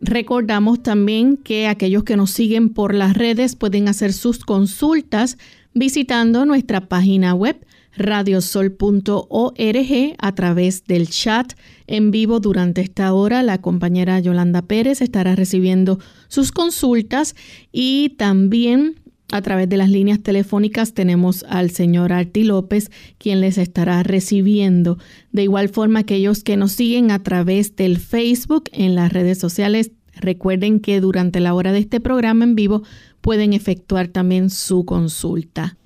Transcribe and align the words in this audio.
recordamos 0.00 0.82
también 0.82 1.36
que 1.36 1.66
aquellos 1.66 2.04
que 2.04 2.16
nos 2.16 2.30
siguen 2.30 2.68
por 2.68 2.94
las 2.94 3.16
redes 3.16 3.56
pueden 3.56 3.88
hacer 3.88 4.12
sus 4.12 4.44
consultas 4.44 5.38
visitando 5.74 6.46
nuestra 6.46 6.88
página 6.88 7.34
web 7.34 7.65
radiosol.org 7.96 10.14
a 10.18 10.34
través 10.34 10.84
del 10.84 11.08
chat 11.08 11.52
en 11.86 12.10
vivo 12.10 12.40
durante 12.40 12.80
esta 12.80 13.12
hora. 13.12 13.42
La 13.42 13.60
compañera 13.60 14.18
Yolanda 14.20 14.62
Pérez 14.62 15.00
estará 15.00 15.34
recibiendo 15.34 15.98
sus 16.28 16.52
consultas 16.52 17.34
y 17.72 18.14
también 18.18 19.00
a 19.32 19.42
través 19.42 19.68
de 19.68 19.76
las 19.76 19.90
líneas 19.90 20.22
telefónicas 20.22 20.94
tenemos 20.94 21.44
al 21.48 21.70
señor 21.70 22.12
Arti 22.12 22.44
López, 22.44 22.92
quien 23.18 23.40
les 23.40 23.58
estará 23.58 24.02
recibiendo. 24.04 24.98
De 25.32 25.42
igual 25.42 25.68
forma, 25.68 26.00
aquellos 26.00 26.44
que 26.44 26.56
nos 26.56 26.72
siguen 26.72 27.10
a 27.10 27.22
través 27.22 27.74
del 27.74 27.98
Facebook 27.98 28.70
en 28.72 28.94
las 28.94 29.12
redes 29.12 29.38
sociales, 29.38 29.90
recuerden 30.14 30.78
que 30.78 31.00
durante 31.00 31.40
la 31.40 31.54
hora 31.54 31.72
de 31.72 31.80
este 31.80 32.00
programa 32.00 32.44
en 32.44 32.54
vivo 32.54 32.82
pueden 33.20 33.52
efectuar 33.52 34.08
también 34.08 34.48
su 34.48 34.84
consulta. 34.84 35.76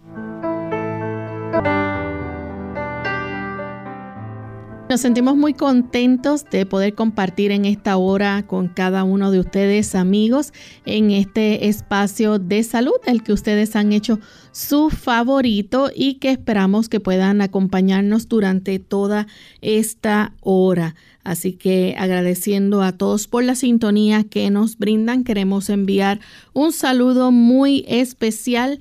Nos 4.90 5.02
sentimos 5.02 5.36
muy 5.36 5.54
contentos 5.54 6.44
de 6.50 6.66
poder 6.66 6.96
compartir 6.96 7.52
en 7.52 7.64
esta 7.64 7.96
hora 7.96 8.44
con 8.48 8.66
cada 8.66 9.04
uno 9.04 9.30
de 9.30 9.38
ustedes 9.38 9.94
amigos 9.94 10.52
en 10.84 11.12
este 11.12 11.68
espacio 11.68 12.40
de 12.40 12.64
salud, 12.64 12.96
el 13.06 13.22
que 13.22 13.32
ustedes 13.32 13.76
han 13.76 13.92
hecho 13.92 14.18
su 14.50 14.90
favorito 14.90 15.92
y 15.94 16.14
que 16.14 16.32
esperamos 16.32 16.88
que 16.88 16.98
puedan 16.98 17.40
acompañarnos 17.40 18.26
durante 18.28 18.80
toda 18.80 19.28
esta 19.60 20.34
hora. 20.40 20.96
Así 21.22 21.52
que 21.52 21.94
agradeciendo 21.96 22.82
a 22.82 22.90
todos 22.90 23.28
por 23.28 23.44
la 23.44 23.54
sintonía 23.54 24.24
que 24.24 24.50
nos 24.50 24.76
brindan, 24.76 25.22
queremos 25.22 25.70
enviar 25.70 26.18
un 26.52 26.72
saludo 26.72 27.30
muy 27.30 27.84
especial 27.86 28.80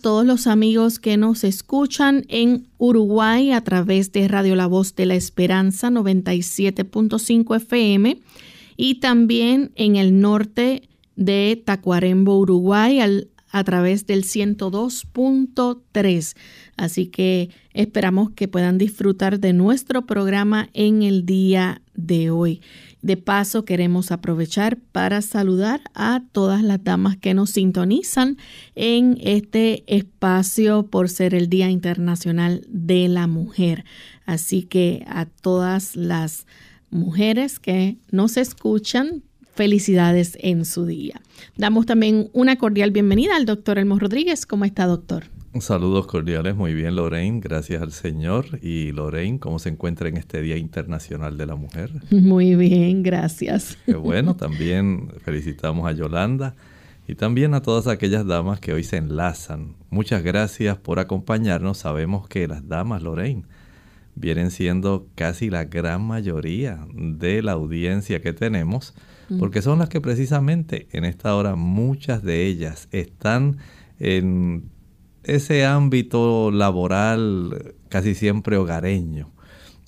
todos 0.00 0.24
los 0.24 0.46
amigos 0.46 0.98
que 0.98 1.16
nos 1.16 1.44
escuchan 1.44 2.24
en 2.28 2.68
Uruguay 2.78 3.52
a 3.52 3.62
través 3.62 4.12
de 4.12 4.28
Radio 4.28 4.56
La 4.56 4.66
Voz 4.66 4.94
de 4.94 5.06
la 5.06 5.14
Esperanza 5.14 5.90
97.5 5.90 7.56
FM 7.56 8.20
y 8.76 8.96
también 8.96 9.72
en 9.74 9.96
el 9.96 10.20
norte 10.20 10.88
de 11.16 11.60
Tacuarembo, 11.64 12.38
Uruguay, 12.38 13.00
a 13.50 13.64
través 13.64 14.06
del 14.06 14.24
102.3. 14.24 16.36
Así 16.76 17.06
que 17.06 17.48
esperamos 17.72 18.30
que 18.30 18.48
puedan 18.48 18.78
disfrutar 18.78 19.40
de 19.40 19.52
nuestro 19.52 20.06
programa 20.06 20.68
en 20.74 21.02
el 21.02 21.26
día 21.26 21.82
de 21.94 22.30
hoy. 22.30 22.60
De 23.08 23.16
paso, 23.16 23.64
queremos 23.64 24.12
aprovechar 24.12 24.76
para 24.92 25.22
saludar 25.22 25.80
a 25.94 26.22
todas 26.30 26.62
las 26.62 26.84
damas 26.84 27.16
que 27.16 27.32
nos 27.32 27.48
sintonizan 27.48 28.36
en 28.74 29.16
este 29.22 29.82
espacio 29.86 30.82
por 30.82 31.08
ser 31.08 31.34
el 31.34 31.48
Día 31.48 31.70
Internacional 31.70 32.66
de 32.68 33.08
la 33.08 33.26
Mujer. 33.26 33.86
Así 34.26 34.62
que 34.62 35.06
a 35.08 35.24
todas 35.24 35.96
las 35.96 36.46
mujeres 36.90 37.58
que 37.58 37.96
nos 38.10 38.36
escuchan, 38.36 39.22
felicidades 39.54 40.36
en 40.42 40.66
su 40.66 40.84
día. 40.84 41.18
Damos 41.56 41.86
también 41.86 42.28
una 42.34 42.56
cordial 42.56 42.90
bienvenida 42.90 43.36
al 43.36 43.46
doctor 43.46 43.78
Elmo 43.78 43.98
Rodríguez. 43.98 44.44
¿Cómo 44.44 44.66
está, 44.66 44.84
doctor? 44.84 45.37
Saludos 45.60 46.06
cordiales, 46.06 46.54
muy 46.54 46.74
bien 46.74 46.94
Lorraine, 46.94 47.40
gracias 47.40 47.82
al 47.82 47.90
Señor. 47.92 48.46
Y 48.62 48.92
Lorraine, 48.92 49.40
¿cómo 49.40 49.58
se 49.58 49.70
encuentra 49.70 50.08
en 50.08 50.18
este 50.18 50.42
Día 50.42 50.56
Internacional 50.56 51.36
de 51.36 51.46
la 51.46 51.56
Mujer? 51.56 51.90
Muy 52.10 52.54
bien, 52.54 53.02
gracias. 53.02 53.78
Qué 53.86 53.94
bueno, 53.94 54.36
también 54.36 55.10
felicitamos 55.24 55.88
a 55.88 55.92
Yolanda 55.92 56.54
y 57.08 57.14
también 57.14 57.54
a 57.54 57.62
todas 57.62 57.86
aquellas 57.86 58.26
damas 58.26 58.60
que 58.60 58.74
hoy 58.74 58.84
se 58.84 58.98
enlazan. 58.98 59.74
Muchas 59.88 60.22
gracias 60.22 60.76
por 60.76 60.98
acompañarnos. 60.98 61.78
Sabemos 61.78 62.28
que 62.28 62.46
las 62.46 62.68
damas, 62.68 63.02
Lorraine, 63.02 63.44
vienen 64.14 64.50
siendo 64.50 65.08
casi 65.14 65.48
la 65.48 65.64
gran 65.64 66.02
mayoría 66.02 66.86
de 66.92 67.42
la 67.42 67.52
audiencia 67.52 68.20
que 68.20 68.34
tenemos, 68.34 68.94
porque 69.38 69.62
son 69.62 69.78
las 69.78 69.88
que 69.88 70.00
precisamente 70.00 70.88
en 70.92 71.04
esta 71.04 71.34
hora 71.34 71.54
muchas 71.56 72.22
de 72.22 72.46
ellas 72.46 72.88
están 72.92 73.56
en 73.98 74.70
ese 75.24 75.64
ámbito 75.64 76.50
laboral 76.50 77.74
casi 77.88 78.14
siempre 78.14 78.56
hogareño. 78.56 79.32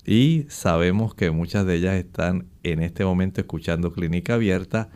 Y 0.05 0.45
sabemos 0.49 1.13
que 1.13 1.31
muchas 1.31 1.65
de 1.65 1.75
ellas 1.75 1.95
están 1.95 2.47
en 2.63 2.81
este 2.81 3.05
momento 3.05 3.41
escuchando 3.41 3.91
Clínica 3.91 4.35
Abierta. 4.35 4.89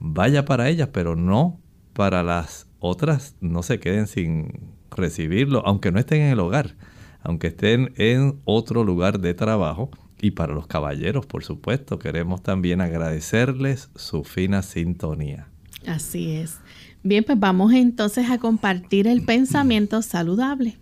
Vaya 0.00 0.44
para 0.44 0.68
ellas, 0.68 0.88
pero 0.92 1.16
no 1.16 1.60
para 1.92 2.22
las 2.22 2.66
otras. 2.80 3.36
No 3.40 3.62
se 3.62 3.78
queden 3.78 4.06
sin 4.06 4.72
recibirlo, 4.90 5.62
aunque 5.64 5.92
no 5.92 5.98
estén 5.98 6.22
en 6.22 6.32
el 6.32 6.40
hogar, 6.40 6.76
aunque 7.22 7.48
estén 7.48 7.92
en 7.96 8.40
otro 8.44 8.84
lugar 8.84 9.20
de 9.20 9.34
trabajo. 9.34 9.90
Y 10.20 10.32
para 10.32 10.52
los 10.52 10.66
caballeros, 10.66 11.26
por 11.26 11.44
supuesto, 11.44 12.00
queremos 12.00 12.42
también 12.42 12.80
agradecerles 12.80 13.90
su 13.94 14.24
fina 14.24 14.62
sintonía. 14.62 15.48
Así 15.86 16.32
es. 16.32 16.58
Bien, 17.02 17.24
pues 17.24 17.38
vamos 17.38 17.72
entonces 17.72 18.28
a 18.30 18.38
compartir 18.38 19.06
el 19.06 19.24
pensamiento 19.24 20.02
saludable. 20.02 20.76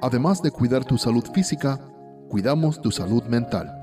Además 0.00 0.40
de 0.42 0.52
cuidar 0.52 0.84
tu 0.84 0.96
salud 0.96 1.24
física, 1.34 1.80
cuidamos 2.28 2.80
tu 2.80 2.92
salud 2.92 3.24
mental. 3.24 3.74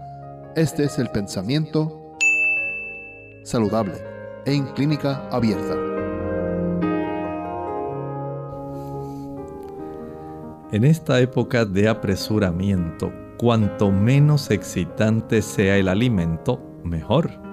Este 0.55 0.85
es 0.85 0.97
el 0.97 1.09
pensamiento 1.09 2.15
saludable 3.43 3.95
en 4.45 4.65
clínica 4.67 5.27
abierta. 5.29 5.75
En 10.71 10.83
esta 10.83 11.19
época 11.19 11.65
de 11.65 11.89
apresuramiento, 11.89 13.11
cuanto 13.37 13.91
menos 13.91 14.51
excitante 14.51 15.41
sea 15.41 15.77
el 15.77 15.89
alimento, 15.89 16.61
mejor. 16.83 17.44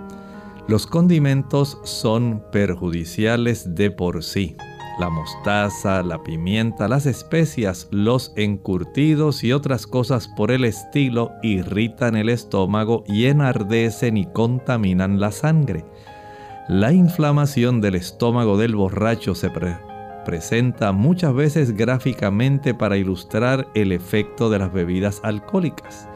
Los 0.68 0.86
condimentos 0.86 1.78
son 1.82 2.40
perjudiciales 2.52 3.74
de 3.74 3.90
por 3.90 4.22
sí. 4.22 4.56
La 5.00 5.10
mostaza, 5.10 6.04
la 6.04 6.22
pimienta, 6.22 6.86
las 6.86 7.06
especias, 7.06 7.88
los 7.90 8.32
encurtidos 8.36 9.42
y 9.42 9.52
otras 9.52 9.88
cosas 9.88 10.28
por 10.28 10.52
el 10.52 10.64
estilo 10.64 11.32
irritan 11.42 12.14
el 12.14 12.28
estómago 12.28 13.02
y 13.08 13.26
enardecen 13.26 14.16
y 14.16 14.26
contaminan 14.26 15.18
la 15.18 15.32
sangre. 15.32 15.84
La 16.68 16.92
inflamación 16.92 17.80
del 17.80 17.96
estómago 17.96 18.56
del 18.56 18.76
borracho 18.76 19.34
se 19.34 19.50
presenta 20.24 20.92
muchas 20.92 21.34
veces 21.34 21.76
gráficamente 21.76 22.72
para 22.72 22.96
ilustrar 22.96 23.66
el 23.74 23.90
efecto 23.90 24.48
de 24.48 24.60
las 24.60 24.72
bebidas 24.72 25.20
alcohólicas. 25.24 26.08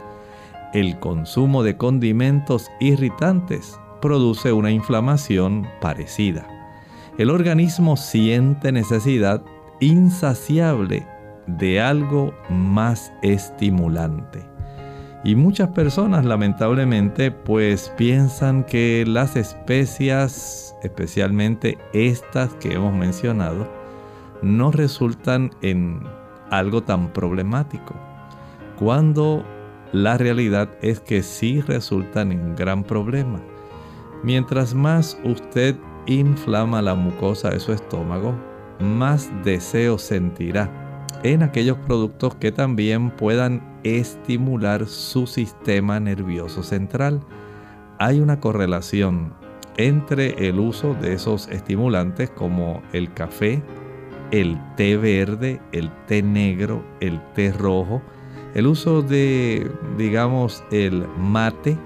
El 0.72 1.00
consumo 1.00 1.64
de 1.64 1.76
condimentos 1.76 2.69
irritantes 2.78 3.81
produce 4.00 4.52
una 4.52 4.70
inflamación 4.70 5.66
parecida. 5.81 6.46
El 7.19 7.31
organismo 7.31 7.96
siente 7.96 8.72
necesidad 8.72 9.43
insaciable 9.81 11.06
de 11.46 11.81
algo 11.81 12.34
más 12.48 13.12
estimulante. 13.22 14.44
Y 15.25 15.34
muchas 15.34 15.70
personas 15.70 16.25
lamentablemente 16.25 17.31
pues 17.31 17.93
piensan 17.96 18.64
que 18.64 19.04
las 19.06 19.34
especias, 19.34 20.76
especialmente 20.82 21.78
estas 21.93 22.54
que 22.54 22.75
hemos 22.75 22.94
mencionado, 22.94 23.66
no 24.43 24.70
resultan 24.70 25.50
en 25.62 26.00
algo 26.50 26.82
tan 26.82 27.12
problemático. 27.12 27.94
Cuando 28.78 29.44
la 29.93 30.19
realidad 30.19 30.69
es 30.82 31.00
que 31.00 31.22
sí 31.22 31.60
resultan 31.60 32.32
en 32.32 32.40
un 32.40 32.56
gran 32.56 32.84
problema. 32.84 33.40
Mientras 34.23 34.75
más 34.75 35.19
usted 35.25 35.77
inflama 36.07 36.83
la 36.83 36.95
mucosa 36.95 37.51
de 37.51 37.61
su 37.61 37.73
estómago, 37.73 38.35
más 38.81 39.31
deseo 39.45 39.99
sentirá 39.99 40.71
en 41.23 41.43
aquellos 41.43 41.79
productos 41.79 42.35
que 42.37 42.53
también 42.53 43.11
puedan 43.11 43.63
estimular 43.83 44.87
su 44.87 45.27
sistema 45.27 45.99
nervioso 46.01 46.63
central. 46.63 47.21
Hay 47.99 48.21
una 48.21 48.41
correlación 48.41 49.33
entre 49.77 50.49
el 50.49 50.59
uso 50.59 50.95
de 50.95 51.15
esos 51.15 51.49
estimulantes 51.49 52.31
como 52.31 52.83
el 52.93 53.13
café, 53.13 53.63
el 54.31 54.59
té 54.77 54.97
verde, 54.97 55.61
el 55.73 55.91
té 56.07 56.23
negro, 56.23 56.85
el 57.01 57.21
té 57.35 57.53
rojo, 57.53 58.03
el 58.55 58.67
uso 58.67 59.03
de, 59.03 59.71
digamos, 59.99 60.65
el 60.71 61.07
mate, 61.19 61.77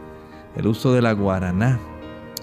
el 0.56 0.66
uso 0.66 0.92
de 0.92 1.02
la 1.02 1.12
guaraná, 1.12 1.78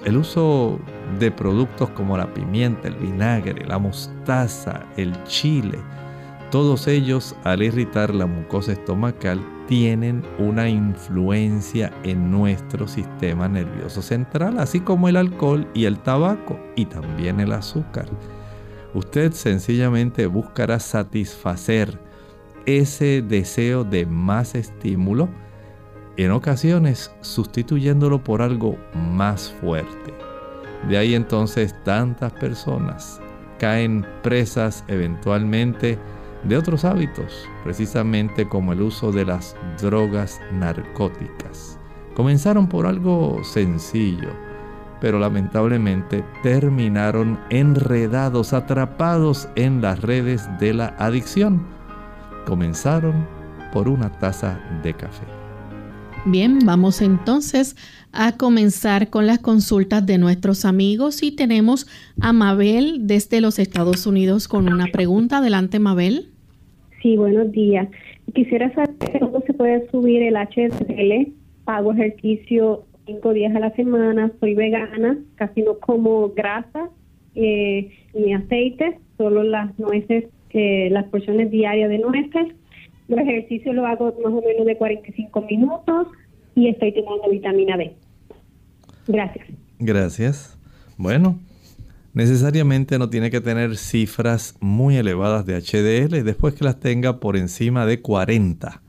el 0.08 0.16
uso 0.16 0.80
de 1.20 1.32
productos 1.32 1.90
como 1.90 2.18
la 2.18 2.34
pimienta, 2.34 2.88
el 2.88 2.96
vinagre, 2.96 3.66
la 3.66 3.78
mostaza, 3.78 4.86
el 4.96 5.12
chile, 5.26 5.80
todos 6.50 6.88
ellos 6.88 7.36
al 7.44 7.62
irritar 7.62 8.16
la 8.16 8.26
mucosa 8.26 8.72
estomacal 8.72 9.46
tienen 9.68 10.24
una 10.40 10.70
influencia 10.70 11.92
en 12.04 12.32
nuestro 12.32 12.88
sistema 12.88 13.50
nervioso 13.50 14.02
central, 14.02 14.60
así 14.60 14.80
como 14.80 15.10
el 15.10 15.18
alcohol 15.18 15.68
y 15.74 15.84
el 15.84 16.00
tabaco 16.00 16.58
y 16.78 16.86
también 16.86 17.42
el 17.42 17.52
azúcar. 17.52 18.06
Usted 18.94 19.34
sencillamente 19.34 20.26
buscará 20.26 20.80
satisfacer 20.80 22.00
ese 22.66 23.22
deseo 23.22 23.84
de 23.84 24.06
más 24.06 24.56
estímulo, 24.56 25.28
en 26.18 26.32
ocasiones 26.32 27.12
sustituyéndolo 27.22 28.24
por 28.24 28.42
algo 28.42 28.78
más 28.94 29.52
fuerte. 29.62 30.14
De 30.90 30.98
ahí 30.98 31.16
entonces 31.16 31.76
tantas 31.84 32.34
personas 32.34 33.22
caen 33.60 34.06
presas 34.22 34.84
eventualmente 34.88 35.98
de 36.44 36.58
otros 36.58 36.86
hábitos, 36.86 37.48
precisamente 37.64 38.48
como 38.48 38.74
el 38.74 38.82
uso 38.82 39.12
de 39.12 39.26
las 39.26 39.56
drogas 39.82 40.40
narcóticas. 40.54 41.80
Comenzaron 42.16 42.68
por 42.68 42.86
algo 42.86 43.44
sencillo, 43.44 44.30
pero 45.00 45.20
lamentablemente 45.20 46.24
terminaron 46.42 47.40
enredados, 47.50 48.54
atrapados 48.54 49.50
en 49.56 49.82
las 49.82 50.02
redes 50.02 50.48
de 50.60 50.74
la 50.74 50.96
adicción. 50.98 51.66
Comenzaron 52.46 53.28
por 53.72 53.88
una 53.88 54.12
taza 54.20 54.60
de 54.84 54.94
café. 54.94 55.37
Bien, 56.26 56.60
vamos 56.66 57.02
entonces 57.02 57.76
a 58.12 58.38
comenzar 58.38 59.10
con 59.10 59.28
las 59.28 59.40
consultas 59.40 60.06
de 60.06 60.18
nuestros 60.18 60.66
amigos 60.66 61.24
y 61.24 61.36
tenemos 61.36 61.88
a 62.22 62.34
Mabel 62.34 63.08
desde 63.08 63.42
los 63.42 63.60
Estados 63.60 64.06
Unidos 64.08 64.48
con 64.48 64.72
una 64.72 64.88
pregunta. 64.88 65.38
Adelante, 65.38 65.80
Mabel. 65.80 66.30
Sí, 67.02 67.16
buenos 67.16 67.52
días. 67.52 67.88
Quisiera 68.34 68.74
saber 68.74 69.20
cómo 69.20 69.42
se 69.46 69.54
puede 69.54 69.90
subir 69.90 70.22
el 70.24 70.36
HDL. 70.36 71.32
Hago 71.66 71.94
ejercicio 71.94 72.84
cinco 73.06 73.34
días 73.34 73.56
a 73.56 73.60
la 73.60 73.72
semana, 73.76 74.32
soy 74.40 74.54
vegana, 74.54 75.18
casi 75.36 75.62
no 75.62 75.80
como 75.80 76.30
grasa 76.30 76.90
eh, 77.36 77.92
ni 78.14 78.34
aceite, 78.34 79.00
solo 79.18 79.44
las 79.44 79.78
nueces, 79.80 80.26
eh, 80.52 80.90
las 80.92 81.06
porciones 81.06 81.52
diarias 81.52 81.90
de 81.90 82.00
nueces. 82.00 82.56
Los 83.08 83.20
ejercicios 83.20 83.74
lo 83.76 83.86
hago 83.86 84.14
más 84.24 84.34
o 84.34 84.42
menos 84.42 84.66
de 84.66 84.76
45 84.78 85.42
minutos 85.42 86.08
y 86.56 86.68
estoy 86.70 86.94
tomando 86.94 87.30
vitamina 87.30 87.78
D. 87.78 87.94
Gracias. 89.08 89.48
Gracias. 89.80 90.58
Bueno, 90.98 91.40
necesariamente 92.14 92.98
no 92.98 93.10
tiene 93.10 93.30
que 93.30 93.42
tener 93.42 93.78
cifras 93.78 94.58
muy 94.60 94.98
elevadas 94.98 95.46
de 95.46 95.56
HDL. 95.56 96.24
Después 96.24 96.56
que 96.56 96.66
las 96.66 96.80
tenga 96.80 97.20
por 97.20 97.38
encima 97.38 97.86
de 97.86 98.02
40, 98.02 98.82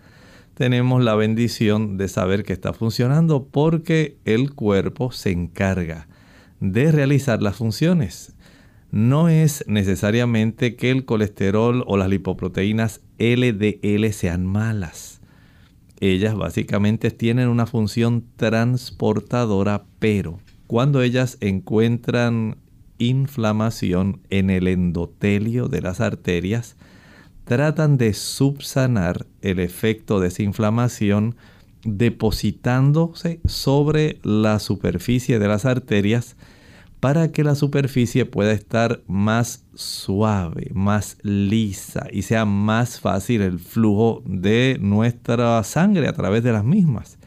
tenemos 0.54 1.04
la 1.04 1.14
bendición 1.14 1.98
de 1.98 2.08
saber 2.08 2.42
que 2.42 2.52
está 2.52 2.72
funcionando 2.72 3.46
porque 3.46 4.16
el 4.24 4.54
cuerpo 4.54 5.12
se 5.12 5.30
encarga 5.30 6.08
de 6.60 6.90
realizar 6.90 7.42
las 7.42 7.56
funciones. 7.56 8.34
No 8.90 9.28
es 9.28 9.64
necesariamente 9.66 10.74
que 10.76 10.90
el 10.90 11.04
colesterol 11.04 11.84
o 11.86 11.96
las 11.96 12.08
lipoproteínas 12.08 13.02
LDL 13.18 14.10
sean 14.12 14.46
malas. 14.46 15.20
Ellas 16.00 16.34
básicamente 16.34 17.10
tienen 17.10 17.48
una 17.48 17.66
función 17.66 18.24
transportadora, 18.36 19.84
pero 19.98 20.38
cuando 20.66 21.02
ellas 21.02 21.36
encuentran 21.40 22.56
inflamación 22.98 24.20
en 24.30 24.48
el 24.50 24.68
endotelio 24.68 25.68
de 25.68 25.82
las 25.82 26.00
arterias, 26.00 26.76
tratan 27.44 27.98
de 27.98 28.14
subsanar 28.14 29.26
el 29.42 29.58
efecto 29.58 30.20
de 30.20 30.28
esa 30.28 30.42
inflamación 30.42 31.36
depositándose 31.84 33.40
sobre 33.44 34.18
la 34.22 34.58
superficie 34.58 35.38
de 35.38 35.48
las 35.48 35.64
arterias 35.64 36.36
para 37.00 37.30
que 37.30 37.44
la 37.44 37.54
superficie 37.54 38.26
pueda 38.26 38.52
estar 38.52 39.02
más 39.06 39.64
suave, 39.74 40.70
más 40.74 41.16
lisa 41.22 42.08
y 42.10 42.22
sea 42.22 42.44
más 42.44 42.98
fácil 43.00 43.42
el 43.42 43.58
flujo 43.58 44.22
de 44.26 44.78
nuestra 44.80 45.62
sangre 45.62 46.08
a 46.08 46.12
través 46.12 46.42
de 46.42 46.52
las 46.52 46.64
mismas. 46.64 47.18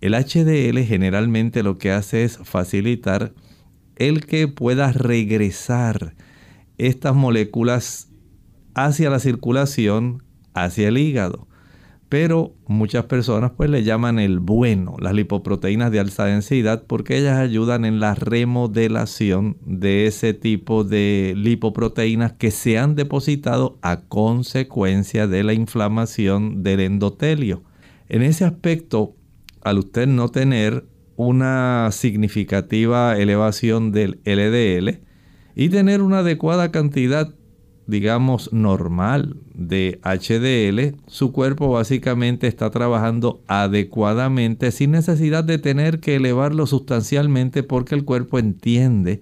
El 0.00 0.14
HDL 0.14 0.78
generalmente 0.84 1.62
lo 1.62 1.76
que 1.76 1.90
hace 1.90 2.24
es 2.24 2.38
facilitar 2.38 3.34
el 3.96 4.24
que 4.24 4.48
pueda 4.48 4.92
regresar 4.92 6.14
estas 6.78 7.14
moléculas 7.14 8.08
hacia 8.74 9.10
la 9.10 9.18
circulación, 9.18 10.22
hacia 10.54 10.88
el 10.88 10.96
hígado. 10.96 11.49
Pero 12.10 12.56
muchas 12.66 13.04
personas 13.04 13.52
pues 13.56 13.70
le 13.70 13.84
llaman 13.84 14.18
el 14.18 14.40
bueno, 14.40 14.96
las 14.98 15.14
lipoproteínas 15.14 15.92
de 15.92 16.00
alta 16.00 16.24
densidad, 16.24 16.82
porque 16.88 17.16
ellas 17.16 17.38
ayudan 17.38 17.84
en 17.84 18.00
la 18.00 18.16
remodelación 18.16 19.56
de 19.64 20.08
ese 20.08 20.34
tipo 20.34 20.82
de 20.82 21.34
lipoproteínas 21.36 22.32
que 22.32 22.50
se 22.50 22.78
han 22.78 22.96
depositado 22.96 23.78
a 23.80 24.00
consecuencia 24.08 25.28
de 25.28 25.44
la 25.44 25.52
inflamación 25.52 26.64
del 26.64 26.80
endotelio. 26.80 27.62
En 28.08 28.22
ese 28.22 28.44
aspecto, 28.44 29.14
al 29.62 29.78
usted 29.78 30.08
no 30.08 30.30
tener 30.30 30.86
una 31.14 31.90
significativa 31.92 33.16
elevación 33.18 33.92
del 33.92 34.18
LDL 34.24 34.98
y 35.54 35.68
tener 35.68 36.02
una 36.02 36.18
adecuada 36.20 36.72
cantidad, 36.72 37.32
digamos, 37.90 38.52
normal 38.52 39.36
de 39.54 40.00
HDL, 40.02 40.96
su 41.06 41.32
cuerpo 41.32 41.68
básicamente 41.70 42.46
está 42.46 42.70
trabajando 42.70 43.42
adecuadamente 43.48 44.70
sin 44.70 44.92
necesidad 44.92 45.44
de 45.44 45.58
tener 45.58 46.00
que 46.00 46.16
elevarlo 46.16 46.66
sustancialmente 46.66 47.62
porque 47.62 47.94
el 47.94 48.04
cuerpo 48.04 48.38
entiende 48.38 49.20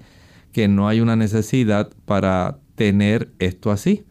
que 0.53 0.69
no 0.69 0.87
hay 0.89 1.01
una 1.01 1.17
necesidad 1.17 1.91
para 2.05 2.59
tener 2.75 3.33
esto 3.39 3.71
así. 3.71 4.05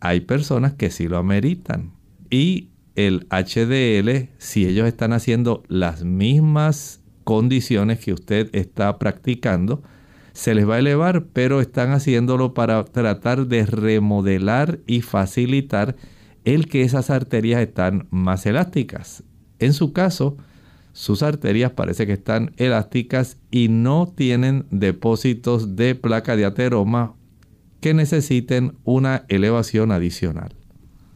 Hay 0.00 0.20
personas 0.20 0.74
que 0.74 0.90
sí 0.90 1.08
lo 1.08 1.16
ameritan 1.18 1.92
y 2.30 2.68
el 2.96 3.26
HDL, 3.30 4.28
si 4.38 4.66
ellos 4.66 4.86
están 4.86 5.12
haciendo 5.12 5.62
las 5.68 6.04
mismas 6.04 7.00
condiciones 7.24 7.98
que 7.98 8.12
usted 8.12 8.50
está 8.52 8.98
practicando, 8.98 9.82
se 10.40 10.54
les 10.54 10.66
va 10.66 10.76
a 10.76 10.78
elevar, 10.78 11.26
pero 11.34 11.60
están 11.60 11.92
haciéndolo 11.92 12.54
para 12.54 12.82
tratar 12.86 13.46
de 13.46 13.66
remodelar 13.66 14.78
y 14.86 15.02
facilitar 15.02 15.96
el 16.46 16.66
que 16.66 16.80
esas 16.80 17.10
arterias 17.10 17.60
están 17.60 18.08
más 18.10 18.46
elásticas. 18.46 19.22
En 19.58 19.74
su 19.74 19.92
caso, 19.92 20.38
sus 20.94 21.22
arterias 21.22 21.72
parece 21.72 22.06
que 22.06 22.14
están 22.14 22.54
elásticas 22.56 23.36
y 23.50 23.68
no 23.68 24.10
tienen 24.16 24.64
depósitos 24.70 25.76
de 25.76 25.94
placa 25.94 26.36
de 26.36 26.46
ateroma 26.46 27.12
que 27.82 27.92
necesiten 27.92 28.78
una 28.84 29.26
elevación 29.28 29.92
adicional. 29.92 30.54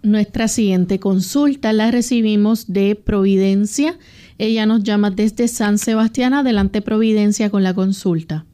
Nuestra 0.02 0.49
siguiente 0.49 1.00
consulta 1.00 1.73
la 1.73 1.90
recibimos 1.90 2.71
de 2.71 2.95
Providencia. 2.95 3.99
Ella 4.37 4.66
nos 4.66 4.83
llama 4.83 5.11
desde 5.11 5.49
San 5.49 5.78
Sebastián. 5.78 6.35
Adelante 6.35 6.83
Providencia 6.83 7.49
con 7.49 7.62
la 7.62 7.73
consulta. 7.73 8.45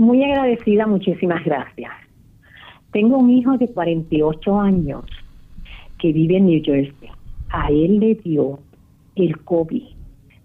Muy 0.00 0.24
agradecida, 0.24 0.86
muchísimas 0.86 1.44
gracias. 1.44 1.92
Tengo 2.90 3.18
un 3.18 3.28
hijo 3.28 3.58
de 3.58 3.68
48 3.68 4.58
años 4.58 5.04
que 5.98 6.10
vive 6.10 6.38
en 6.38 6.46
New 6.46 6.62
Jersey. 6.64 7.10
A 7.50 7.68
él 7.68 8.00
le 8.00 8.14
dio 8.14 8.60
el 9.14 9.36
COVID, 9.44 9.82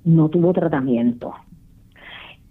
no 0.04 0.28
tuvo 0.28 0.52
tratamiento. 0.52 1.34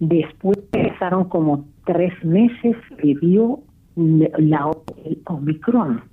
Después 0.01 0.57
pasaron 0.71 1.29
como 1.29 1.67
tres 1.85 2.15
meses, 2.25 2.75
vivió 3.03 3.61
la, 3.97 4.71
el 5.05 5.19
Omicron 5.27 6.05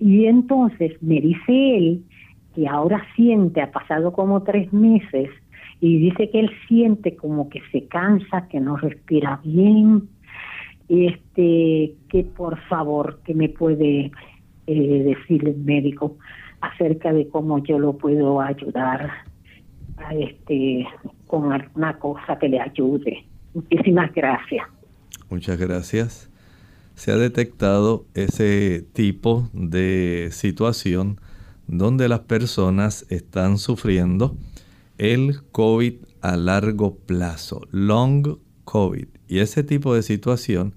y 0.00 0.24
entonces 0.24 1.02
me 1.02 1.20
dice 1.20 1.76
él 1.76 2.02
que 2.54 2.66
ahora 2.66 3.04
siente, 3.14 3.60
ha 3.60 3.70
pasado 3.72 4.14
como 4.14 4.42
tres 4.42 4.72
meses, 4.72 5.28
y 5.80 5.98
dice 5.98 6.30
que 6.30 6.40
él 6.40 6.50
siente 6.68 7.16
como 7.16 7.48
que 7.48 7.60
se 7.72 7.86
cansa, 7.86 8.48
que 8.48 8.60
no 8.60 8.76
respira 8.76 9.40
bien, 9.44 10.08
este, 10.88 11.94
que 12.08 12.24
por 12.24 12.58
favor, 12.68 13.20
que 13.24 13.34
me 13.34 13.48
puede 13.48 14.10
eh, 14.66 15.02
decir 15.04 15.46
el 15.48 15.56
médico 15.58 16.16
acerca 16.60 17.12
de 17.12 17.28
cómo 17.28 17.62
yo 17.64 17.78
lo 17.78 17.94
puedo 17.98 18.40
ayudar 18.40 19.10
a 19.98 20.14
este, 20.14 20.86
con 21.26 21.52
alguna 21.52 21.98
cosa 21.98 22.38
que 22.38 22.48
le 22.48 22.60
ayude. 22.60 23.24
Muchísimas 23.54 24.12
gracias. 24.14 24.66
Muchas 25.28 25.58
gracias 25.58 26.30
se 26.96 27.12
ha 27.12 27.16
detectado 27.16 28.06
ese 28.14 28.84
tipo 28.94 29.48
de 29.52 30.30
situación 30.32 31.20
donde 31.68 32.08
las 32.08 32.20
personas 32.20 33.06
están 33.10 33.58
sufriendo 33.58 34.34
el 34.98 35.42
COVID 35.52 35.94
a 36.20 36.36
largo 36.36 36.96
plazo, 36.96 37.62
long 37.70 38.38
COVID. 38.64 39.06
Y 39.28 39.38
ese 39.38 39.62
tipo 39.62 39.94
de 39.94 40.02
situación 40.02 40.74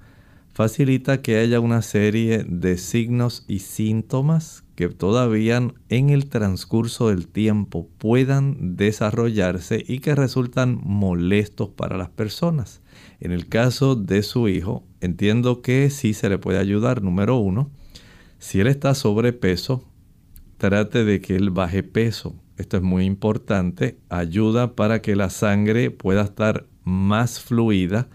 facilita 0.53 1.21
que 1.21 1.37
haya 1.37 1.59
una 1.59 1.81
serie 1.81 2.43
de 2.47 2.77
signos 2.77 3.45
y 3.47 3.59
síntomas 3.59 4.63
que 4.75 4.89
todavía 4.89 5.61
en 5.89 6.09
el 6.09 6.29
transcurso 6.29 7.09
del 7.09 7.27
tiempo 7.27 7.87
puedan 7.97 8.75
desarrollarse 8.75 9.83
y 9.87 9.99
que 9.99 10.15
resultan 10.15 10.79
molestos 10.83 11.69
para 11.69 11.97
las 11.97 12.09
personas. 12.09 12.81
En 13.19 13.31
el 13.31 13.47
caso 13.47 13.95
de 13.95 14.23
su 14.23 14.47
hijo, 14.47 14.83
entiendo 15.01 15.61
que 15.61 15.89
sí 15.89 16.13
se 16.13 16.29
le 16.29 16.37
puede 16.37 16.59
ayudar. 16.59 17.01
Número 17.01 17.37
uno, 17.37 17.71
si 18.37 18.59
él 18.59 18.67
está 18.67 18.95
sobrepeso, 18.95 19.83
trate 20.57 21.03
de 21.03 21.21
que 21.21 21.35
él 21.35 21.49
baje 21.51 21.83
peso. 21.83 22.35
Esto 22.59 22.75
es 22.75 22.83
muy 22.83 23.05
importante. 23.05 23.97
Ayuda 24.09 24.75
para 24.75 25.01
que 25.01 25.15
la 25.15 25.29
sangre 25.29 25.91
pueda 25.91 26.23
estar 26.23 26.65
más 26.83 27.39
fluida, 27.39 28.09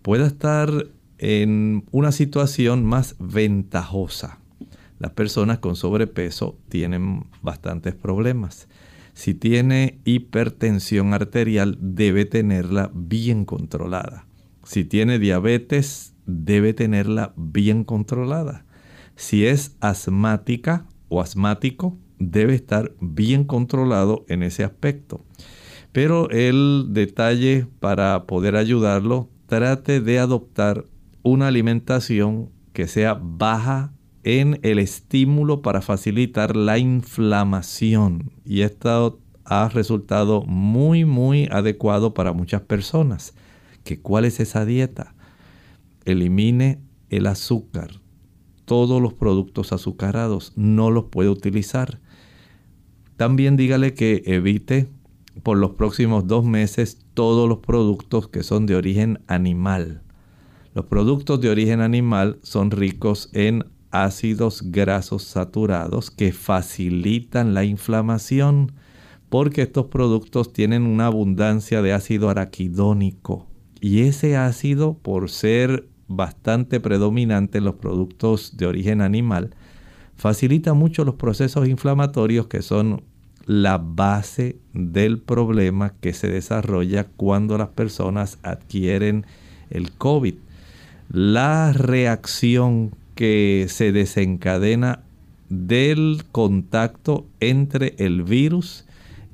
pueda 0.00 0.26
estar 0.26 0.70
en 1.18 1.84
una 1.90 2.10
situación 2.10 2.86
más 2.86 3.16
ventajosa. 3.18 4.38
Las 4.98 5.12
personas 5.12 5.58
con 5.58 5.76
sobrepeso 5.76 6.58
tienen 6.70 7.26
bastantes 7.42 7.94
problemas. 7.94 8.66
Si 9.12 9.34
tiene 9.34 10.00
hipertensión 10.06 11.12
arterial, 11.12 11.76
debe 11.78 12.24
tenerla 12.24 12.90
bien 12.94 13.44
controlada. 13.44 14.26
Si 14.64 14.86
tiene 14.86 15.18
diabetes, 15.18 16.14
debe 16.24 16.72
tenerla 16.72 17.34
bien 17.36 17.84
controlada. 17.84 18.64
Si 19.16 19.44
es 19.44 19.76
asmática 19.80 20.86
o 21.08 21.20
asmático, 21.20 21.98
debe 22.18 22.54
estar 22.54 22.92
bien 23.00 23.44
controlado 23.44 24.24
en 24.28 24.42
ese 24.42 24.64
aspecto. 24.64 25.24
Pero 25.92 26.28
el 26.30 26.88
detalle 26.90 27.66
para 27.80 28.26
poder 28.26 28.56
ayudarlo, 28.56 29.30
trate 29.46 30.00
de 30.00 30.18
adoptar 30.18 30.84
una 31.22 31.48
alimentación 31.48 32.50
que 32.72 32.86
sea 32.86 33.18
baja 33.20 33.92
en 34.22 34.58
el 34.62 34.78
estímulo 34.78 35.62
para 35.62 35.80
facilitar 35.80 36.56
la 36.56 36.78
inflamación. 36.78 38.32
Y 38.44 38.62
esto 38.62 39.20
ha 39.44 39.68
resultado 39.68 40.42
muy, 40.42 41.04
muy 41.04 41.48
adecuado 41.50 42.12
para 42.12 42.32
muchas 42.32 42.62
personas. 42.62 43.34
¿Que 43.84 44.00
¿Cuál 44.00 44.24
es 44.24 44.40
esa 44.40 44.64
dieta? 44.64 45.14
Elimine 46.04 46.80
el 47.08 47.26
azúcar. 47.26 48.00
Todos 48.64 49.00
los 49.00 49.14
productos 49.14 49.72
azucarados 49.72 50.52
no 50.56 50.90
los 50.90 51.04
puede 51.04 51.28
utilizar. 51.28 52.00
También 53.16 53.56
dígale 53.56 53.94
que 53.94 54.22
evite 54.26 54.88
por 55.42 55.56
los 55.56 55.72
próximos 55.72 56.26
dos 56.26 56.44
meses 56.44 56.98
todos 57.14 57.48
los 57.48 57.58
productos 57.58 58.28
que 58.28 58.42
son 58.42 58.66
de 58.66 58.76
origen 58.76 59.20
animal. 59.26 60.02
Los 60.74 60.86
productos 60.86 61.40
de 61.40 61.48
origen 61.48 61.80
animal 61.80 62.38
son 62.42 62.70
ricos 62.70 63.30
en 63.32 63.64
ácidos 63.90 64.70
grasos 64.70 65.22
saturados 65.22 66.10
que 66.10 66.32
facilitan 66.32 67.54
la 67.54 67.64
inflamación 67.64 68.72
porque 69.30 69.62
estos 69.62 69.86
productos 69.86 70.52
tienen 70.52 70.82
una 70.82 71.06
abundancia 71.06 71.80
de 71.80 71.92
ácido 71.92 72.28
araquidónico 72.28 73.46
y 73.80 74.00
ese 74.02 74.36
ácido 74.36 74.98
por 74.98 75.30
ser 75.30 75.88
bastante 76.08 76.80
predominante 76.80 77.58
en 77.58 77.64
los 77.64 77.76
productos 77.76 78.56
de 78.56 78.66
origen 78.66 79.00
animal 79.00 79.54
facilita 80.16 80.74
mucho 80.74 81.04
los 81.04 81.14
procesos 81.14 81.68
inflamatorios 81.68 82.46
que 82.46 82.62
son 82.62 83.02
la 83.46 83.78
base 83.78 84.56
del 84.74 85.18
problema 85.18 85.94
que 86.00 86.12
se 86.12 86.28
desarrolla 86.28 87.04
cuando 87.04 87.56
las 87.56 87.68
personas 87.68 88.38
adquieren 88.42 89.24
el 89.70 89.92
COVID. 89.92 90.34
La 91.08 91.72
reacción 91.72 92.92
que 93.14 93.66
se 93.68 93.92
desencadena 93.92 95.00
del 95.48 96.24
contacto 96.32 97.26
entre 97.38 97.94
el 97.98 98.24
virus 98.24 98.84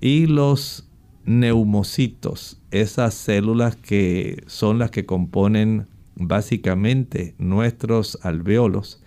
y 0.01 0.27
los 0.27 0.87
neumocitos, 1.25 2.61
esas 2.71 3.15
células 3.15 3.77
que 3.77 4.43
son 4.47 4.79
las 4.79 4.91
que 4.91 5.07
componen 5.07 5.87
básicamente 6.17 7.35
nuestros 7.39 8.19
alveolos, 8.23 9.02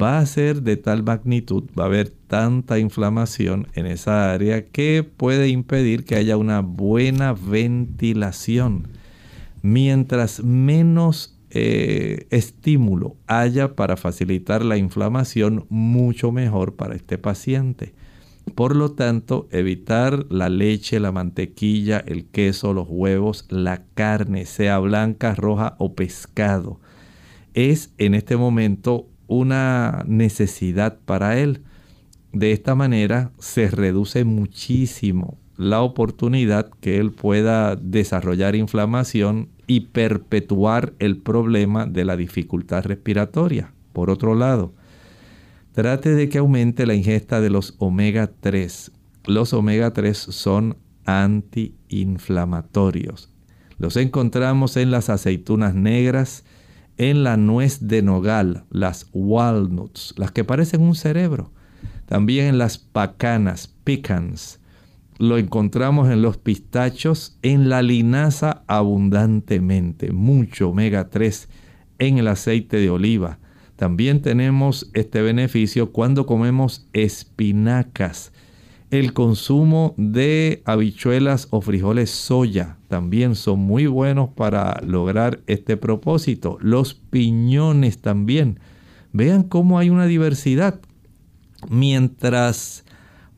va 0.00 0.18
a 0.18 0.26
ser 0.26 0.62
de 0.62 0.76
tal 0.76 1.02
magnitud, 1.02 1.64
va 1.78 1.84
a 1.84 1.86
haber 1.86 2.08
tanta 2.10 2.78
inflamación 2.78 3.68
en 3.74 3.86
esa 3.86 4.32
área 4.32 4.64
que 4.64 5.02
puede 5.04 5.48
impedir 5.48 6.04
que 6.04 6.16
haya 6.16 6.36
una 6.36 6.60
buena 6.60 7.32
ventilación. 7.32 8.88
Mientras 9.62 10.42
menos 10.42 11.38
eh, 11.50 12.26
estímulo 12.30 13.16
haya 13.26 13.76
para 13.76 13.96
facilitar 13.96 14.64
la 14.64 14.76
inflamación, 14.76 15.66
mucho 15.68 16.32
mejor 16.32 16.76
para 16.76 16.94
este 16.94 17.18
paciente. 17.18 17.94
Por 18.54 18.74
lo 18.74 18.92
tanto, 18.92 19.48
evitar 19.52 20.26
la 20.30 20.48
leche, 20.48 20.98
la 20.98 21.12
mantequilla, 21.12 21.98
el 21.98 22.24
queso, 22.24 22.72
los 22.72 22.86
huevos, 22.88 23.46
la 23.50 23.84
carne, 23.94 24.46
sea 24.46 24.78
blanca, 24.78 25.34
roja 25.34 25.76
o 25.78 25.94
pescado, 25.94 26.80
es 27.54 27.92
en 27.98 28.14
este 28.14 28.36
momento 28.36 29.11
una 29.32 30.04
necesidad 30.06 30.98
para 31.04 31.38
él. 31.38 31.62
De 32.32 32.52
esta 32.52 32.74
manera 32.74 33.32
se 33.38 33.68
reduce 33.68 34.24
muchísimo 34.24 35.38
la 35.56 35.82
oportunidad 35.82 36.70
que 36.80 36.98
él 36.98 37.12
pueda 37.12 37.76
desarrollar 37.76 38.56
inflamación 38.56 39.50
y 39.66 39.80
perpetuar 39.80 40.94
el 40.98 41.18
problema 41.18 41.86
de 41.86 42.04
la 42.04 42.16
dificultad 42.16 42.84
respiratoria. 42.84 43.72
Por 43.92 44.10
otro 44.10 44.34
lado, 44.34 44.74
trate 45.72 46.14
de 46.14 46.28
que 46.28 46.38
aumente 46.38 46.86
la 46.86 46.94
ingesta 46.94 47.40
de 47.40 47.50
los 47.50 47.74
omega 47.78 48.30
3. 48.40 48.92
Los 49.26 49.52
omega 49.52 49.92
3 49.92 50.16
son 50.16 50.76
antiinflamatorios. 51.04 53.28
Los 53.78 53.96
encontramos 53.96 54.76
en 54.76 54.90
las 54.90 55.10
aceitunas 55.10 55.74
negras, 55.74 56.44
en 56.96 57.24
la 57.24 57.36
nuez 57.36 57.88
de 57.88 58.02
nogal, 58.02 58.64
las 58.70 59.08
walnuts, 59.12 60.14
las 60.16 60.32
que 60.32 60.44
parecen 60.44 60.82
un 60.82 60.94
cerebro. 60.94 61.52
También 62.06 62.46
en 62.46 62.58
las 62.58 62.78
pacanas, 62.78 63.74
pecans, 63.84 64.60
lo 65.18 65.38
encontramos 65.38 66.10
en 66.10 66.20
los 66.20 66.36
pistachos, 66.36 67.38
en 67.42 67.68
la 67.68 67.82
linaza 67.82 68.64
abundantemente, 68.66 70.12
mucho 70.12 70.70
omega 70.70 71.10
3 71.10 71.48
en 71.98 72.18
el 72.18 72.28
aceite 72.28 72.78
de 72.78 72.90
oliva. 72.90 73.38
También 73.76 74.22
tenemos 74.22 74.90
este 74.94 75.22
beneficio 75.22 75.92
cuando 75.92 76.26
comemos 76.26 76.88
espinacas. 76.92 78.31
El 78.92 79.14
consumo 79.14 79.94
de 79.96 80.60
habichuelas 80.66 81.48
o 81.48 81.62
frijoles 81.62 82.10
soya 82.10 82.76
también 82.88 83.36
son 83.36 83.60
muy 83.60 83.86
buenos 83.86 84.28
para 84.28 84.82
lograr 84.84 85.40
este 85.46 85.78
propósito. 85.78 86.58
Los 86.60 86.92
piñones 86.92 88.02
también. 88.02 88.60
Vean 89.14 89.44
cómo 89.44 89.78
hay 89.78 89.88
una 89.88 90.04
diversidad. 90.04 90.78
Mientras 91.70 92.84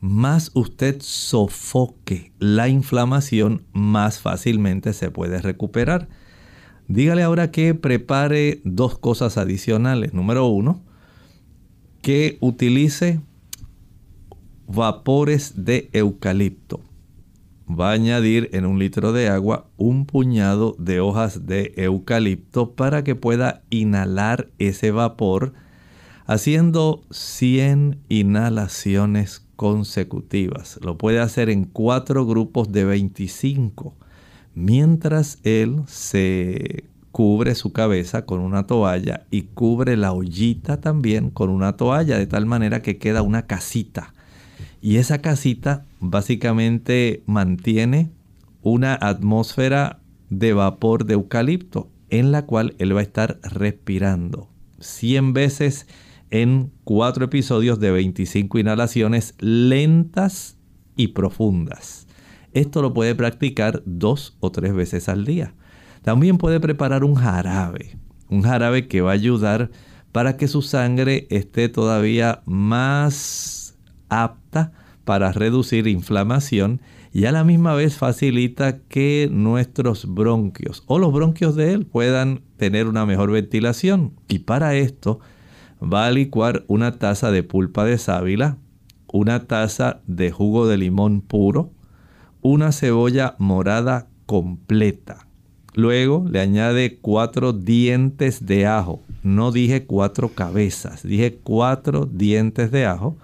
más 0.01 0.51
usted 0.55 0.97
sofoque 0.99 2.33
la 2.37 2.67
inflamación, 2.67 3.63
más 3.71 4.19
fácilmente 4.19 4.91
se 4.91 5.09
puede 5.09 5.41
recuperar. 5.41 6.09
Dígale 6.89 7.23
ahora 7.23 7.51
que 7.51 7.73
prepare 7.75 8.59
dos 8.65 8.97
cosas 8.99 9.37
adicionales. 9.37 10.13
Número 10.13 10.47
uno, 10.47 10.83
que 12.01 12.37
utilice 12.41 13.21
vapores 14.67 15.65
de 15.65 15.89
eucalipto. 15.93 16.81
Va 17.67 17.89
a 17.89 17.93
añadir 17.93 18.49
en 18.53 18.65
un 18.65 18.77
litro 18.77 19.11
de 19.11 19.27
agua 19.27 19.67
un 19.77 20.05
puñado 20.05 20.75
de 20.77 20.99
hojas 20.99 21.47
de 21.47 21.73
eucalipto 21.77 22.71
para 22.71 23.03
que 23.03 23.15
pueda 23.15 23.63
inhalar 23.69 24.49
ese 24.59 24.91
vapor 24.91 25.53
haciendo 26.27 27.01
100 27.11 27.99
inhalaciones 28.09 29.45
consecutivas. 29.55 30.79
Lo 30.83 30.97
puede 30.97 31.19
hacer 31.19 31.49
en 31.49 31.65
cuatro 31.65 32.25
grupos 32.25 32.71
de 32.71 32.85
25 32.85 33.95
mientras 34.55 35.39
él 35.43 35.81
se 35.87 36.85
cubre 37.11 37.55
su 37.55 37.71
cabeza 37.71 38.25
con 38.25 38.41
una 38.41 38.67
toalla 38.67 39.25
y 39.31 39.43
cubre 39.43 39.95
la 39.95 40.11
ollita 40.11 40.81
también 40.81 41.29
con 41.29 41.49
una 41.49 41.77
toalla 41.77 42.17
de 42.17 42.27
tal 42.27 42.45
manera 42.45 42.81
que 42.81 42.97
queda 42.97 43.21
una 43.21 43.47
casita. 43.47 44.14
Y 44.85 44.97
esa 44.97 45.17
casita 45.17 45.83
básicamente 45.99 47.23
mantiene 47.25 48.11
una 48.61 48.93
atmósfera 48.93 49.99
de 50.29 50.53
vapor 50.53 51.05
de 51.05 51.15
eucalipto 51.15 51.89
en 52.11 52.31
la 52.31 52.45
cual 52.45 52.75
él 52.77 52.95
va 52.95 52.99
a 52.99 53.03
estar 53.03 53.39
respirando 53.41 54.47
100 54.77 55.33
veces 55.33 55.87
en 56.29 56.71
cuatro 56.83 57.25
episodios 57.25 57.79
de 57.79 57.89
25 57.89 58.59
inhalaciones 58.59 59.33
lentas 59.39 60.55
y 60.95 61.07
profundas. 61.07 62.05
Esto 62.53 62.83
lo 62.83 62.93
puede 62.93 63.15
practicar 63.15 63.81
dos 63.87 64.37
o 64.39 64.51
tres 64.51 64.75
veces 64.75 65.09
al 65.09 65.25
día. 65.25 65.55
También 66.03 66.37
puede 66.37 66.59
preparar 66.59 67.03
un 67.03 67.15
jarabe, 67.15 67.97
un 68.29 68.43
jarabe 68.43 68.87
que 68.87 69.01
va 69.01 69.09
a 69.09 69.15
ayudar 69.15 69.71
para 70.11 70.37
que 70.37 70.47
su 70.47 70.61
sangre 70.61 71.25
esté 71.31 71.69
todavía 71.69 72.43
más 72.45 73.79
apta 74.09 74.44
para 75.05 75.31
reducir 75.31 75.87
inflamación 75.87 76.81
y 77.13 77.25
a 77.25 77.31
la 77.31 77.45
misma 77.45 77.73
vez 77.75 77.95
facilita 77.95 78.79
que 78.79 79.29
nuestros 79.31 80.13
bronquios 80.13 80.83
o 80.87 80.99
los 80.99 81.13
bronquios 81.13 81.55
de 81.55 81.71
él 81.71 81.85
puedan 81.85 82.41
tener 82.57 82.87
una 82.87 83.05
mejor 83.05 83.31
ventilación. 83.31 84.13
Y 84.27 84.39
para 84.39 84.75
esto 84.75 85.21
va 85.81 86.07
a 86.07 86.11
licuar 86.11 86.65
una 86.67 86.99
taza 86.99 87.31
de 87.31 87.43
pulpa 87.43 87.85
de 87.85 87.97
sábila, 87.97 88.57
una 89.07 89.47
taza 89.47 90.01
de 90.07 90.31
jugo 90.31 90.67
de 90.67 90.77
limón 90.77 91.21
puro, 91.21 91.71
una 92.41 92.73
cebolla 92.73 93.35
morada 93.37 94.09
completa. 94.25 95.27
Luego 95.73 96.25
le 96.29 96.39
añade 96.39 96.99
cuatro 97.01 97.53
dientes 97.53 98.45
de 98.45 98.65
ajo. 98.65 99.01
No 99.23 99.51
dije 99.51 99.85
cuatro 99.85 100.29
cabezas, 100.29 101.03
dije 101.03 101.39
cuatro 101.43 102.05
dientes 102.05 102.71
de 102.71 102.85
ajo. 102.85 103.17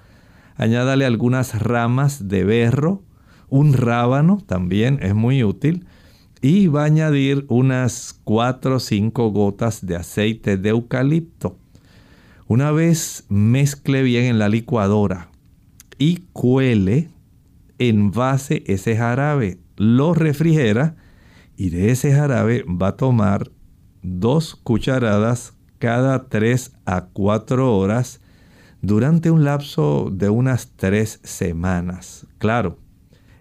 Añádale 0.61 1.07
algunas 1.07 1.59
ramas 1.59 2.27
de 2.27 2.43
berro, 2.43 3.01
un 3.49 3.73
rábano 3.73 4.37
también 4.45 4.99
es 5.01 5.15
muy 5.15 5.43
útil. 5.43 5.87
Y 6.39 6.67
va 6.67 6.83
a 6.83 6.85
añadir 6.85 7.47
unas 7.49 8.21
cuatro 8.23 8.75
o 8.75 8.79
cinco 8.79 9.31
gotas 9.31 9.83
de 9.83 9.95
aceite 9.95 10.57
de 10.57 10.69
eucalipto. 10.69 11.57
Una 12.45 12.69
vez 12.69 13.25
mezcle 13.27 14.03
bien 14.03 14.25
en 14.25 14.37
la 14.37 14.49
licuadora 14.49 15.31
y 15.97 16.17
cuele 16.31 17.09
envase 17.79 18.63
ese 18.67 18.95
jarabe, 18.95 19.57
lo 19.77 20.13
refrigera 20.13 20.95
y 21.57 21.71
de 21.71 21.89
ese 21.89 22.13
jarabe 22.13 22.65
va 22.65 22.89
a 22.89 22.97
tomar 22.97 23.49
dos 24.03 24.55
cucharadas 24.55 25.55
cada 25.79 26.29
3 26.29 26.71
a 26.85 27.05
4 27.05 27.75
horas 27.75 28.20
durante 28.81 29.31
un 29.31 29.43
lapso 29.43 30.09
de 30.11 30.29
unas 30.29 30.71
3 30.75 31.19
semanas. 31.23 32.27
Claro, 32.37 32.77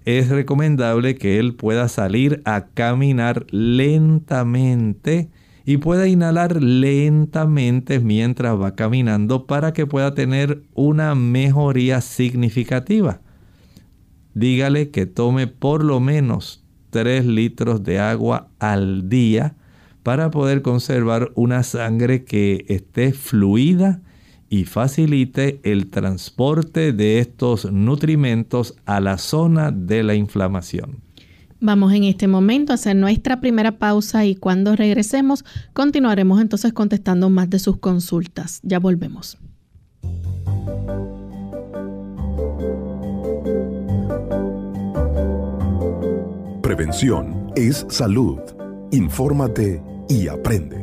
es 0.04 0.28
recomendable 0.28 1.16
que 1.16 1.38
él 1.38 1.54
pueda 1.54 1.88
salir 1.88 2.42
a 2.44 2.66
caminar 2.66 3.46
lentamente 3.50 5.30
y 5.64 5.76
pueda 5.76 6.08
inhalar 6.08 6.62
lentamente 6.62 8.00
mientras 8.00 8.60
va 8.60 8.74
caminando 8.74 9.46
para 9.46 9.72
que 9.72 9.86
pueda 9.86 10.14
tener 10.14 10.62
una 10.74 11.14
mejoría 11.14 12.00
significativa 12.00 13.20
dígale 14.34 14.90
que 14.90 15.06
tome 15.06 15.46
por 15.46 15.84
lo 15.84 16.00
menos 16.00 16.64
3 16.90 17.26
litros 17.26 17.82
de 17.82 17.98
agua 17.98 18.48
al 18.58 19.08
día 19.08 19.56
para 20.02 20.30
poder 20.30 20.62
conservar 20.62 21.30
una 21.34 21.62
sangre 21.62 22.24
que 22.24 22.64
esté 22.68 23.12
fluida 23.12 24.00
y 24.50 24.64
facilite 24.64 25.60
el 25.62 25.88
transporte 25.88 26.92
de 26.92 27.20
estos 27.20 27.70
nutrimentos 27.72 28.74
a 28.84 29.00
la 29.00 29.16
zona 29.16 29.70
de 29.70 30.02
la 30.02 30.16
inflamación. 30.16 30.98
Vamos 31.60 31.92
en 31.92 32.04
este 32.04 32.26
momento 32.26 32.72
a 32.72 32.74
hacer 32.74 32.96
nuestra 32.96 33.40
primera 33.40 33.78
pausa 33.78 34.24
y 34.24 34.34
cuando 34.34 34.74
regresemos 34.74 35.44
continuaremos 35.72 36.40
entonces 36.40 36.72
contestando 36.72 37.30
más 37.30 37.48
de 37.48 37.60
sus 37.60 37.78
consultas. 37.78 38.60
Ya 38.62 38.78
volvemos. 38.78 39.38
Prevención 46.62 47.52
es 47.54 47.86
salud. 47.88 48.38
Infórmate 48.90 49.82
y 50.08 50.28
aprende. 50.28 50.79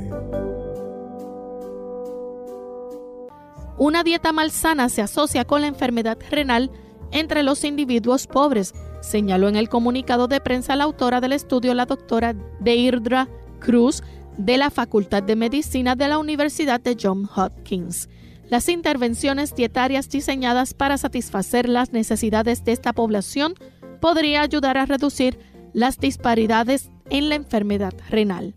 Una 3.78 4.04
dieta 4.04 4.32
malsana 4.32 4.90
se 4.90 5.04
asocia 5.04 5.46
con 5.46 5.62
la 5.62 5.68
enfermedad 5.68 6.18
renal 6.32 6.72
entre 7.12 7.44
los 7.44 7.64
individuos 7.64 8.26
pobres, 8.26 8.74
señaló 9.02 9.48
en 9.48 9.56
el 9.56 9.70
comunicado 9.70 10.28
de 10.28 10.42
prensa 10.42 10.76
la 10.76 10.86
autora 10.86 11.22
del 11.22 11.34
estudio, 11.34 11.76
la 11.76 11.86
doctora 11.86 12.36
Deirdre 12.60 13.28
Cruz, 13.60 14.02
de 14.38 14.58
la 14.58 14.72
Facultad 14.72 15.24
de 15.24 15.36
Medicina 15.36 15.96
de 15.96 16.08
la 16.08 16.18
Universidad 16.18 16.80
de 16.80 16.98
Johns 17.00 17.30
Hopkins. 17.36 18.10
Las 18.50 18.68
intervenciones 18.70 19.56
dietarias 19.56 20.10
diseñadas 20.10 20.74
para 20.74 20.98
satisfacer 20.98 21.70
las 21.70 21.92
necesidades 21.92 22.64
de 22.64 22.72
esta 22.72 22.94
población 22.94 23.56
podría 24.00 24.42
ayudar 24.42 24.78
a 24.78 24.86
reducir 24.86 25.38
las 25.74 26.00
disparidades 26.00 26.90
en 27.10 27.30
la 27.30 27.36
enfermedad 27.36 27.94
renal. 28.10 28.56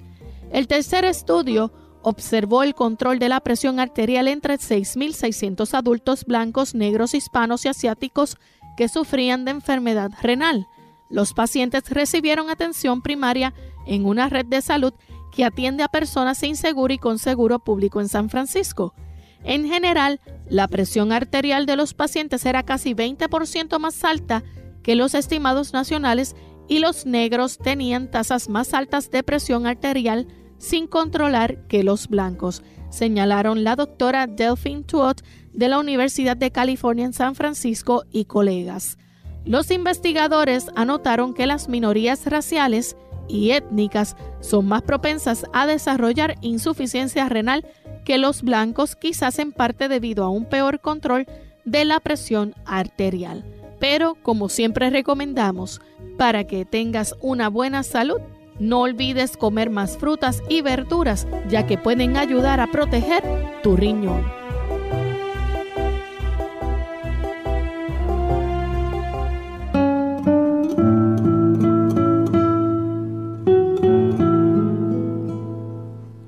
El 0.52 0.66
tercer 0.66 1.04
estudio 1.04 1.72
observó 2.02 2.62
el 2.62 2.74
control 2.74 3.18
de 3.18 3.28
la 3.28 3.40
presión 3.40 3.80
arterial 3.80 4.28
entre 4.28 4.54
6.600 4.54 5.74
adultos 5.74 6.24
blancos, 6.24 6.74
negros, 6.74 7.14
hispanos 7.14 7.64
y 7.64 7.68
asiáticos 7.68 8.38
que 8.76 8.88
sufrían 8.88 9.44
de 9.44 9.52
enfermedad 9.52 10.10
renal. 10.22 10.66
Los 11.10 11.34
pacientes 11.34 11.90
recibieron 11.90 12.50
atención 12.50 13.02
primaria 13.02 13.52
en 13.86 14.06
una 14.06 14.28
red 14.28 14.46
de 14.46 14.62
salud 14.62 14.94
que 15.32 15.44
atiende 15.44 15.82
a 15.82 15.88
personas 15.88 16.38
sin 16.38 16.56
seguro 16.56 16.92
y 16.94 16.98
con 16.98 17.18
seguro 17.18 17.58
público 17.58 18.00
en 18.00 18.08
San 18.08 18.30
Francisco. 18.30 18.94
En 19.42 19.66
general, 19.66 20.20
la 20.48 20.68
presión 20.68 21.12
arterial 21.12 21.66
de 21.66 21.76
los 21.76 21.94
pacientes 21.94 22.44
era 22.44 22.62
casi 22.62 22.94
20% 22.94 23.78
más 23.78 24.04
alta 24.04 24.42
que 24.82 24.96
los 24.96 25.14
estimados 25.14 25.72
nacionales 25.72 26.36
y 26.68 26.78
los 26.78 27.06
negros 27.06 27.58
tenían 27.58 28.10
tasas 28.10 28.48
más 28.48 28.74
altas 28.74 29.10
de 29.10 29.22
presión 29.22 29.66
arterial 29.66 30.28
sin 30.60 30.86
controlar 30.86 31.66
que 31.66 31.82
los 31.82 32.06
blancos, 32.06 32.62
señalaron 32.90 33.64
la 33.64 33.76
doctora 33.76 34.26
Delphine 34.26 34.84
Tuot 34.84 35.22
de 35.52 35.68
la 35.68 35.78
Universidad 35.78 36.36
de 36.36 36.52
California 36.52 37.06
en 37.06 37.12
San 37.12 37.34
Francisco 37.34 38.04
y 38.12 38.26
colegas. 38.26 38.98
Los 39.44 39.70
investigadores 39.70 40.66
anotaron 40.76 41.32
que 41.32 41.46
las 41.46 41.68
minorías 41.68 42.26
raciales 42.26 42.94
y 43.26 43.52
étnicas 43.52 44.16
son 44.40 44.66
más 44.66 44.82
propensas 44.82 45.46
a 45.52 45.66
desarrollar 45.66 46.34
insuficiencia 46.42 47.28
renal 47.28 47.64
que 48.04 48.18
los 48.18 48.42
blancos, 48.42 48.96
quizás 48.96 49.38
en 49.38 49.52
parte 49.52 49.88
debido 49.88 50.24
a 50.24 50.28
un 50.28 50.44
peor 50.44 50.80
control 50.80 51.26
de 51.64 51.84
la 51.84 52.00
presión 52.00 52.54
arterial. 52.66 53.44
Pero, 53.78 54.16
como 54.22 54.50
siempre 54.50 54.90
recomendamos, 54.90 55.80
para 56.18 56.44
que 56.44 56.66
tengas 56.66 57.14
una 57.22 57.48
buena 57.48 57.82
salud, 57.82 58.20
no 58.60 58.82
olvides 58.82 59.38
comer 59.38 59.70
más 59.70 59.96
frutas 59.96 60.42
y 60.50 60.60
verduras, 60.60 61.26
ya 61.48 61.66
que 61.66 61.78
pueden 61.78 62.18
ayudar 62.18 62.60
a 62.60 62.66
proteger 62.66 63.24
tu 63.62 63.74
riñón. 63.74 64.22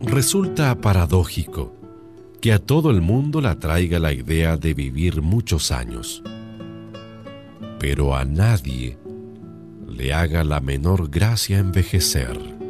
Resulta 0.01 0.75
paradójico 0.81 1.75
que 2.41 2.55
a 2.55 2.59
todo 2.59 2.91
el 2.91 3.03
mundo 3.03 3.43
la 3.43 3.59
traiga 3.59 3.99
la 3.99 4.13
idea 4.13 4.57
de 4.57 4.73
vivir 4.73 5.21
muchos 5.21 5.71
años, 5.71 6.23
pero 7.79 8.17
a 8.17 8.25
nadie 8.25 9.02
le 9.93 10.13
haga 10.15 10.43
la 10.45 10.61
menor 10.61 11.11
gracia 11.11 11.59
envejecer. 11.59 12.62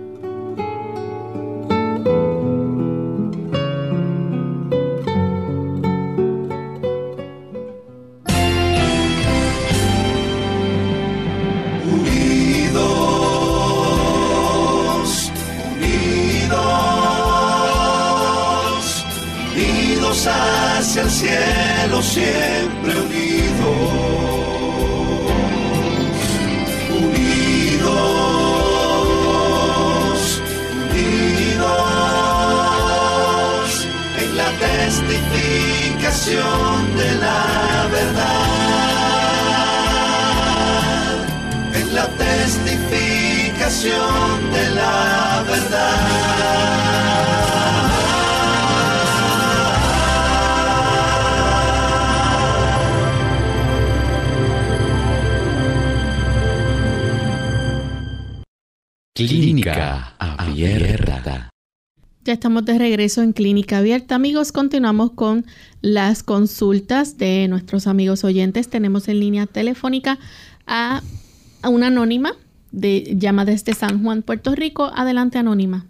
Regreso 63.02 63.22
en 63.22 63.32
Clínica 63.32 63.78
Abierta. 63.78 64.14
Amigos, 64.14 64.52
continuamos 64.52 65.10
con 65.10 65.44
las 65.80 66.22
consultas 66.22 67.18
de 67.18 67.48
nuestros 67.48 67.88
amigos 67.88 68.22
oyentes. 68.22 68.70
Tenemos 68.70 69.08
en 69.08 69.18
línea 69.18 69.46
telefónica 69.46 70.20
a, 70.68 71.00
una 71.68 71.88
anónima 71.88 72.34
de 72.70 73.16
llama 73.16 73.44
desde 73.44 73.72
San 73.72 74.04
Juan, 74.04 74.22
Puerto 74.22 74.54
Rico. 74.54 74.92
Adelante, 74.94 75.38
anónima. 75.38 75.86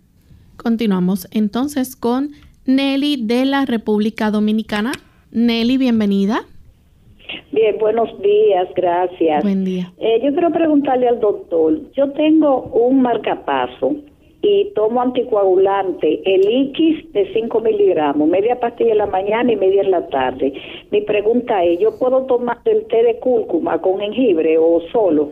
Continuamos 0.56 1.28
entonces 1.32 1.96
con 1.96 2.30
Nelly 2.64 3.26
de 3.26 3.44
la 3.44 3.66
República 3.66 4.30
Dominicana. 4.30 4.92
Nelly, 5.32 5.76
bienvenida. 5.76 6.46
Bien, 7.50 7.76
buenos 7.78 8.08
días, 8.22 8.68
gracias. 8.74 9.42
Buen 9.42 9.66
día. 9.66 9.92
Eh, 9.98 10.18
yo 10.24 10.32
quiero 10.32 10.50
preguntarle 10.50 11.08
al 11.08 11.20
doctor, 11.20 11.78
yo 11.92 12.10
tengo 12.12 12.62
un 12.72 13.02
marcapaso 13.02 13.96
y 14.42 14.72
tomo 14.74 15.00
anticoagulante, 15.00 16.20
el 16.24 16.70
X 16.70 17.12
de 17.12 17.32
5 17.32 17.60
miligramos, 17.60 18.28
media 18.28 18.58
pastilla 18.58 18.92
en 18.92 18.98
la 18.98 19.06
mañana 19.06 19.52
y 19.52 19.56
media 19.56 19.82
en 19.82 19.92
la 19.92 20.08
tarde. 20.08 20.52
Mi 20.90 21.00
pregunta 21.02 21.64
es, 21.64 21.78
¿yo 21.78 21.96
puedo 21.96 22.24
tomar 22.26 22.58
el 22.64 22.84
té 22.86 23.04
de 23.04 23.20
cúrcuma 23.20 23.80
con 23.80 24.00
jengibre 24.00 24.58
o 24.58 24.82
solo? 24.92 25.30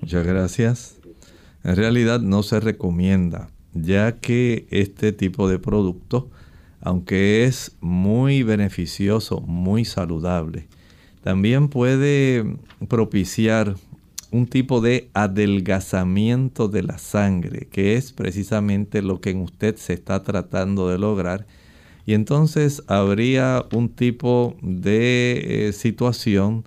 Muchas 0.00 0.26
gracias. 0.26 1.00
En 1.64 1.76
realidad 1.76 2.20
no 2.20 2.42
se 2.42 2.60
recomienda, 2.60 3.50
ya 3.74 4.12
que 4.12 4.64
este 4.70 5.12
tipo 5.12 5.48
de 5.48 5.58
producto, 5.58 6.28
aunque 6.80 7.44
es 7.44 7.76
muy 7.80 8.42
beneficioso, 8.42 9.42
muy 9.42 9.84
saludable, 9.84 10.66
también 11.22 11.68
puede 11.68 12.44
propiciar 12.88 13.74
un 14.34 14.48
tipo 14.48 14.80
de 14.80 15.10
adelgazamiento 15.14 16.66
de 16.66 16.82
la 16.82 16.98
sangre, 16.98 17.68
que 17.70 17.94
es 17.94 18.12
precisamente 18.12 19.00
lo 19.00 19.20
que 19.20 19.30
en 19.30 19.38
usted 19.38 19.76
se 19.76 19.92
está 19.92 20.24
tratando 20.24 20.88
de 20.88 20.98
lograr. 20.98 21.46
Y 22.04 22.14
entonces 22.14 22.82
habría 22.88 23.64
un 23.72 23.90
tipo 23.90 24.56
de 24.60 25.68
eh, 25.68 25.72
situación 25.72 26.64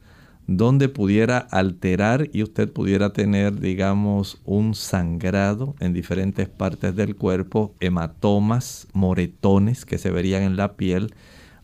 donde 0.47 0.87
pudiera 0.87 1.39
alterar 1.39 2.29
y 2.31 2.41
usted 2.41 2.71
pudiera 2.71 3.11
tener, 3.11 3.59
digamos, 3.59 4.39
un 4.45 4.73
sangrado 4.73 5.75
en 5.81 5.91
diferentes 5.91 6.47
partes 6.47 6.95
del 6.95 7.17
cuerpo, 7.17 7.73
hematomas, 7.81 8.87
moretones 8.93 9.83
que 9.83 9.97
se 9.97 10.09
verían 10.09 10.43
en 10.43 10.55
la 10.55 10.77
piel, 10.77 11.13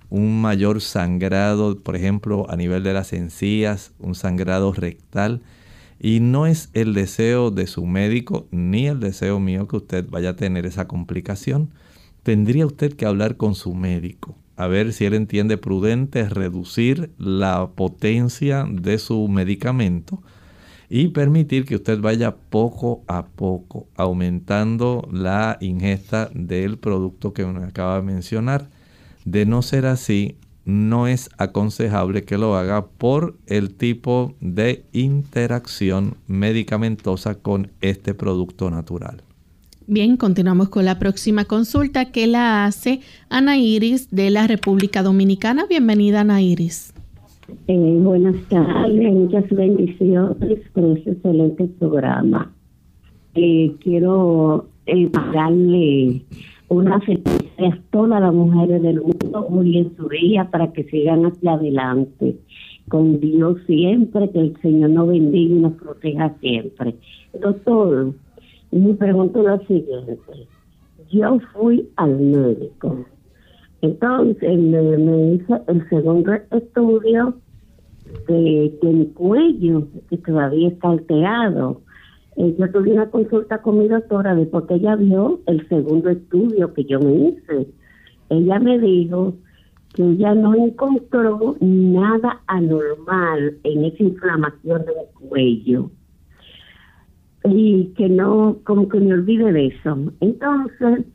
un 0.09 0.41
mayor 0.41 0.81
sangrado, 0.81 1.79
por 1.79 1.95
ejemplo, 1.95 2.45
a 2.49 2.57
nivel 2.57 2.83
de 2.83 2.91
las 2.91 3.13
encías, 3.13 3.93
un 3.99 4.15
sangrado 4.15 4.73
rectal. 4.73 5.41
Y 5.99 6.19
no 6.19 6.45
es 6.45 6.69
el 6.73 6.93
deseo 6.93 7.51
de 7.51 7.67
su 7.67 7.85
médico 7.85 8.47
ni 8.51 8.87
el 8.87 8.99
deseo 8.99 9.39
mío 9.39 9.67
que 9.67 9.77
usted 9.77 10.05
vaya 10.09 10.31
a 10.31 10.35
tener 10.35 10.65
esa 10.65 10.87
complicación. 10.87 11.69
Tendría 12.23 12.65
usted 12.65 12.93
que 12.95 13.05
hablar 13.05 13.37
con 13.37 13.55
su 13.55 13.73
médico, 13.73 14.35
a 14.55 14.67
ver 14.67 14.93
si 14.93 15.05
él 15.05 15.13
entiende 15.13 15.57
prudente 15.57 16.27
reducir 16.29 17.11
la 17.17 17.71
potencia 17.75 18.65
de 18.69 18.97
su 18.97 19.27
medicamento 19.27 20.21
y 20.89 21.07
permitir 21.07 21.65
que 21.65 21.75
usted 21.75 21.99
vaya 21.99 22.35
poco 22.35 23.03
a 23.07 23.25
poco 23.25 23.87
aumentando 23.95 25.07
la 25.11 25.57
ingesta 25.59 26.29
del 26.33 26.77
producto 26.77 27.33
que 27.33 27.45
me 27.45 27.65
acaba 27.65 27.95
de 27.95 28.03
mencionar. 28.03 28.69
De 29.25 29.45
no 29.45 29.61
ser 29.63 29.85
así, 29.85 30.37
no 30.65 31.07
es 31.07 31.29
aconsejable 31.37 32.23
que 32.23 32.37
lo 32.37 32.55
haga 32.55 32.85
por 32.85 33.35
el 33.47 33.73
tipo 33.75 34.35
de 34.39 34.85
interacción 34.93 36.15
medicamentosa 36.27 37.35
con 37.35 37.71
este 37.81 38.13
producto 38.13 38.69
natural. 38.69 39.23
Bien, 39.85 40.15
continuamos 40.15 40.69
con 40.69 40.85
la 40.85 40.97
próxima 40.97 41.43
consulta 41.43 42.11
que 42.11 42.25
la 42.25 42.65
hace 42.65 43.01
Ana 43.29 43.57
Iris 43.57 44.09
de 44.11 44.29
la 44.29 44.47
República 44.47 45.03
Dominicana. 45.03 45.65
Bienvenida, 45.67 46.21
Ana 46.21 46.41
Iris. 46.41 46.93
Eh, 47.67 47.97
buenas 47.99 48.35
tardes, 48.47 49.13
muchas 49.13 49.49
bendiciones 49.49 50.59
por 50.73 50.85
este 50.97 51.11
excelente 51.11 51.65
programa. 51.79 52.53
Eh, 53.35 53.75
quiero 53.81 54.67
eh, 54.85 55.09
darle 55.33 56.21
una 56.69 57.01
felicidad 57.01 57.43
a 57.59 57.77
todas 57.91 58.21
las 58.21 58.33
mujeres 58.33 58.81
del 58.81 59.01
mundo 59.01 59.12
hoy 59.33 59.77
en 59.77 59.95
su 59.95 60.07
día 60.09 60.49
para 60.49 60.71
que 60.71 60.83
sigan 60.85 61.25
hacia 61.25 61.53
adelante 61.53 62.37
con 62.89 63.19
Dios 63.19 63.57
siempre, 63.65 64.29
que 64.31 64.39
el 64.39 64.61
Señor 64.61 64.89
nos 64.91 65.07
bendiga 65.07 65.55
y 65.55 65.59
nos 65.59 65.73
proteja 65.73 66.35
siempre. 66.39 66.95
Doctor, 67.39 68.13
mi 68.71 68.93
pregunta 68.93 69.39
es 69.39 69.45
la 69.45 69.59
siguiente. 69.59 70.47
Yo 71.11 71.39
fui 71.53 71.87
al 71.95 72.19
médico. 72.19 73.05
Entonces 73.81 74.59
me, 74.59 74.97
me 74.97 75.33
hizo 75.33 75.61
el 75.67 75.87
segundo 75.89 76.33
estudio 76.51 77.35
de 78.27 78.73
que 78.81 78.87
mi 78.87 79.05
cuello, 79.07 79.87
que 80.09 80.17
todavía 80.17 80.69
está 80.69 80.89
alterado, 80.89 81.81
eh, 82.35 82.55
yo 82.57 82.71
tuve 82.71 82.93
una 82.93 83.09
consulta 83.09 83.61
con 83.61 83.79
mi 83.79 83.87
doctora 83.87 84.33
de 84.35 84.45
porque 84.45 84.75
ella 84.75 84.95
vio 84.95 85.41
el 85.45 85.67
segundo 85.67 86.09
estudio 86.09 86.73
que 86.73 86.83
yo 86.85 86.99
me 86.99 87.13
hice. 87.13 87.67
Ella 88.29 88.59
me 88.59 88.79
dijo 88.79 89.33
que 89.93 90.03
ella 90.03 90.33
no 90.33 90.55
encontró 90.55 91.55
nada 91.59 92.41
anormal 92.47 93.57
en 93.63 93.85
esa 93.85 94.03
inflamación 94.03 94.85
del 94.85 95.29
cuello 95.29 95.91
y 97.45 97.93
que 97.97 98.09
no, 98.09 98.57
como 98.63 98.87
que 98.87 98.99
me 98.99 99.13
olvide 99.13 99.51
de 99.51 99.67
eso. 99.67 99.97
Entonces, 100.21 101.05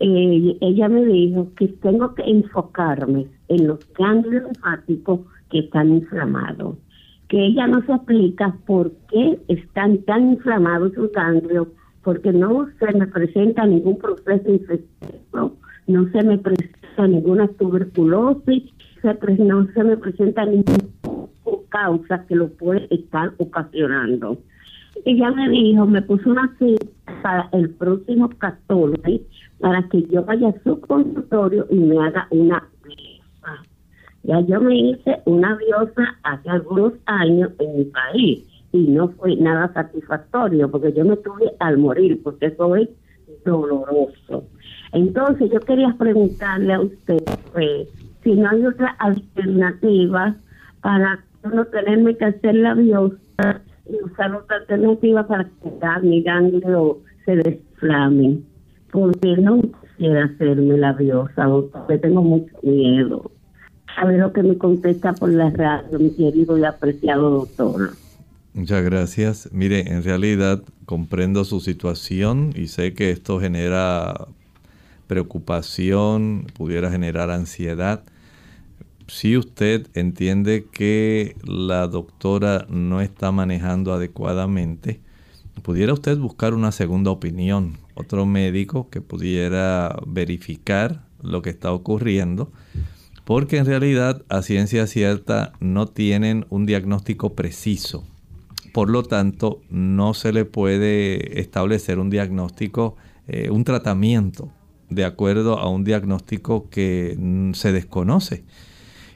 ella 0.00 0.88
me 0.88 1.04
dijo 1.04 1.48
que 1.56 1.68
tengo 1.68 2.14
que 2.14 2.22
enfocarme 2.22 3.26
en 3.48 3.66
los 3.66 3.78
ganglios 3.94 4.44
linfáticos 4.44 5.20
que 5.50 5.60
están 5.60 5.94
inflamados 5.94 6.76
que 7.28 7.46
ella 7.46 7.66
no 7.66 7.82
se 7.82 7.92
explica 7.92 8.56
por 8.66 8.90
qué 9.10 9.38
están 9.48 9.98
tan 9.98 10.32
inflamados 10.32 10.94
sus 10.94 11.12
ganglios, 11.12 11.68
porque 12.02 12.32
no 12.32 12.66
se 12.78 12.92
me 12.94 13.06
presenta 13.06 13.66
ningún 13.66 13.98
proceso 13.98 14.50
infeccioso, 14.50 15.56
no 15.88 16.08
se 16.10 16.22
me 16.22 16.38
presenta 16.38 17.06
ninguna 17.06 17.48
tuberculosis, 17.48 18.64
no 19.38 19.66
se 19.72 19.84
me 19.84 19.96
presenta 19.96 20.44
ninguna 20.44 20.84
causa 21.70 22.24
que 22.26 22.36
lo 22.36 22.48
puede 22.48 22.86
estar 22.94 23.32
ocasionando. 23.38 24.38
Ella 25.04 25.30
me 25.30 25.48
dijo, 25.48 25.86
me 25.86 26.02
puso 26.02 26.30
una 26.30 26.54
cita 26.58 26.86
para 27.22 27.48
el 27.52 27.70
próximo 27.70 28.28
14 28.38 29.22
para 29.60 29.82
que 29.88 30.02
yo 30.04 30.24
vaya 30.24 30.48
a 30.48 30.62
su 30.62 30.80
consultorio 30.80 31.66
y 31.70 31.76
me 31.76 31.98
haga 31.98 32.26
una 32.30 32.62
ya 34.24 34.40
yo 34.40 34.60
me 34.60 34.76
hice 34.76 35.22
una 35.24 35.56
diosa 35.56 36.18
hace 36.22 36.50
algunos 36.50 36.92
años 37.06 37.50
en 37.60 37.78
mi 37.78 37.84
país 37.84 38.44
y 38.72 38.78
no 38.88 39.08
fue 39.12 39.36
nada 39.36 39.72
satisfactorio 39.72 40.70
porque 40.70 40.92
yo 40.92 41.04
me 41.04 41.16
tuve 41.16 41.54
al 41.60 41.78
morir 41.78 42.20
porque 42.22 42.46
eso 42.46 42.76
es 42.76 42.90
doloroso. 43.46 44.44
Entonces 44.92 45.50
yo 45.52 45.60
quería 45.60 45.94
preguntarle 45.98 46.74
a 46.74 46.80
usted 46.80 47.22
pues, 47.52 47.88
si 48.22 48.32
no 48.32 48.48
hay 48.48 48.64
otra 48.64 48.90
alternativa 48.98 50.36
para 50.80 51.24
no 51.52 51.64
tenerme 51.66 52.16
que 52.16 52.26
hacer 52.26 52.54
la 52.54 52.74
biopsia 52.74 53.62
y 53.88 54.02
usar 54.04 54.34
otra 54.34 54.56
alternativa 54.56 55.26
para 55.26 55.44
que 55.44 56.06
mi 56.06 56.22
ganglio 56.22 56.98
se 57.24 57.36
desflame. 57.36 58.40
Porque 58.90 59.36
no 59.36 59.60
quisiera 59.60 60.24
hacerme 60.24 60.78
la 60.78 60.92
biopsia, 60.94 61.46
porque 61.72 61.98
tengo 61.98 62.22
mucho 62.22 62.54
miedo. 62.62 63.30
A 63.96 64.06
ver 64.06 64.20
lo 64.20 64.32
que 64.32 64.42
me 64.42 64.56
contesta 64.56 65.12
por 65.12 65.30
la 65.30 65.50
radio, 65.50 65.98
mi 65.98 66.10
querido 66.10 66.56
y 66.56 66.64
apreciado 66.64 67.30
doctor. 67.30 67.90
Muchas 68.54 68.84
gracias. 68.84 69.48
Mire, 69.52 69.92
en 69.92 70.02
realidad 70.02 70.62
comprendo 70.84 71.44
su 71.44 71.60
situación 71.60 72.52
y 72.54 72.68
sé 72.68 72.94
que 72.94 73.10
esto 73.10 73.40
genera 73.40 74.26
preocupación, 75.08 76.46
pudiera 76.54 76.90
generar 76.90 77.30
ansiedad. 77.30 78.04
Si 79.08 79.36
usted 79.36 79.88
entiende 79.94 80.66
que 80.70 81.34
la 81.42 81.88
doctora 81.88 82.66
no 82.68 83.00
está 83.00 83.32
manejando 83.32 83.92
adecuadamente, 83.92 85.00
pudiera 85.62 85.92
usted 85.92 86.16
buscar 86.18 86.54
una 86.54 86.70
segunda 86.70 87.10
opinión, 87.10 87.78
otro 87.94 88.24
médico 88.24 88.88
que 88.90 89.00
pudiera 89.00 89.98
verificar 90.06 91.04
lo 91.20 91.42
que 91.42 91.50
está 91.50 91.72
ocurriendo, 91.72 92.52
porque 93.24 93.56
en 93.56 93.66
realidad 93.66 94.22
a 94.28 94.42
ciencia 94.42 94.86
cierta 94.86 95.52
no 95.58 95.86
tienen 95.86 96.46
un 96.50 96.64
diagnóstico 96.64 97.34
preciso 97.34 98.04
por 98.72 98.90
lo 98.90 99.02
tanto, 99.02 99.60
no 99.70 100.14
se 100.14 100.32
le 100.32 100.44
puede 100.44 101.40
establecer 101.40 101.98
un 101.98 102.10
diagnóstico, 102.10 102.96
eh, 103.26 103.50
un 103.50 103.64
tratamiento 103.64 104.52
de 104.90 105.04
acuerdo 105.04 105.58
a 105.58 105.68
un 105.68 105.84
diagnóstico 105.84 106.68
que 106.70 107.16
se 107.54 107.72
desconoce. 107.72 108.44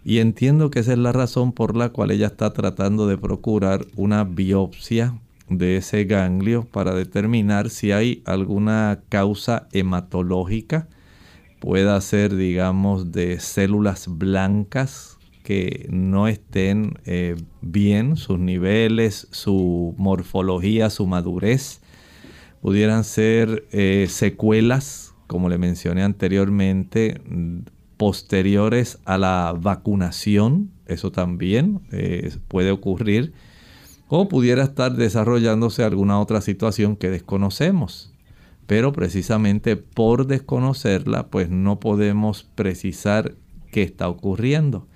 Y 0.05 0.19
entiendo 0.19 0.71
que 0.71 0.81
esa 0.81 0.93
es 0.93 0.99
la 0.99 1.13
razón 1.13 1.53
por 1.53 1.77
la 1.77 1.91
cual 1.91 2.11
ella 2.11 2.27
está 2.27 2.53
tratando 2.53 3.07
de 3.07 3.19
procurar 3.19 3.87
una 3.97 4.25
biopsia 4.25 5.15
de 5.49 5.77
ese 5.77 6.05
ganglio 6.05 6.65
para 6.65 6.95
determinar 6.95 7.71
si 7.71 7.93
hay 7.93 8.23
alguna 8.25 9.01
causa 9.09 9.69
hematológica. 9.73 10.89
Pueda 11.61 12.01
ser, 12.01 12.35
digamos, 12.35 13.13
de 13.13 13.39
células 13.39 14.07
blancas 14.09 15.19
que 15.45 15.87
no 15.91 16.29
estén 16.29 16.99
eh, 17.05 17.37
bien, 17.61 18.17
sus 18.17 18.39
niveles, 18.39 19.29
su 19.31 19.95
morfología, 19.99 20.91
su 20.91 21.07
madurez, 21.07 21.81
pudieran 22.61 23.05
ser 23.05 23.67
eh, 23.73 24.07
secuelas, 24.09 25.12
como 25.33 25.49
le 25.49 25.57
mencioné 25.57 26.03
anteriormente, 26.03 27.19
posteriores 27.97 28.99
a 29.07 29.17
la 29.17 29.57
vacunación, 29.59 30.71
eso 30.85 31.11
también 31.11 31.81
eh, 31.91 32.37
puede 32.49 32.71
ocurrir, 32.71 33.33
o 34.09 34.29
pudiera 34.29 34.63
estar 34.63 34.95
desarrollándose 34.95 35.85
alguna 35.85 36.21
otra 36.21 36.43
situación 36.43 36.97
que 36.97 37.09
desconocemos. 37.09 38.13
Pero 38.67 38.93
precisamente 38.93 39.77
por 39.77 40.27
desconocerla, 40.27 41.29
pues 41.29 41.49
no 41.49 41.81
podemos 41.81 42.43
precisar 42.55 43.35
qué 43.71 43.83
está 43.83 44.11
ocurriendo. 44.11 44.87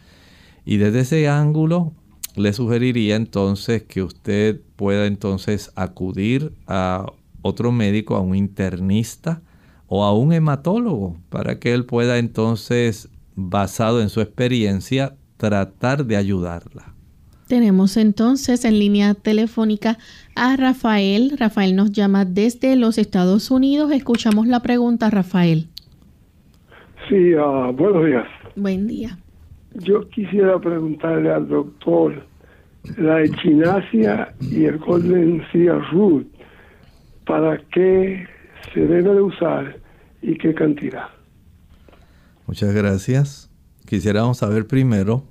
Y 0.67 0.77
desde 0.77 1.01
ese 1.01 1.29
ángulo 1.29 1.95
le 2.35 2.53
sugeriría 2.53 3.17
entonces 3.17 3.85
que 3.85 4.03
usted 4.03 4.61
pueda 4.77 5.07
entonces 5.07 5.73
acudir 5.77 6.53
a 6.67 7.07
otro 7.41 7.73
médico, 7.73 8.17
a 8.17 8.21
un 8.21 8.37
internista 8.37 9.41
o 9.89 10.05
a 10.05 10.17
un 10.17 10.33
hematólogo, 10.33 11.17
para 11.29 11.59
que 11.59 11.73
él 11.73 11.85
pueda 11.85 12.19
entonces, 12.19 13.09
basado 13.35 14.01
en 14.01 14.09
su 14.09 14.21
experiencia, 14.21 15.15
tratar 15.37 16.05
de 16.05 16.17
ayudarla. 16.17 16.95
Tenemos 17.49 17.97
entonces 17.97 18.65
en 18.65 18.79
línea 18.79 19.15
telefónica 19.15 19.99
a 20.35 20.57
Rafael. 20.57 21.37
Rafael 21.39 21.77
nos 21.77 21.93
llama 21.93 22.25
desde 22.25 22.75
los 22.75 22.99
Estados 22.99 23.53
Unidos. 23.53 23.93
Escuchamos 23.93 24.49
la 24.49 24.61
pregunta, 24.61 25.11
Rafael. 25.11 25.69
Sí, 27.09 27.35
uh, 27.35 27.73
buenos 27.73 28.05
días. 28.05 28.27
Buen 28.57 28.89
día. 28.89 29.17
Yo 29.75 30.09
quisiera 30.09 30.59
preguntarle 30.59 31.31
al 31.31 31.47
doctor 31.47 32.25
la 32.97 33.23
echinasia 33.23 34.35
y 34.41 34.65
el 34.65 34.79
golden 34.79 35.43
root, 35.93 36.27
¿para 37.27 37.59
qué 37.73 38.27
se 38.77 38.83
debe 38.83 39.15
de 39.15 39.23
usar 39.23 39.81
y 40.21 40.37
qué 40.37 40.55
cantidad? 40.55 41.09
Muchas 42.47 42.75
gracias. 42.75 43.51
Quisiéramos 43.87 44.39
saber 44.39 44.67
primero 44.67 45.25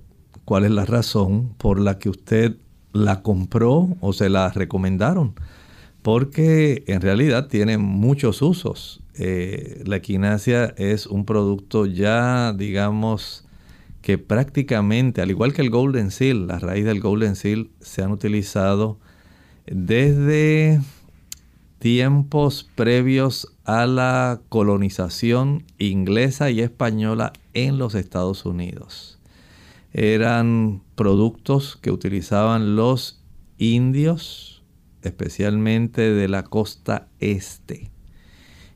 cuál 0.45 0.65
es 0.65 0.71
la 0.71 0.85
razón 0.85 1.53
por 1.59 1.79
la 1.79 1.99
que 1.99 2.09
usted 2.09 2.57
la 2.91 3.21
compró 3.21 3.89
o 3.99 4.13
se 4.13 4.29
la 4.29 4.49
recomendaron. 4.49 5.35
Porque 6.01 6.83
en 6.87 7.01
realidad 7.01 7.47
tiene 7.47 7.77
muchos 7.77 8.41
usos. 8.41 9.03
Eh, 9.13 9.83
la 9.85 9.97
equinacia 9.97 10.73
es 10.77 11.05
un 11.05 11.25
producto 11.25 11.85
ya, 11.85 12.51
digamos, 12.51 13.47
que 14.01 14.17
prácticamente, 14.17 15.21
al 15.21 15.29
igual 15.29 15.53
que 15.53 15.61
el 15.61 15.69
Golden 15.69 16.09
Seal, 16.09 16.47
la 16.47 16.57
raíz 16.57 16.85
del 16.85 16.99
Golden 16.99 17.35
Seal 17.35 17.69
se 17.79 18.01
han 18.01 18.11
utilizado 18.11 18.97
desde 19.67 20.79
tiempos 21.79 22.69
previos 22.75 23.53
a 23.63 23.85
la 23.85 24.41
colonización 24.49 25.63
inglesa 25.77 26.49
y 26.49 26.61
española 26.61 27.33
en 27.53 27.77
los 27.77 27.95
Estados 27.95 28.45
Unidos. 28.45 29.19
Eran 29.93 30.81
productos 30.95 31.77
que 31.77 31.91
utilizaban 31.91 32.75
los 32.75 33.23
indios, 33.57 34.63
especialmente 35.01 36.13
de 36.13 36.27
la 36.27 36.43
costa 36.43 37.07
este. 37.19 37.91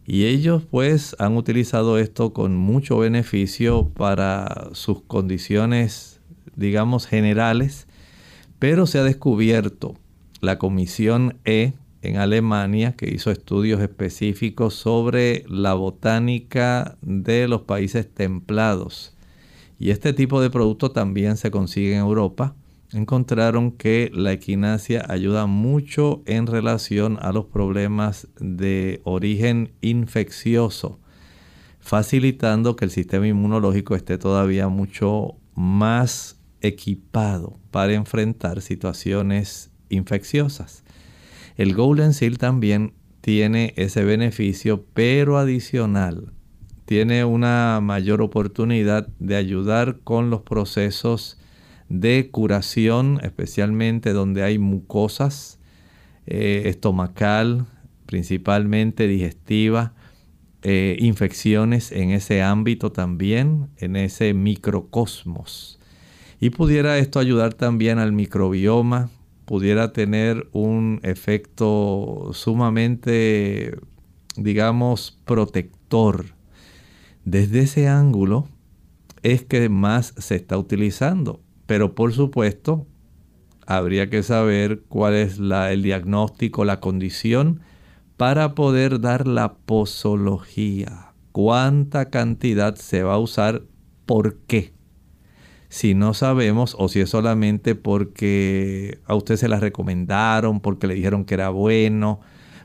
Y 0.06 0.26
ellos 0.26 0.64
pues 0.70 1.16
han 1.20 1.38
utilizado 1.38 1.98
esto 2.00 2.34
con 2.34 2.56
mucho 2.56 2.98
beneficio 2.98 3.90
para 3.90 4.70
sus 4.74 5.02
condiciones, 5.02 6.20
digamos, 6.56 7.06
generales, 7.06 7.88
pero 8.58 8.88
se 8.88 9.00
ha 9.00 9.04
descubierto 9.04 9.96
la 10.42 10.58
Comisión 10.58 11.38
E 11.46 11.74
en 12.02 12.18
Alemania, 12.18 12.96
que 12.96 13.10
hizo 13.10 13.32
estudios 13.32 13.82
específicos 13.82 14.74
sobre 14.74 15.44
la 15.48 15.74
botánica 15.74 16.98
de 17.02 17.48
los 17.48 17.62
países 17.62 18.14
templados. 18.14 19.16
Y 19.80 19.92
este 19.92 20.14
tipo 20.14 20.42
de 20.42 20.50
producto 20.50 20.92
también 20.92 21.38
se 21.38 21.52
consigue 21.52 21.94
en 21.94 22.00
Europa 22.00 22.56
encontraron 22.92 23.72
que 23.72 24.12
la 24.14 24.32
equinacia 24.32 25.06
ayuda 25.08 25.46
mucho 25.46 26.24
en 26.26 26.48
relación 26.48 27.18
a 27.22 27.32
los 27.32 27.46
problemas 27.46 28.28
de 28.40 29.02
origen 29.04 29.72
infeccioso, 29.82 31.00
facilitando 31.80 32.76
que 32.76 32.86
el 32.86 32.92
sistema 32.92 33.28
inmunológico 33.28 33.96
esté 33.96 34.18
todavía 34.18 34.68
mucho 34.70 35.36
más 35.56 36.40
equipado 36.62 37.60
para 37.72 37.94
enfrentar 37.94 38.62
situaciones 38.62 39.72
infecciosas. 39.90 40.84
El 41.60 41.76
Golden 41.76 42.14
Seal 42.14 42.38
también 42.38 42.94
tiene 43.20 43.74
ese 43.76 44.06
beneficio, 44.06 44.86
pero 44.94 45.38
adicional, 45.38 46.32
tiene 46.86 47.26
una 47.26 47.82
mayor 47.84 48.22
oportunidad 48.22 49.10
de 49.20 49.36
ayudar 49.36 50.00
con 50.06 50.30
los 50.30 50.42
procesos 50.42 51.38
de 51.90 52.30
curación, 52.32 53.20
especialmente 53.24 54.14
donde 54.14 54.44
hay 54.44 54.58
mucosas 54.58 55.60
eh, 56.28 56.62
estomacal, 56.68 57.66
principalmente 58.06 59.06
digestiva, 59.10 59.92
eh, 60.62 60.96
infecciones 61.02 61.92
en 61.92 62.12
ese 62.12 62.42
ámbito 62.42 62.94
también, 62.94 63.68
en 63.76 63.98
ese 63.98 64.34
microcosmos. 64.34 65.78
Y 66.40 66.52
pudiera 66.52 66.98
esto 67.00 67.20
ayudar 67.20 67.54
también 67.54 68.00
al 68.00 68.14
microbioma, 68.14 69.10
pudiera 69.50 69.94
tener 69.94 70.48
un 70.52 71.00
efecto 71.02 72.30
sumamente, 72.34 73.76
digamos, 74.38 75.20
protector. 75.26 76.36
Desde 77.26 77.62
ese 77.62 77.88
ángulo 77.88 78.48
es 79.24 79.44
que 79.46 79.68
más 79.68 80.14
se 80.20 80.36
está 80.36 80.56
utilizando. 80.56 81.42
Pero 81.66 81.96
por 81.96 82.14
supuesto, 82.14 82.86
habría 83.66 84.08
que 84.12 84.22
saber 84.22 84.84
cuál 84.88 85.16
es 85.16 85.40
el 85.40 85.82
diagnóstico, 85.82 86.64
la 86.64 86.80
condición, 86.80 87.62
para 88.18 88.54
poder 88.54 89.02
dar 89.02 89.26
la 89.26 89.56
posología. 89.56 91.14
¿Cuánta 91.32 92.12
cantidad 92.12 92.76
se 92.76 93.02
va 93.02 93.16
a 93.16 93.20
usar? 93.20 93.64
¿Por 94.06 94.42
qué? 94.42 94.74
Si 95.70 95.94
no 95.94 96.14
sabemos 96.16 96.76
o 96.80 96.90
si 96.90 97.00
es 97.00 97.12
solamente 97.12 97.76
porque 97.76 99.00
a 99.06 99.16
usted 99.16 99.38
se 99.38 99.48
la 99.48 99.60
recomendaron, 99.60 100.60
porque 100.62 100.88
le 100.88 100.96
dijeron 100.96 101.26
que 101.26 101.36
era 101.36 101.50
bueno, 101.50 102.20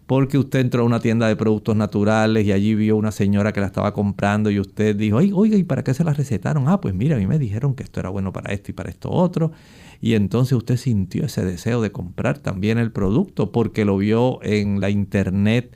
porque 0.07 0.39
usted 0.39 0.61
entró 0.61 0.83
a 0.83 0.87
una 0.87 1.01
tienda 1.01 1.29
de 1.29 1.37
productos 1.37 1.77
naturales 1.77 2.45
y 2.47 2.53
allí 2.53 2.75
vio 2.75 2.97
una 2.97 3.11
señora 3.11 3.53
que 3.53 3.61
la 3.61 3.67
estaba 3.67 3.95
comprando 3.95 4.51
y 4.51 4.59
usted 4.59 4.97
dijo, 4.97 5.19
oiga, 5.19 5.57
¿y 5.57 5.65
para 5.65 5.85
qué 5.85 5.95
se 5.95 6.05
la 6.05 6.13
recetaron? 6.13 6.69
Ah, 6.69 6.81
pues 6.81 6.95
mira, 6.95 7.17
a 7.17 7.19
mí 7.19 7.27
me 7.27 7.39
dijeron 7.39 7.75
que 7.75 7.83
esto 7.83 8.01
era 8.01 8.11
bueno 8.11 8.33
para 8.33 8.53
esto 8.53 8.71
y 8.71 8.75
para 8.75 8.91
esto 8.91 9.11
otro. 9.11 9.53
Y 10.01 10.15
entonces 10.15 10.53
usted 10.53 10.77
sintió 10.77 11.25
ese 11.25 11.45
deseo 11.45 11.81
de 11.81 11.93
comprar 11.93 12.39
también 12.39 12.79
el 12.79 12.93
producto 12.93 13.53
porque 13.53 13.85
lo 13.85 13.97
vio 13.97 14.43
en 14.43 14.81
la 14.81 14.91
internet. 14.91 15.75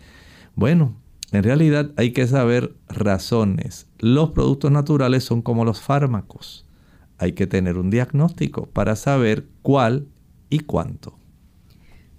Bueno, 0.54 0.94
en 1.32 1.42
realidad 1.42 1.92
hay 1.96 2.12
que 2.12 2.26
saber 2.26 2.74
razones. 2.88 3.86
Los 3.98 4.30
productos 4.30 4.70
naturales 4.70 5.24
son 5.24 5.42
como 5.42 5.64
los 5.64 5.80
fármacos. 5.80 6.66
Hay 7.18 7.32
que 7.32 7.46
tener 7.46 7.76
un 7.76 7.90
diagnóstico 7.90 8.66
para 8.66 8.96
saber 8.96 9.44
cuál 9.62 10.06
y 10.50 10.60
cuánto. 10.60 11.18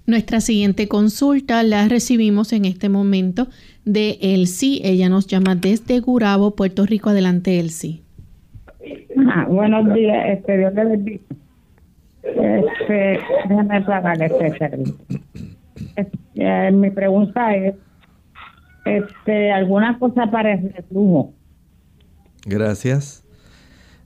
Nuestra 0.05 0.41
siguiente 0.41 0.87
consulta 0.87 1.61
la 1.63 1.87
recibimos 1.87 2.51
en 2.51 2.65
este 2.65 2.89
momento 2.89 3.47
de 3.85 4.17
Elsie. 4.21 4.81
Ella 4.83 5.07
nos 5.07 5.27
llama 5.27 5.55
desde 5.55 5.99
Gurabo, 5.99 6.55
Puerto 6.55 6.85
Rico. 6.85 7.11
Adelante, 7.11 7.59
Elsie. 7.59 8.01
Ah, 9.31 9.45
buenos 9.47 9.93
días, 9.93 10.29
este, 10.29 10.57
Dios 10.57 10.73
le 10.73 10.85
bendiga. 10.85 11.19
Este, 12.23 13.19
déjame 13.47 13.81
pagar 13.81 14.21
este 14.21 14.57
servicio. 14.57 14.95
Eh, 16.35 16.71
mi 16.71 16.89
pregunta 16.89 17.55
es, 17.55 17.75
este, 18.85 19.51
¿alguna 19.51 19.99
cosa 19.99 20.29
para 20.31 20.53
el 20.53 20.73
reflujo? 20.73 21.33
Gracias. 22.45 23.23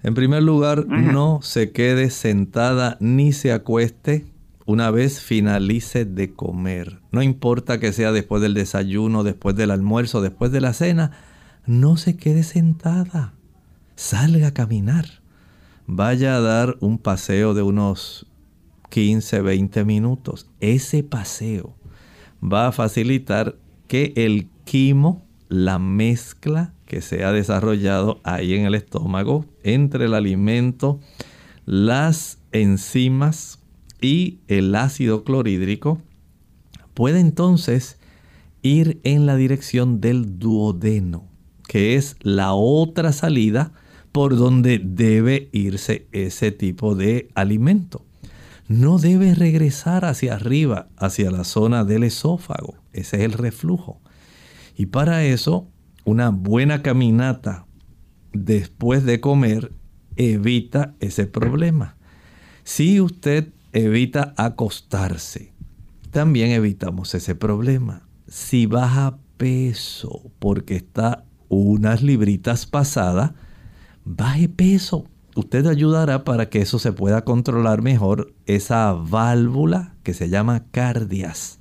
En 0.03 0.13
primer 0.13 0.43
lugar, 0.43 0.85
no 0.85 1.39
se 1.41 1.71
quede 1.71 2.09
sentada 2.09 2.97
ni 2.99 3.31
se 3.31 3.53
acueste 3.53 4.25
una 4.65 4.91
vez 4.91 5.21
finalice 5.21 6.03
de 6.03 6.33
comer. 6.33 6.99
No 7.11 7.21
importa 7.21 7.79
que 7.79 7.93
sea 7.93 8.11
después 8.11 8.41
del 8.41 8.53
desayuno, 8.53 9.23
después 9.23 9.55
del 9.55 9.71
almuerzo, 9.71 10.21
después 10.21 10.51
de 10.51 10.61
la 10.61 10.73
cena, 10.73 11.11
no 11.65 11.95
se 11.95 12.17
quede 12.17 12.43
sentada. 12.43 13.33
Salga 13.95 14.47
a 14.47 14.53
caminar. 14.53 15.05
Vaya 15.87 16.35
a 16.35 16.41
dar 16.41 16.77
un 16.81 16.97
paseo 16.97 17.53
de 17.53 17.61
unos 17.61 18.27
15, 18.89 19.41
20 19.41 19.85
minutos. 19.85 20.49
Ese 20.59 21.03
paseo 21.03 21.75
va 22.43 22.67
a 22.67 22.71
facilitar 22.71 23.55
que 23.87 24.13
el 24.15 24.49
quimo, 24.65 25.23
la 25.53 25.77
mezcla 25.77 26.73
que 26.87 27.01
se 27.01 27.23
ha 27.23 27.31
desarrollado 27.31 28.19
ahí 28.23 28.55
en 28.55 28.65
el 28.65 28.73
estómago 28.73 29.45
entre 29.61 30.05
el 30.05 30.15
alimento, 30.15 30.99
las 31.67 32.39
enzimas 32.51 33.59
y 34.01 34.39
el 34.47 34.73
ácido 34.73 35.23
clorhídrico 35.23 36.01
puede 36.95 37.19
entonces 37.19 37.99
ir 38.63 38.99
en 39.03 39.27
la 39.27 39.35
dirección 39.35 40.01
del 40.01 40.39
duodeno, 40.39 41.27
que 41.67 41.97
es 41.97 42.15
la 42.21 42.53
otra 42.53 43.13
salida 43.13 43.73
por 44.11 44.35
donde 44.35 44.81
debe 44.83 45.49
irse 45.51 46.07
ese 46.13 46.51
tipo 46.51 46.95
de 46.95 47.29
alimento. 47.35 48.03
No 48.67 48.97
debe 48.97 49.35
regresar 49.35 50.03
hacia 50.03 50.33
arriba, 50.33 50.87
hacia 50.97 51.29
la 51.29 51.43
zona 51.43 51.83
del 51.83 52.03
esófago. 52.03 52.73
Ese 52.91 53.17
es 53.17 53.23
el 53.23 53.33
reflujo. 53.33 54.02
Y 54.75 54.87
para 54.87 55.23
eso, 55.23 55.67
una 56.05 56.29
buena 56.29 56.81
caminata 56.81 57.65
después 58.33 59.05
de 59.05 59.19
comer 59.19 59.71
evita 60.15 60.95
ese 60.99 61.27
problema. 61.27 61.95
Si 62.63 63.01
usted 63.01 63.53
evita 63.73 64.33
acostarse. 64.37 65.51
También 66.11 66.51
evitamos 66.51 67.13
ese 67.15 67.35
problema. 67.35 68.07
Si 68.27 68.67
baja 68.67 69.17
peso 69.37 70.31
porque 70.39 70.75
está 70.75 71.25
unas 71.49 72.03
libritas 72.03 72.65
pasadas, 72.65 73.31
baje 74.05 74.47
peso. 74.47 75.05
Usted 75.35 75.65
ayudará 75.65 76.23
para 76.23 76.49
que 76.49 76.61
eso 76.61 76.77
se 76.77 76.93
pueda 76.93 77.23
controlar 77.23 77.81
mejor 77.81 78.33
esa 78.45 78.93
válvula 78.93 79.95
que 80.03 80.13
se 80.13 80.29
llama 80.29 80.65
cardias. 80.69 81.59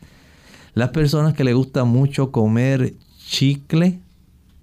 Las 0.74 0.90
personas 0.90 1.34
que 1.34 1.44
le 1.44 1.54
gusta 1.54 1.84
mucho 1.84 2.30
comer 2.30 2.94
chicle, 3.18 4.00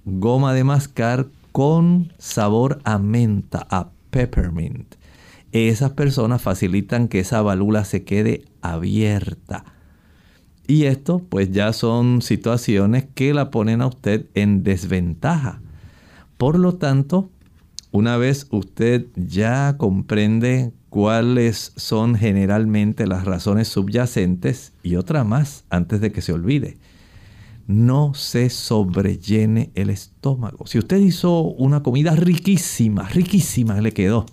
goma 0.05 0.53
de 0.53 0.63
mascar 0.63 1.27
con 1.51 2.13
sabor 2.17 2.79
a 2.83 2.97
menta, 2.97 3.67
a 3.69 3.89
peppermint 4.09 4.95
esas 5.51 5.91
personas 5.91 6.41
facilitan 6.41 7.07
que 7.07 7.19
esa 7.19 7.41
válvula 7.41 7.85
se 7.85 8.03
quede 8.03 8.45
abierta. 8.61 9.65
Y 10.67 10.83
esto 10.83 11.19
pues 11.27 11.51
ya 11.51 11.73
son 11.73 12.21
situaciones 12.21 13.07
que 13.15 13.33
la 13.33 13.49
ponen 13.49 13.81
a 13.81 13.87
usted 13.87 14.27
en 14.35 14.63
desventaja. 14.63 15.61
Por 16.37 16.59
lo 16.59 16.75
tanto, 16.75 17.29
una 17.91 18.17
vez 18.17 18.47
usted 18.51 19.07
ya 19.15 19.75
comprende 19.77 20.71
cuáles 20.89 21.73
son 21.75 22.15
generalmente 22.15 23.07
las 23.07 23.25
razones 23.25 23.67
subyacentes 23.67 24.73
y 24.83 24.95
otra 24.95 25.23
más 25.23 25.63
antes 25.69 26.01
de 26.01 26.11
que 26.11 26.21
se 26.21 26.33
olvide. 26.33 26.77
No 27.67 28.13
se 28.15 28.49
sobrellene 28.49 29.71
el 29.75 29.91
estómago. 29.91 30.65
Si 30.65 30.79
usted 30.79 30.97
hizo 30.97 31.41
una 31.41 31.83
comida 31.83 32.15
riquísima, 32.15 33.07
riquísima 33.07 33.79
le 33.79 33.93
quedó, 33.93 34.25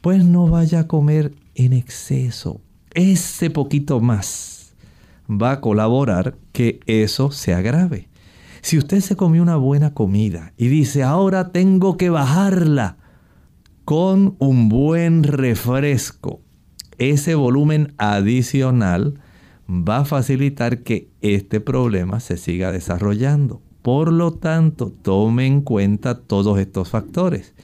pues 0.00 0.24
no 0.24 0.48
vaya 0.48 0.80
a 0.80 0.86
comer 0.88 1.34
en 1.54 1.74
exceso. 1.74 2.60
Ese 2.94 3.50
poquito 3.50 4.00
más 4.00 4.74
va 5.30 5.52
a 5.52 5.60
colaborar 5.60 6.36
que 6.52 6.80
eso 6.86 7.30
se 7.30 7.52
agrave. 7.52 8.08
Si 8.62 8.78
usted 8.78 9.00
se 9.00 9.16
comió 9.16 9.42
una 9.42 9.56
buena 9.56 9.92
comida 9.92 10.54
y 10.56 10.68
dice, 10.68 11.02
ahora 11.02 11.52
tengo 11.52 11.98
que 11.98 12.08
bajarla 12.08 12.96
con 13.84 14.36
un 14.38 14.68
buen 14.68 15.24
refresco, 15.24 16.40
ese 16.98 17.34
volumen 17.34 17.92
adicional 17.98 19.20
va 19.68 19.98
a 19.98 20.04
facilitar 20.04 20.82
que 20.82 21.10
este 21.20 21.60
problema 21.60 22.20
se 22.20 22.36
siga 22.36 22.72
desarrollando. 22.72 23.60
Por 23.82 24.12
lo 24.12 24.32
tanto, 24.32 24.90
tome 24.90 25.46
en 25.46 25.60
cuenta 25.60 26.18
todos 26.18 26.58
estos 26.58 26.88
factores. 26.88 27.54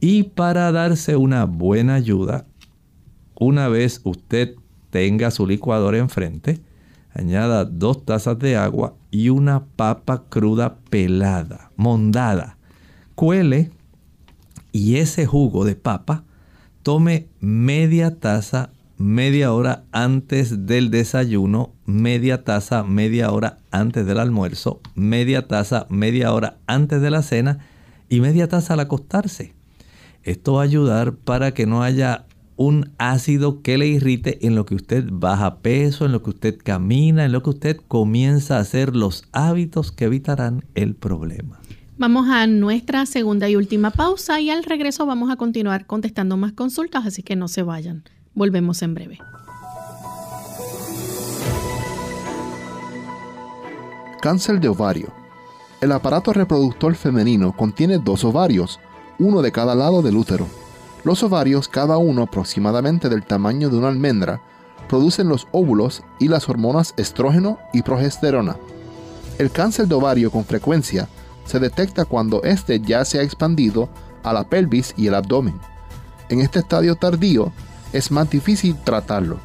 Y 0.00 0.22
para 0.24 0.72
darse 0.72 1.16
una 1.16 1.44
buena 1.44 1.94
ayuda, 1.94 2.46
una 3.34 3.68
vez 3.68 4.00
usted 4.04 4.54
tenga 4.90 5.30
su 5.30 5.46
licuador 5.46 5.94
enfrente, 5.94 6.60
añada 7.12 7.64
dos 7.66 8.06
tazas 8.06 8.38
de 8.38 8.56
agua 8.56 8.94
y 9.10 9.28
una 9.28 9.66
papa 9.66 10.24
cruda 10.30 10.78
pelada, 10.88 11.72
mondada. 11.76 12.56
Cuele 13.14 13.70
y 14.72 14.96
ese 14.96 15.26
jugo 15.26 15.64
de 15.64 15.74
papa 15.74 16.24
tome 16.82 17.28
media 17.40 18.18
taza 18.18 18.70
media 18.98 19.52
hora 19.52 19.84
antes 19.92 20.66
del 20.66 20.90
desayuno, 20.90 21.72
media 21.86 22.42
taza 22.42 22.82
media 22.82 23.30
hora 23.30 23.58
antes 23.70 24.04
del 24.06 24.18
almuerzo, 24.18 24.80
media 24.94 25.46
taza 25.46 25.86
media 25.88 26.32
hora 26.32 26.58
antes 26.66 27.00
de 27.00 27.10
la 27.10 27.22
cena 27.22 27.58
y 28.08 28.20
media 28.20 28.48
taza 28.48 28.74
al 28.74 28.80
acostarse. 28.80 29.54
Esto 30.24 30.54
va 30.54 30.62
a 30.62 30.64
ayudar 30.64 31.14
para 31.14 31.52
que 31.52 31.66
no 31.66 31.82
haya 31.82 32.26
un 32.56 32.92
ácido 32.98 33.62
que 33.62 33.78
le 33.78 33.86
irrite 33.86 34.44
en 34.46 34.56
lo 34.56 34.66
que 34.66 34.74
usted 34.74 35.04
baja 35.12 35.58
peso, 35.58 36.06
en 36.06 36.12
lo 36.12 36.24
que 36.24 36.30
usted 36.30 36.58
camina, 36.62 37.24
en 37.24 37.30
lo 37.30 37.44
que 37.44 37.50
usted 37.50 37.76
comienza 37.86 38.56
a 38.56 38.60
hacer 38.60 38.96
los 38.96 39.22
hábitos 39.30 39.92
que 39.92 40.06
evitarán 40.06 40.64
el 40.74 40.96
problema. 40.96 41.60
Vamos 41.98 42.28
a 42.28 42.46
nuestra 42.46 43.06
segunda 43.06 43.48
y 43.48 43.56
última 43.56 43.90
pausa 43.90 44.40
y 44.40 44.50
al 44.50 44.62
regreso 44.62 45.04
vamos 45.04 45.32
a 45.32 45.36
continuar 45.36 45.84
contestando 45.84 46.36
más 46.36 46.52
consultas, 46.52 47.04
así 47.04 47.24
que 47.24 47.34
no 47.34 47.48
se 47.48 47.64
vayan. 47.64 48.04
Volvemos 48.34 48.82
en 48.82 48.94
breve. 48.94 49.18
Cáncer 54.22 54.60
de 54.60 54.68
ovario. 54.68 55.12
El 55.80 55.90
aparato 55.90 56.32
reproductor 56.32 56.94
femenino 56.94 57.52
contiene 57.56 57.98
dos 57.98 58.22
ovarios 58.22 58.78
uno 59.18 59.42
de 59.42 59.50
cada 59.50 59.74
lado 59.74 60.00
del 60.00 60.16
útero. 60.16 60.46
Los 61.02 61.24
ovarios, 61.24 61.66
cada 61.66 61.98
uno 61.98 62.22
aproximadamente 62.22 63.08
del 63.08 63.24
tamaño 63.24 63.70
de 63.70 63.76
una 63.76 63.88
almendra, 63.88 64.40
producen 64.88 65.28
los 65.28 65.48
óvulos 65.50 66.04
y 66.20 66.28
las 66.28 66.48
hormonas 66.48 66.94
estrógeno 66.96 67.58
y 67.72 67.82
progesterona. 67.82 68.56
El 69.38 69.50
cáncer 69.50 69.88
de 69.88 69.96
ovario 69.96 70.30
con 70.30 70.44
frecuencia 70.44 71.08
se 71.48 71.58
detecta 71.58 72.04
cuando 72.04 72.42
éste 72.42 72.80
ya 72.80 73.04
se 73.04 73.18
ha 73.18 73.22
expandido 73.22 73.88
a 74.22 74.32
la 74.32 74.44
pelvis 74.44 74.94
y 74.96 75.06
el 75.06 75.14
abdomen. 75.14 75.58
En 76.28 76.40
este 76.40 76.58
estadio 76.58 76.94
tardío 76.94 77.52
es 77.92 78.10
más 78.10 78.28
difícil 78.28 78.76
tratarlo. 78.84 79.38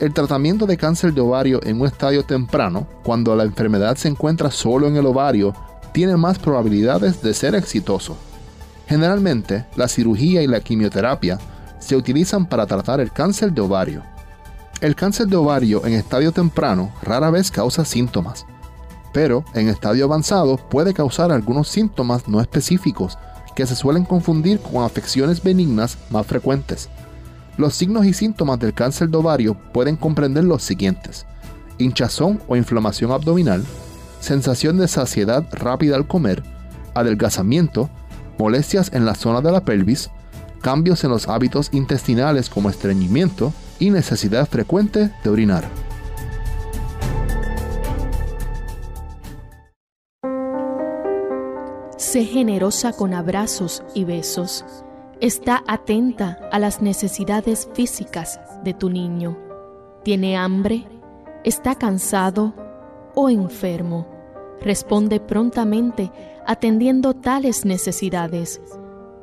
El 0.00 0.12
tratamiento 0.12 0.66
de 0.66 0.76
cáncer 0.76 1.12
de 1.12 1.20
ovario 1.20 1.60
en 1.64 1.80
un 1.80 1.86
estadio 1.86 2.24
temprano, 2.24 2.86
cuando 3.04 3.34
la 3.36 3.44
enfermedad 3.44 3.96
se 3.96 4.08
encuentra 4.08 4.50
solo 4.50 4.88
en 4.88 4.96
el 4.96 5.06
ovario, 5.06 5.54
tiene 5.92 6.16
más 6.16 6.38
probabilidades 6.38 7.22
de 7.22 7.34
ser 7.34 7.54
exitoso. 7.54 8.16
Generalmente, 8.88 9.64
la 9.76 9.88
cirugía 9.88 10.42
y 10.42 10.46
la 10.46 10.60
quimioterapia 10.60 11.38
se 11.78 11.96
utilizan 11.96 12.46
para 12.46 12.66
tratar 12.66 13.00
el 13.00 13.12
cáncer 13.12 13.52
de 13.52 13.60
ovario. 13.60 14.02
El 14.80 14.94
cáncer 14.94 15.26
de 15.26 15.36
ovario 15.36 15.84
en 15.84 15.94
estadio 15.94 16.32
temprano 16.32 16.92
rara 17.02 17.30
vez 17.30 17.50
causa 17.50 17.84
síntomas, 17.84 18.46
pero 19.18 19.44
en 19.52 19.66
estadio 19.66 20.04
avanzado 20.04 20.56
puede 20.56 20.94
causar 20.94 21.32
algunos 21.32 21.66
síntomas 21.66 22.28
no 22.28 22.40
específicos 22.40 23.18
que 23.56 23.66
se 23.66 23.74
suelen 23.74 24.04
confundir 24.04 24.60
con 24.60 24.84
afecciones 24.84 25.42
benignas 25.42 25.98
más 26.10 26.24
frecuentes. 26.24 26.88
Los 27.56 27.74
signos 27.74 28.06
y 28.06 28.14
síntomas 28.14 28.60
del 28.60 28.74
cáncer 28.74 29.08
de 29.08 29.16
ovario 29.16 29.56
pueden 29.72 29.96
comprender 29.96 30.44
los 30.44 30.62
siguientes. 30.62 31.26
Hinchazón 31.78 32.40
o 32.46 32.54
inflamación 32.54 33.10
abdominal, 33.10 33.64
sensación 34.20 34.78
de 34.78 34.86
saciedad 34.86 35.44
rápida 35.50 35.96
al 35.96 36.06
comer, 36.06 36.44
adelgazamiento, 36.94 37.90
molestias 38.38 38.92
en 38.92 39.04
la 39.04 39.16
zona 39.16 39.40
de 39.40 39.50
la 39.50 39.64
pelvis, 39.64 40.10
cambios 40.62 41.02
en 41.02 41.10
los 41.10 41.26
hábitos 41.26 41.70
intestinales 41.72 42.48
como 42.48 42.70
estreñimiento 42.70 43.52
y 43.80 43.90
necesidad 43.90 44.48
frecuente 44.48 45.12
de 45.24 45.28
orinar. 45.28 45.87
Generosa 52.24 52.92
con 52.92 53.14
abrazos 53.14 53.82
y 53.94 54.04
besos. 54.04 54.64
Está 55.20 55.62
atenta 55.66 56.38
a 56.52 56.58
las 56.58 56.80
necesidades 56.80 57.68
físicas 57.74 58.40
de 58.64 58.72
tu 58.72 58.90
niño. 58.90 59.36
¿Tiene 60.04 60.36
hambre? 60.36 60.86
¿Está 61.44 61.74
cansado 61.74 62.54
o 63.14 63.28
enfermo? 63.28 64.06
Responde 64.60 65.20
prontamente 65.20 66.10
atendiendo 66.46 67.14
tales 67.14 67.64
necesidades. 67.64 68.60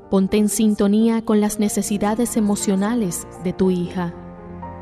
Ponte 0.09 0.37
en 0.37 0.49
sintonía 0.49 1.23
con 1.23 1.41
las 1.41 1.59
necesidades 1.59 2.37
emocionales 2.37 3.27
de 3.43 3.53
tu 3.53 3.71
hija. 3.71 4.13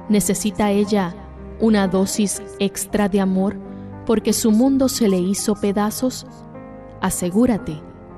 ¿Necesita 0.09 0.72
ella 0.72 1.16
una 1.59 1.88
dosis 1.88 2.43
extra 2.59 3.07
de 3.07 3.22
amor 3.22 3.55
porque 4.05 4.34
su 4.34 4.51
mundo 4.51 4.89
se 4.89 5.07
le 5.07 5.20
hizo 5.20 5.55
pedazos? 5.55 6.28
Asegúrate 6.99 7.93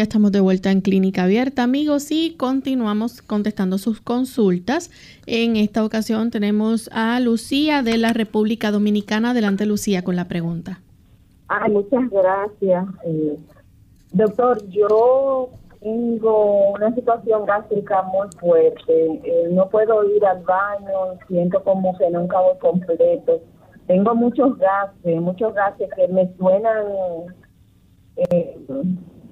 Ya 0.00 0.04
estamos 0.04 0.32
de 0.32 0.40
vuelta 0.40 0.70
en 0.70 0.80
Clínica 0.80 1.24
Abierta, 1.24 1.62
amigos, 1.62 2.10
y 2.10 2.34
continuamos 2.38 3.20
contestando 3.20 3.76
sus 3.76 4.00
consultas. 4.00 4.90
En 5.26 5.56
esta 5.56 5.84
ocasión 5.84 6.30
tenemos 6.30 6.88
a 6.90 7.20
Lucía 7.20 7.82
de 7.82 7.98
la 7.98 8.14
República 8.14 8.70
Dominicana. 8.70 9.32
Adelante, 9.32 9.66
Lucía, 9.66 10.02
con 10.02 10.16
la 10.16 10.26
pregunta. 10.26 10.80
Ay, 11.48 11.72
muchas 11.72 12.08
gracias. 12.08 12.86
Eh, 13.04 13.36
doctor, 14.14 14.66
yo 14.70 15.50
tengo 15.82 16.70
una 16.72 16.94
situación 16.94 17.44
gástrica 17.44 18.02
muy 18.04 18.28
fuerte. 18.40 19.20
Eh, 19.22 19.48
no 19.50 19.68
puedo 19.68 20.02
ir 20.16 20.24
al 20.24 20.42
baño, 20.44 21.18
siento 21.28 21.62
como 21.62 21.94
que 21.98 22.08
nunca 22.08 22.40
voy 22.40 22.56
completo. 22.58 23.42
Tengo 23.86 24.14
muchos 24.14 24.56
gases, 24.56 25.20
muchos 25.20 25.52
gases 25.52 25.90
que 25.94 26.08
me 26.08 26.34
suenan... 26.38 26.86
Eh, 28.16 28.56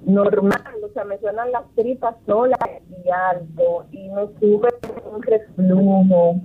normal, 0.05 0.61
o 0.83 0.89
sea, 0.93 1.03
me 1.03 1.17
suenan 1.19 1.51
las 1.51 1.63
tripas 1.75 2.15
solas 2.25 2.59
y 2.89 3.09
alto 3.09 3.85
y 3.91 4.09
me 4.09 4.27
sube 4.39 4.69
un 5.11 5.21
reflujo 5.21 6.35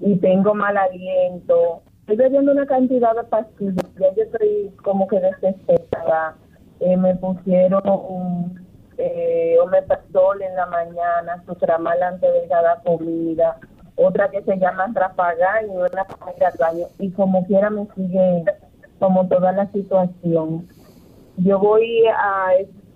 y 0.00 0.16
tengo 0.16 0.54
mal 0.54 0.76
aliento. 0.76 1.82
Estoy 2.00 2.16
bebiendo 2.16 2.52
una 2.52 2.66
cantidad 2.66 3.14
de 3.14 3.24
pastillas, 3.24 3.94
ya 3.98 4.14
yo 4.14 4.22
estoy 4.22 4.70
como 4.82 5.06
que 5.08 5.20
desesperada. 5.20 6.36
Eh, 6.80 6.96
me 6.96 7.14
pusieron 7.14 7.82
un 7.88 8.66
eh, 8.98 9.56
omeprazol 9.62 10.42
en 10.42 10.54
la 10.54 10.66
mañana, 10.66 11.42
sutramal 11.46 12.02
antes 12.02 12.32
de 12.32 12.48
cada 12.48 12.80
comida, 12.82 13.58
otra 13.96 14.28
que 14.30 14.42
se 14.42 14.56
llama 14.58 14.90
Rafagan 14.92 15.66
y 15.66 15.76
una 15.76 16.04
para 16.04 16.48
al 16.48 16.58
baño 16.58 16.86
y 16.98 17.10
como 17.12 17.46
quiera 17.46 17.70
me 17.70 17.86
sigue 17.94 18.44
como 18.98 19.26
toda 19.28 19.52
la 19.52 19.70
situación. 19.72 20.68
Yo 21.36 21.58
voy 21.58 22.04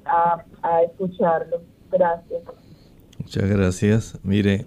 a 0.09 0.83
escucharlo. 0.83 1.63
Gracias. 1.91 2.43
Muchas 3.19 3.49
gracias. 3.49 4.19
Mire, 4.23 4.67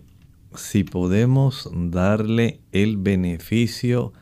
si 0.55 0.83
podemos 0.83 1.69
darle 1.73 2.59
el 2.71 2.97
beneficio 2.97 4.13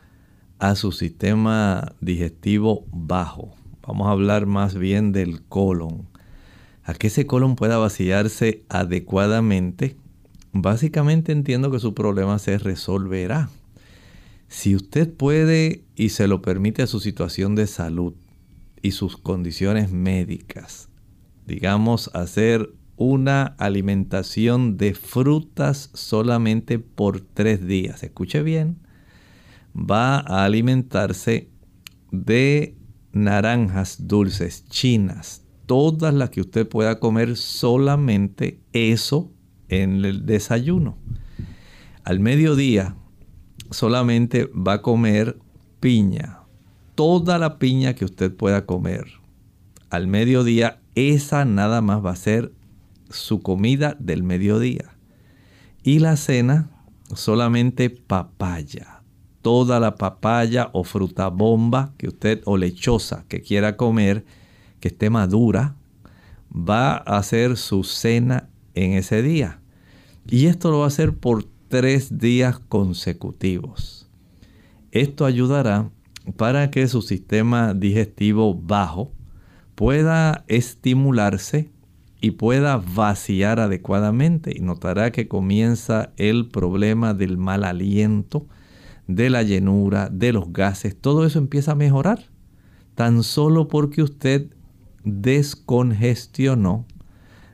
a 0.58 0.74
su 0.76 0.92
sistema 0.92 1.92
digestivo 2.00 2.84
bajo, 2.92 3.54
vamos 3.86 4.06
a 4.06 4.12
hablar 4.12 4.46
más 4.46 4.74
bien 4.76 5.12
del 5.12 5.42
colon, 5.42 6.08
a 6.84 6.94
que 6.94 7.08
ese 7.08 7.26
colon 7.26 7.56
pueda 7.56 7.78
vaciarse 7.78 8.62
adecuadamente, 8.68 9.96
básicamente 10.52 11.32
entiendo 11.32 11.70
que 11.70 11.80
su 11.80 11.94
problema 11.94 12.38
se 12.38 12.58
resolverá. 12.58 13.48
Si 14.48 14.76
usted 14.76 15.12
puede 15.12 15.84
y 15.96 16.10
se 16.10 16.28
lo 16.28 16.42
permite 16.42 16.82
a 16.82 16.86
su 16.86 17.00
situación 17.00 17.54
de 17.54 17.66
salud 17.66 18.14
y 18.82 18.92
sus 18.92 19.16
condiciones 19.16 19.90
médicas, 19.90 20.89
digamos, 21.46 22.10
hacer 22.14 22.70
una 22.96 23.54
alimentación 23.58 24.76
de 24.76 24.94
frutas 24.94 25.90
solamente 25.94 26.78
por 26.78 27.20
tres 27.20 27.66
días. 27.66 28.02
Escuche 28.02 28.42
bien, 28.42 28.78
va 29.74 30.18
a 30.18 30.44
alimentarse 30.44 31.48
de 32.12 32.76
naranjas 33.12 34.06
dulces 34.06 34.66
chinas, 34.68 35.44
todas 35.66 36.12
las 36.12 36.30
que 36.30 36.42
usted 36.42 36.68
pueda 36.68 37.00
comer 37.00 37.36
solamente 37.36 38.60
eso 38.72 39.32
en 39.68 40.04
el 40.04 40.26
desayuno. 40.26 40.98
Al 42.04 42.20
mediodía 42.20 42.96
solamente 43.70 44.46
va 44.46 44.74
a 44.74 44.82
comer 44.82 45.38
piña, 45.80 46.40
toda 46.94 47.38
la 47.38 47.58
piña 47.58 47.94
que 47.94 48.04
usted 48.04 48.34
pueda 48.34 48.66
comer. 48.66 49.06
Al 49.88 50.06
mediodía 50.06 50.80
esa 51.08 51.44
nada 51.44 51.80
más 51.80 52.04
va 52.04 52.10
a 52.10 52.16
ser 52.16 52.52
su 53.08 53.40
comida 53.40 53.96
del 53.98 54.22
mediodía. 54.22 54.96
Y 55.82 55.98
la 55.98 56.16
cena, 56.16 56.70
solamente 57.14 57.90
papaya. 57.90 59.02
Toda 59.42 59.80
la 59.80 59.94
papaya 59.94 60.68
o 60.72 60.84
fruta 60.84 61.28
bomba 61.28 61.94
que 61.96 62.08
usted 62.08 62.42
o 62.44 62.56
lechosa 62.56 63.24
que 63.28 63.40
quiera 63.40 63.76
comer, 63.76 64.24
que 64.80 64.88
esté 64.88 65.08
madura, 65.08 65.76
va 66.52 66.96
a 66.96 67.18
hacer 67.18 67.56
su 67.56 67.84
cena 67.84 68.50
en 68.74 68.92
ese 68.92 69.22
día. 69.22 69.60
Y 70.28 70.46
esto 70.46 70.70
lo 70.70 70.80
va 70.80 70.84
a 70.84 70.88
hacer 70.88 71.16
por 71.16 71.44
tres 71.68 72.18
días 72.18 72.58
consecutivos. 72.58 74.08
Esto 74.90 75.24
ayudará 75.24 75.90
para 76.36 76.70
que 76.70 76.86
su 76.88 77.00
sistema 77.00 77.74
digestivo 77.74 78.54
bajo 78.54 79.12
pueda 79.80 80.44
estimularse 80.46 81.70
y 82.20 82.32
pueda 82.32 82.76
vaciar 82.76 83.60
adecuadamente. 83.60 84.52
Y 84.54 84.60
notará 84.60 85.10
que 85.10 85.26
comienza 85.26 86.12
el 86.18 86.48
problema 86.50 87.14
del 87.14 87.38
mal 87.38 87.64
aliento, 87.64 88.46
de 89.06 89.30
la 89.30 89.42
llenura, 89.42 90.10
de 90.10 90.34
los 90.34 90.52
gases. 90.52 90.94
Todo 91.00 91.24
eso 91.24 91.38
empieza 91.38 91.72
a 91.72 91.76
mejorar. 91.76 92.26
Tan 92.94 93.22
solo 93.22 93.68
porque 93.68 94.02
usted 94.02 94.50
descongestionó 95.04 96.84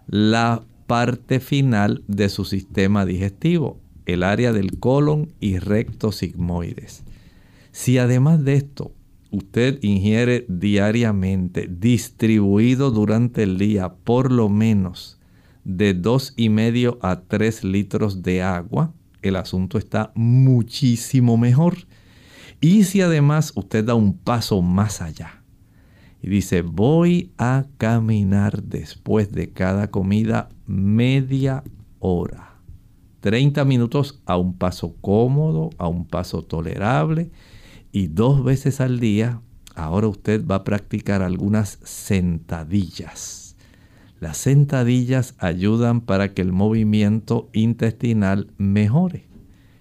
la 0.08 0.64
parte 0.88 1.38
final 1.38 2.02
de 2.08 2.28
su 2.28 2.44
sistema 2.44 3.06
digestivo, 3.06 3.78
el 4.04 4.24
área 4.24 4.52
del 4.52 4.80
colon 4.80 5.32
y 5.38 5.58
recto 5.58 6.10
sigmoides. 6.10 7.04
Si 7.70 7.98
además 7.98 8.42
de 8.42 8.54
esto 8.54 8.95
usted 9.36 9.78
ingiere 9.82 10.46
diariamente, 10.48 11.68
distribuido 11.68 12.90
durante 12.90 13.42
el 13.42 13.58
día, 13.58 13.92
por 13.92 14.32
lo 14.32 14.48
menos 14.48 15.18
de 15.64 15.92
dos 15.92 16.32
y 16.36 16.48
medio 16.48 16.98
a 17.02 17.20
3 17.20 17.64
litros 17.64 18.22
de 18.22 18.42
agua, 18.42 18.94
el 19.20 19.36
asunto 19.36 19.76
está 19.78 20.12
muchísimo 20.14 21.36
mejor. 21.36 21.76
Y 22.60 22.84
si 22.84 23.02
además 23.02 23.52
usted 23.56 23.84
da 23.84 23.94
un 23.94 24.16
paso 24.16 24.62
más 24.62 25.02
allá 25.02 25.42
y 26.22 26.30
dice, 26.30 26.62
voy 26.62 27.32
a 27.36 27.66
caminar 27.76 28.62
después 28.62 29.32
de 29.32 29.50
cada 29.50 29.90
comida 29.90 30.48
media 30.66 31.62
hora. 31.98 32.54
30 33.20 33.64
minutos 33.64 34.22
a 34.24 34.36
un 34.38 34.54
paso 34.54 34.94
cómodo, 35.00 35.70
a 35.76 35.88
un 35.88 36.06
paso 36.06 36.42
tolerable 36.42 37.30
y 37.96 38.08
dos 38.08 38.44
veces 38.44 38.82
al 38.82 39.00
día, 39.00 39.40
ahora 39.74 40.06
usted 40.08 40.46
va 40.46 40.56
a 40.56 40.64
practicar 40.64 41.22
algunas 41.22 41.78
sentadillas. 41.82 43.56
Las 44.20 44.36
sentadillas 44.36 45.34
ayudan 45.38 46.02
para 46.02 46.34
que 46.34 46.42
el 46.42 46.52
movimiento 46.52 47.48
intestinal 47.54 48.52
mejore. 48.58 49.24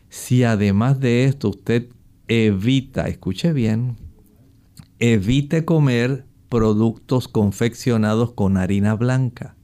Si 0.07 0.45
además 0.45 1.01
de 1.01 1.25
esto 1.25 1.49
usted 1.49 1.89
evita, 2.29 3.09
escuche 3.09 3.51
bien, 3.51 3.97
evite 4.99 5.65
comer 5.65 6.25
productos 6.47 7.27
confeccionados 7.27 8.31
con 8.31 8.55
harina 8.55 8.95
blanca. 8.95 9.57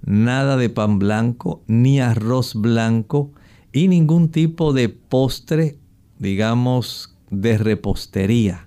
Nada 0.00 0.56
de 0.56 0.70
pan 0.70 0.98
blanco, 0.98 1.62
ni 1.66 2.00
arroz 2.00 2.54
blanco 2.54 3.32
y 3.74 3.88
ningún 3.88 4.30
tipo 4.30 4.72
de 4.72 4.88
postre, 4.88 5.76
digamos, 6.18 7.13
de 7.40 7.58
repostería 7.58 8.66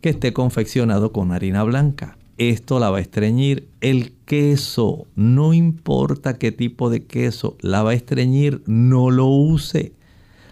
que 0.00 0.10
esté 0.10 0.32
confeccionado 0.32 1.12
con 1.12 1.32
harina 1.32 1.62
blanca. 1.62 2.16
Esto 2.38 2.78
la 2.78 2.90
va 2.90 2.98
a 2.98 3.00
estreñir. 3.00 3.68
El 3.80 4.12
queso, 4.26 5.06
no 5.14 5.54
importa 5.54 6.38
qué 6.38 6.52
tipo 6.52 6.90
de 6.90 7.04
queso, 7.04 7.56
la 7.60 7.82
va 7.82 7.92
a 7.92 7.94
estreñir, 7.94 8.62
no 8.66 9.10
lo 9.10 9.26
use. 9.26 9.94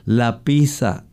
La 0.06 0.40
pizza, 0.44 1.04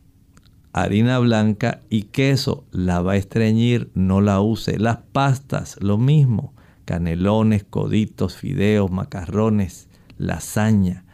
harina 0.72 1.18
blanca 1.18 1.82
y 1.90 2.04
queso, 2.04 2.64
la 2.70 3.02
va 3.02 3.12
a 3.12 3.16
estreñir, 3.16 3.90
no 3.94 4.20
la 4.20 4.40
use. 4.40 4.78
Las 4.78 4.98
pastas, 5.12 5.76
lo 5.80 5.98
mismo. 5.98 6.54
Canelones, 6.84 7.64
coditos, 7.64 8.36
fideos, 8.36 8.90
macarrones, 8.90 9.88
lasaña, 10.18 11.04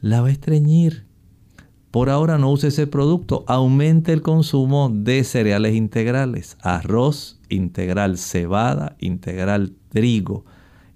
la 0.00 0.20
va 0.22 0.28
a 0.28 0.32
estreñir. 0.32 1.04
Por 1.92 2.08
ahora 2.08 2.38
no 2.38 2.50
use 2.50 2.68
ese 2.68 2.86
producto, 2.86 3.44
aumente 3.46 4.14
el 4.14 4.22
consumo 4.22 4.90
de 4.90 5.24
cereales 5.24 5.74
integrales, 5.74 6.56
arroz 6.62 7.38
integral, 7.50 8.16
cebada 8.16 8.96
integral, 8.98 9.74
trigo 9.90 10.46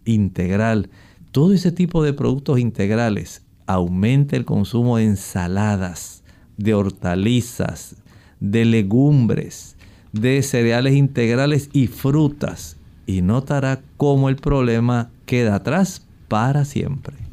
integral, 0.06 0.88
todo 1.32 1.52
ese 1.52 1.70
tipo 1.70 2.02
de 2.02 2.14
productos 2.14 2.58
integrales. 2.58 3.42
Aumente 3.66 4.36
el 4.36 4.46
consumo 4.46 4.96
de 4.96 5.04
ensaladas, 5.04 6.22
de 6.56 6.72
hortalizas, 6.72 7.96
de 8.40 8.64
legumbres, 8.64 9.76
de 10.12 10.42
cereales 10.42 10.94
integrales 10.94 11.68
y 11.74 11.88
frutas 11.88 12.78
y 13.04 13.20
notará 13.20 13.82
cómo 13.98 14.30
el 14.30 14.36
problema 14.36 15.10
queda 15.26 15.56
atrás 15.56 16.06
para 16.28 16.64
siempre. 16.64 17.25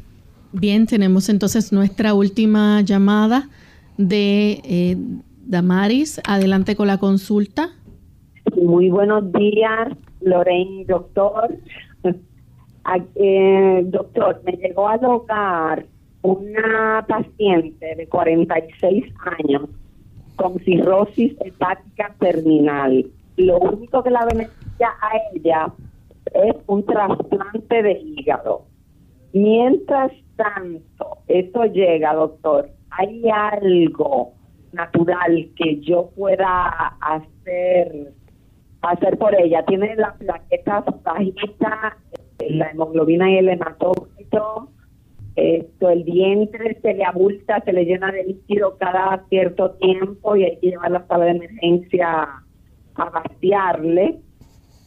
Bien, 0.56 0.86
tenemos 0.86 1.28
entonces 1.28 1.72
nuestra 1.72 2.14
última 2.14 2.80
llamada 2.82 3.48
de 3.98 4.60
eh, 4.62 4.96
Damaris. 5.44 6.20
Adelante 6.28 6.76
con 6.76 6.86
la 6.86 6.98
consulta. 6.98 7.70
Muy 8.62 8.88
buenos 8.88 9.32
días, 9.32 9.88
Lorraine, 10.20 10.84
doctor. 10.86 11.56
Eh, 13.14 13.82
doctor, 13.86 14.42
me 14.44 14.52
llegó 14.52 14.86
al 14.86 15.02
hogar 15.06 15.86
una 16.20 17.02
paciente 17.08 17.94
de 17.96 18.06
46 18.06 19.04
años 19.38 19.70
con 20.36 20.58
cirrosis 20.60 21.32
hepática 21.40 22.14
terminal. 22.20 23.06
Lo 23.38 23.58
único 23.58 24.02
que 24.02 24.10
la 24.10 24.26
beneficia 24.26 24.90
a 25.00 25.12
ella 25.34 25.72
es 26.34 26.56
un 26.66 26.84
trasplante 26.84 27.82
de 27.82 27.92
hígado. 27.92 28.66
Mientras 29.34 30.12
tanto, 30.36 31.18
esto 31.26 31.64
llega, 31.64 32.14
doctor, 32.14 32.70
¿hay 32.90 33.28
algo 33.28 34.32
natural 34.72 35.48
que 35.56 35.80
yo 35.80 36.10
pueda 36.14 36.68
hacer 37.00 38.12
hacer 38.82 39.18
por 39.18 39.34
ella? 39.34 39.64
Tiene 39.64 39.96
las 39.96 40.16
plaquetas 40.18 40.84
bajitas, 41.02 41.94
la 42.48 42.70
hemoglobina 42.70 43.28
y 43.28 43.38
el 43.38 43.48
hematócrito, 43.48 44.68
esto, 45.34 45.90
el 45.90 46.04
vientre 46.04 46.78
se 46.80 46.94
le 46.94 47.04
abulta, 47.04 47.60
se 47.64 47.72
le 47.72 47.86
llena 47.86 48.12
de 48.12 48.22
líquido 48.22 48.76
cada 48.78 49.24
cierto 49.30 49.72
tiempo 49.72 50.36
y 50.36 50.44
hay 50.44 50.58
que 50.60 50.70
llevar 50.70 50.92
la 50.92 51.06
sala 51.08 51.24
de 51.24 51.32
emergencia 51.32 52.28
a 52.94 53.10
vaciarle. 53.10 54.20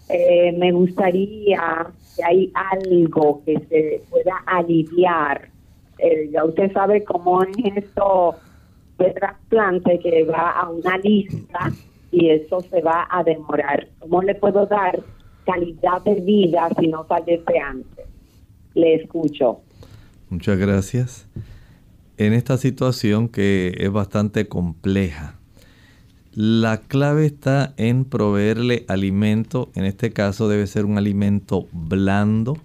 Eh, 0.07 0.53
me 0.57 0.71
gustaría 0.71 1.91
que 2.17 2.23
hay 2.23 2.51
algo 2.53 3.41
que 3.45 3.59
se 3.69 4.01
pueda 4.09 4.37
aliviar. 4.45 5.49
Eh, 5.99 6.29
ya 6.31 6.43
usted 6.43 6.71
sabe 6.73 7.03
cómo 7.03 7.43
es 7.43 7.55
esto 7.75 8.35
de 8.97 9.11
trasplante 9.11 9.99
que 9.99 10.23
va 10.25 10.51
a 10.51 10.69
una 10.69 10.97
lista 10.97 11.71
y 12.11 12.29
eso 12.29 12.61
se 12.61 12.81
va 12.81 13.07
a 13.09 13.23
demorar. 13.23 13.87
¿Cómo 13.99 14.21
le 14.21 14.35
puedo 14.35 14.65
dar 14.65 14.99
calidad 15.45 16.01
de 16.03 16.15
vida 16.15 16.69
si 16.79 16.87
no 16.87 17.03
fallece 17.05 17.59
antes? 17.59 18.05
Le 18.73 18.95
escucho. 18.95 19.61
Muchas 20.29 20.57
gracias. 20.57 21.27
En 22.17 22.33
esta 22.33 22.57
situación 22.57 23.29
que 23.29 23.73
es 23.77 23.91
bastante 23.91 24.47
compleja, 24.47 25.36
la 26.39 26.81
clave 26.81 27.25
está 27.25 27.73
en 27.77 28.05
proveerle 28.05 28.85
alimento. 28.87 29.71
En 29.73 29.85
este 29.85 30.13
caso 30.13 30.47
debe 30.47 30.67
ser 30.67 30.85
un 30.85 30.99
alimento 30.99 31.67
blando, 31.71 32.59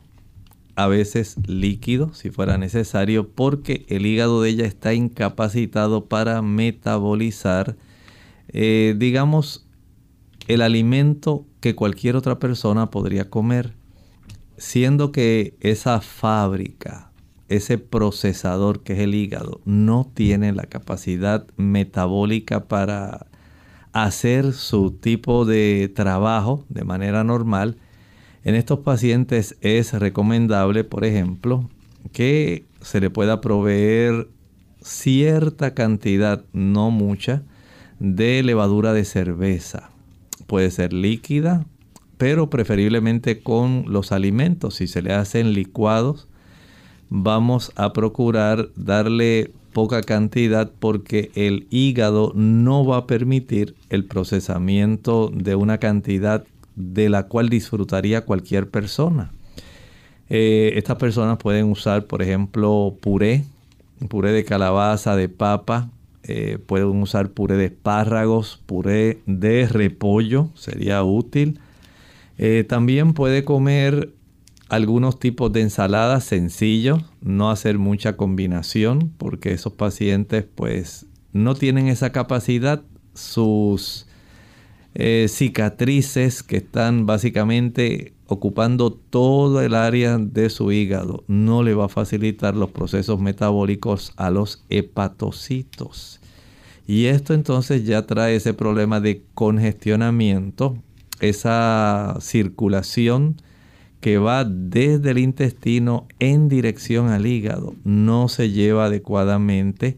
a 0.77 0.89
veces 0.89 1.37
líquido 1.47 2.13
si 2.13 2.29
fuera 2.29 2.59
necesario, 2.59 3.31
porque 3.31 3.87
el 3.89 4.05
hígado 4.05 4.43
de 4.43 4.51
ella 4.51 4.67
está 4.67 4.93
incapacitado 4.93 6.05
para 6.05 6.43
metabolizar, 6.43 7.75
eh, 8.49 8.95
digamos, 8.99 9.67
el 10.49 10.61
alimento 10.61 11.47
que 11.61 11.75
cualquier 11.75 12.17
otra 12.17 12.39
persona 12.39 12.91
podría 12.91 13.31
comer, 13.31 13.73
siendo 14.59 15.13
que 15.13 15.55
esa 15.61 16.03
fábrica, 16.03 17.11
ese 17.49 17.79
procesador 17.79 18.83
que 18.83 18.93
es 18.93 18.99
el 18.99 19.15
hígado, 19.15 19.63
no 19.65 20.11
tiene 20.13 20.53
la 20.53 20.65
capacidad 20.65 21.47
metabólica 21.57 22.65
para 22.65 23.32
hacer 23.93 24.53
su 24.53 24.91
tipo 24.91 25.45
de 25.45 25.91
trabajo 25.95 26.65
de 26.69 26.85
manera 26.85 27.25
normal, 27.25 27.77
en 28.45 28.55
estos 28.55 28.81
pacientes 28.81 29.57
es 29.61 29.93
recomendable, 29.93 30.85
por 30.85 31.05
ejemplo, 31.05 31.69
que 32.13 32.65
se 32.81 33.01
le 33.01 33.11
pueda 33.11 33.41
proveer 33.41 34.29
cierta 34.81 35.75
cantidad, 35.75 36.45
no 36.53 36.91
mucha, 36.91 37.43
de 38.01 38.43
levadura 38.43 38.93
de 38.93 39.05
cerveza. 39.05 39.91
Puede 40.49 40.71
ser 40.73 40.93
líquida, 40.93 41.67
pero 42.19 42.51
preferiblemente 42.51 43.43
con 43.43 43.85
los 43.89 44.11
alimentos. 44.11 44.77
Si 44.77 44.89
se 44.89 45.03
le 45.03 45.13
hacen 45.13 45.53
licuados, 45.53 46.29
vamos 47.11 47.73
a 47.77 47.93
procurar 47.93 48.71
darle 48.75 49.53
poca 49.73 50.03
cantidad 50.03 50.71
porque 50.79 51.31
el 51.35 51.67
hígado 51.71 52.33
no 52.35 52.85
va 52.85 52.99
a 52.99 53.07
permitir 53.07 53.75
el 53.91 54.05
procesamiento 54.05 55.31
de 55.35 55.55
una 55.55 55.79
cantidad 55.79 56.45
de 56.77 57.09
la 57.09 57.29
cual 57.29 57.49
disfrutaría 57.49 58.25
cualquier 58.25 58.69
persona. 58.69 59.33
Eh, 60.29 60.73
estas 60.77 60.97
personas 60.97 61.39
pueden 61.39 61.71
usar, 61.71 62.07
por 62.07 62.23
ejemplo, 62.23 62.97
puré, 63.01 63.45
puré 64.09 64.33
de 64.33 64.45
calabaza, 64.45 65.17
de 65.17 65.29
papa, 65.29 65.91
eh, 66.25 66.59
pueden 66.65 67.03
usar 67.03 67.31
puré 67.31 67.57
de 67.57 67.67
espárragos, 67.67 68.61
puré 68.67 69.19
de 69.27 69.67
repollo, 69.69 70.49
sería 70.55 71.03
útil. 71.03 71.59
Eh, 72.39 72.65
también 72.67 73.13
puede 73.13 73.45
comer 73.45 74.11
algunos 74.73 75.19
tipos 75.19 75.53
de 75.53 75.61
ensaladas 75.61 76.25
sencillos, 76.25 77.05
no 77.21 77.51
hacer 77.51 77.77
mucha 77.77 78.17
combinación 78.17 79.13
porque 79.19 79.53
esos 79.53 79.75
pacientes 79.75 80.47
pues 80.55 81.05
no 81.35 81.55
tienen 81.55 81.89
esa 81.89 82.11
capacidad, 82.11 82.83
sus 83.13 84.07
eh, 84.95 85.27
cicatrices 85.29 86.43
que 86.43 86.57
están 86.57 87.05
básicamente 87.05 88.15
ocupando 88.27 88.91
todo 88.95 89.61
el 89.61 89.75
área 89.75 90.17
de 90.17 90.49
su 90.49 90.73
hígado 90.73 91.23
no 91.29 91.63
le 91.63 91.75
va 91.75 91.85
a 91.85 91.91
facilitar 91.91 92.57
los 92.57 92.71
procesos 92.71 93.21
metabólicos 93.21 94.15
a 94.17 94.31
los 94.31 94.65
hepatocitos. 94.71 96.19
Y 96.87 97.05
esto 97.07 97.35
entonces 97.35 97.85
ya 97.85 98.07
trae 98.07 98.37
ese 98.37 98.55
problema 98.55 99.01
de 99.01 99.23
congestionamiento 99.35 100.79
esa 101.21 102.17
circulación 102.21 103.37
que 104.03 104.19
va 104.19 104.45
desde 104.45 105.13
el 105.13 105.19
intestino 105.19 106.09
en 106.19 106.49
dirección 106.49 107.09
al 107.09 107.25
hígado 107.25 107.77
no 107.85 108.29
se 108.29 108.51
lleva 108.51 108.87
adecuadamente, 108.87 109.97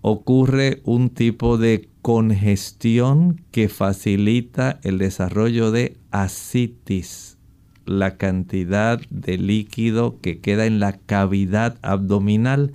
ocurre 0.00 0.80
un 0.84 1.10
tipo 1.10 1.58
de 1.58 1.90
congestión 2.00 3.42
que 3.50 3.68
facilita 3.68 4.80
el 4.84 4.96
desarrollo 4.96 5.70
de 5.70 5.98
ascitis, 6.10 7.36
la 7.84 8.16
cantidad 8.16 8.98
de 9.10 9.36
líquido 9.36 10.18
que 10.22 10.40
queda 10.40 10.64
en 10.64 10.80
la 10.80 10.94
cavidad 10.94 11.76
abdominal. 11.82 12.72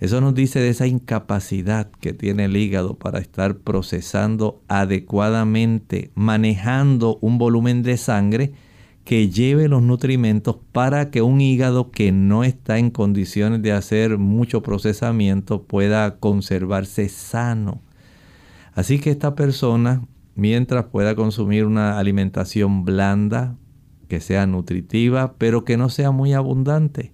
Eso 0.00 0.20
nos 0.20 0.34
dice 0.34 0.58
de 0.58 0.70
esa 0.70 0.88
incapacidad 0.88 1.88
que 2.00 2.14
tiene 2.14 2.46
el 2.46 2.56
hígado 2.56 2.94
para 2.94 3.20
estar 3.20 3.58
procesando 3.58 4.60
adecuadamente, 4.66 6.10
manejando 6.16 7.16
un 7.20 7.38
volumen 7.38 7.84
de 7.84 7.96
sangre 7.96 8.54
que 9.10 9.28
lleve 9.28 9.66
los 9.66 9.82
nutrimentos 9.82 10.58
para 10.70 11.10
que 11.10 11.20
un 11.20 11.40
hígado 11.40 11.90
que 11.90 12.12
no 12.12 12.44
está 12.44 12.78
en 12.78 12.92
condiciones 12.92 13.60
de 13.60 13.72
hacer 13.72 14.18
mucho 14.18 14.62
procesamiento 14.62 15.64
pueda 15.64 16.20
conservarse 16.20 17.08
sano. 17.08 17.82
Así 18.72 19.00
que 19.00 19.10
esta 19.10 19.34
persona, 19.34 20.06
mientras 20.36 20.84
pueda 20.84 21.16
consumir 21.16 21.64
una 21.66 21.98
alimentación 21.98 22.84
blanda, 22.84 23.56
que 24.06 24.20
sea 24.20 24.46
nutritiva, 24.46 25.34
pero 25.38 25.64
que 25.64 25.76
no 25.76 25.88
sea 25.88 26.12
muy 26.12 26.32
abundante, 26.32 27.12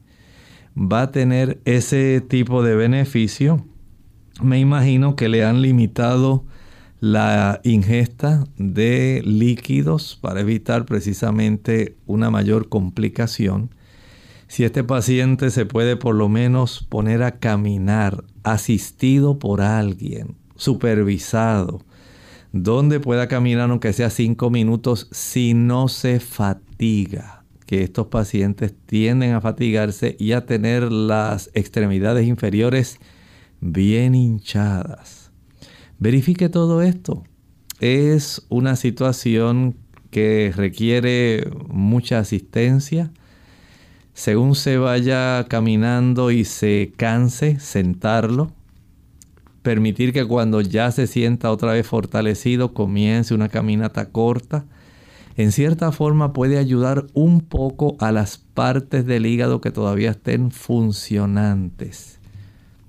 va 0.77 1.01
a 1.01 1.13
tener 1.13 1.63
ese 1.65 2.21
tipo 2.21 2.63
de 2.63 2.77
beneficio. 2.77 3.65
Me 4.43 4.61
imagino 4.61 5.17
que 5.17 5.31
le 5.31 5.47
han 5.47 5.63
limitado 5.63 6.45
la 7.01 7.61
ingesta 7.63 8.45
de 8.57 9.23
líquidos 9.25 10.19
para 10.21 10.41
evitar 10.41 10.87
precisamente 10.87 11.97
una 12.07 12.31
mayor 12.31 12.69
complicación. 12.69 13.75
Si 14.49 14.65
este 14.65 14.85
paciente 14.85 15.51
se 15.51 15.67
puede 15.67 15.97
por 15.97 16.15
lo 16.15 16.29
menos 16.29 16.87
poner 16.89 17.23
a 17.23 17.39
caminar 17.39 18.25
asistido 18.45 19.39
por 19.39 19.61
alguien, 19.61 20.37
supervisado, 20.55 21.83
donde 22.53 23.01
pueda 23.01 23.29
caminar 23.29 23.71
aunque 23.71 23.93
sea 23.93 24.09
cinco 24.09 24.51
minutos 24.51 25.09
si 25.11 25.53
no 25.53 25.89
se 25.89 26.21
fatiga, 26.21 27.45
que 27.67 27.83
estos 27.83 28.07
pacientes 28.07 28.75
tienden 28.87 29.35
a 29.35 29.41
fatigarse 29.41 30.17
y 30.19 30.33
a 30.33 30.47
tener 30.47 30.91
las 30.91 31.51
extremidades 31.53 32.27
inferiores 32.27 33.01
bien 33.61 34.15
hinchadas 34.15 35.26
Verifique 35.99 36.49
todo 36.49 36.83
esto. 36.83 37.25
Es 37.81 38.47
una 38.49 38.77
situación 38.77 39.77
que 40.11 40.53
requiere 40.55 41.51
mucha 41.69 42.19
asistencia. 42.19 43.11
Según 44.13 44.55
se 44.55 44.79
vaya 44.79 45.45
caminando 45.49 46.31
y 46.31 46.45
se 46.45 46.93
canse, 46.97 47.61
sentarlo. 47.61 48.51
Permitir 49.63 50.13
que 50.13 50.25
cuando 50.25 50.61
ya 50.61 50.91
se 50.91 51.07
sienta 51.07 51.51
otra 51.51 51.73
vez 51.73 51.87
fortalecido 51.87 52.73
comience 52.73 53.35
una 53.35 53.49
caminata 53.49 54.11
corta. 54.11 54.65
En 55.37 55.53
cierta 55.53 55.93
forma 55.93 56.33
puede 56.33 56.57
ayudar 56.57 57.07
un 57.13 57.41
poco 57.41 57.97
a 58.01 58.11
las 58.13 58.39
partes 58.39 59.05
del 59.05 59.27
hígado 59.27 59.61
que 59.61 59.71
todavía 59.71 60.13
estén 60.13 60.51
funcionantes. 60.51 62.16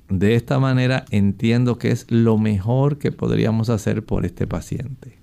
De 0.09 0.35
esta 0.35 0.59
manera 0.59 1.05
entiendo 1.11 1.77
que 1.77 1.91
es 1.91 2.05
lo 2.09 2.37
mejor 2.37 2.97
que 2.97 3.11
podríamos 3.11 3.69
hacer 3.69 4.05
por 4.05 4.25
este 4.25 4.47
paciente. 4.47 5.17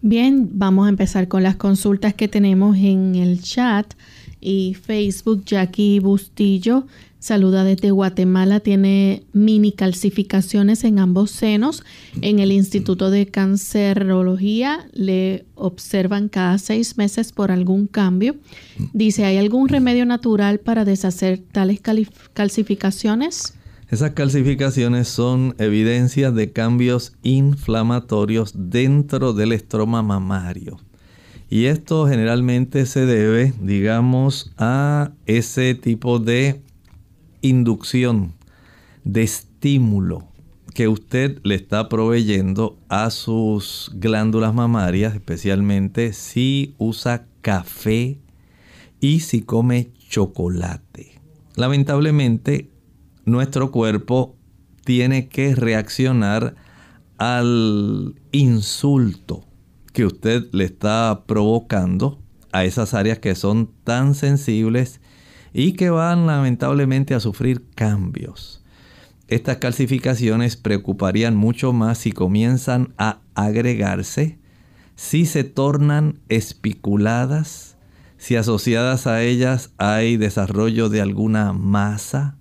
Bien, 0.00 0.48
vamos 0.52 0.86
a 0.86 0.90
empezar 0.90 1.26
con 1.28 1.42
las 1.42 1.56
consultas 1.56 2.14
que 2.14 2.28
tenemos 2.28 2.76
en 2.76 3.16
el 3.16 3.42
chat 3.42 3.94
y 4.40 4.74
Facebook. 4.74 5.44
Jackie 5.44 5.98
Bustillo 5.98 6.86
saluda 7.18 7.64
desde 7.64 7.90
Guatemala, 7.90 8.60
tiene 8.60 9.24
mini 9.32 9.72
calcificaciones 9.72 10.84
en 10.84 11.00
ambos 11.00 11.32
senos. 11.32 11.82
En 12.22 12.38
el 12.38 12.52
Instituto 12.52 13.10
de 13.10 13.26
Cancerología 13.26 14.88
le 14.92 15.44
observan 15.56 16.28
cada 16.28 16.58
seis 16.58 16.96
meses 16.96 17.32
por 17.32 17.50
algún 17.50 17.88
cambio. 17.88 18.36
Dice, 18.92 19.24
¿hay 19.24 19.36
algún 19.36 19.68
remedio 19.68 20.06
natural 20.06 20.60
para 20.60 20.84
deshacer 20.84 21.38
tales 21.38 21.80
calcificaciones? 22.32 23.57
Esas 23.90 24.10
calcificaciones 24.10 25.08
son 25.08 25.54
evidencias 25.58 26.34
de 26.34 26.52
cambios 26.52 27.14
inflamatorios 27.22 28.52
dentro 28.54 29.32
del 29.32 29.52
estroma 29.52 30.02
mamario. 30.02 30.78
Y 31.48 31.64
esto 31.66 32.06
generalmente 32.06 32.84
se 32.84 33.06
debe, 33.06 33.54
digamos, 33.62 34.52
a 34.58 35.12
ese 35.24 35.74
tipo 35.74 36.18
de 36.18 36.60
inducción, 37.40 38.34
de 39.04 39.22
estímulo 39.22 40.28
que 40.74 40.86
usted 40.86 41.40
le 41.42 41.54
está 41.54 41.88
proveyendo 41.88 42.78
a 42.90 43.08
sus 43.08 43.90
glándulas 43.94 44.52
mamarias, 44.52 45.14
especialmente 45.14 46.12
si 46.12 46.74
usa 46.76 47.26
café 47.40 48.18
y 49.00 49.20
si 49.20 49.40
come 49.40 49.88
chocolate. 50.10 51.18
Lamentablemente, 51.56 52.68
nuestro 53.28 53.70
cuerpo 53.70 54.36
tiene 54.84 55.28
que 55.28 55.54
reaccionar 55.54 56.54
al 57.18 58.14
insulto 58.32 59.44
que 59.92 60.06
usted 60.06 60.46
le 60.52 60.64
está 60.64 61.24
provocando 61.26 62.22
a 62.52 62.64
esas 62.64 62.94
áreas 62.94 63.18
que 63.18 63.34
son 63.34 63.70
tan 63.84 64.14
sensibles 64.14 65.00
y 65.52 65.72
que 65.72 65.90
van 65.90 66.26
lamentablemente 66.26 67.14
a 67.14 67.20
sufrir 67.20 67.64
cambios. 67.74 68.64
Estas 69.26 69.58
calcificaciones 69.58 70.56
preocuparían 70.56 71.36
mucho 71.36 71.72
más 71.72 71.98
si 71.98 72.12
comienzan 72.12 72.94
a 72.96 73.20
agregarse, 73.34 74.38
si 74.96 75.26
se 75.26 75.44
tornan 75.44 76.20
espiculadas, 76.28 77.76
si 78.16 78.36
asociadas 78.36 79.06
a 79.06 79.22
ellas 79.22 79.72
hay 79.76 80.16
desarrollo 80.16 80.88
de 80.88 81.02
alguna 81.02 81.52
masa, 81.52 82.37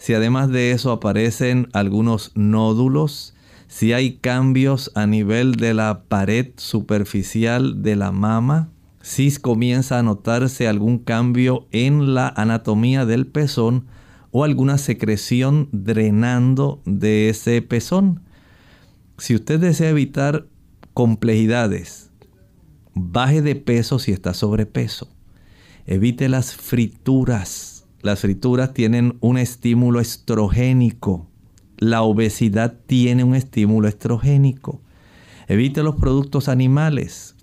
si 0.00 0.14
además 0.14 0.48
de 0.48 0.72
eso 0.72 0.92
aparecen 0.92 1.68
algunos 1.74 2.32
nódulos, 2.34 3.34
si 3.68 3.92
hay 3.92 4.16
cambios 4.16 4.90
a 4.94 5.06
nivel 5.06 5.56
de 5.56 5.74
la 5.74 6.04
pared 6.08 6.52
superficial 6.56 7.82
de 7.82 7.96
la 7.96 8.10
mama, 8.10 8.70
si 9.02 9.30
comienza 9.36 9.98
a 9.98 10.02
notarse 10.02 10.66
algún 10.66 11.00
cambio 11.00 11.68
en 11.70 12.14
la 12.14 12.28
anatomía 12.28 13.04
del 13.04 13.26
pezón 13.26 13.88
o 14.30 14.44
alguna 14.44 14.78
secreción 14.78 15.68
drenando 15.70 16.80
de 16.86 17.28
ese 17.28 17.60
pezón. 17.60 18.22
Si 19.18 19.34
usted 19.34 19.60
desea 19.60 19.90
evitar 19.90 20.46
complejidades, 20.94 22.10
baje 22.94 23.42
de 23.42 23.54
peso 23.54 23.98
si 23.98 24.12
está 24.12 24.32
sobrepeso. 24.32 25.10
Evite 25.86 26.30
las 26.30 26.54
frituras 26.54 27.79
las 28.02 28.20
frituras 28.20 28.72
tienen 28.72 29.16
un 29.20 29.38
estímulo 29.38 30.00
estrogénico. 30.00 31.26
La 31.76 32.02
obesidad 32.02 32.78
tiene 32.86 33.24
un 33.24 33.34
estímulo 33.34 33.88
estrogénico. 33.88 34.80
Evite 35.48 35.82
los 35.82 35.96
productos 35.96 36.48
animales. 36.48 37.34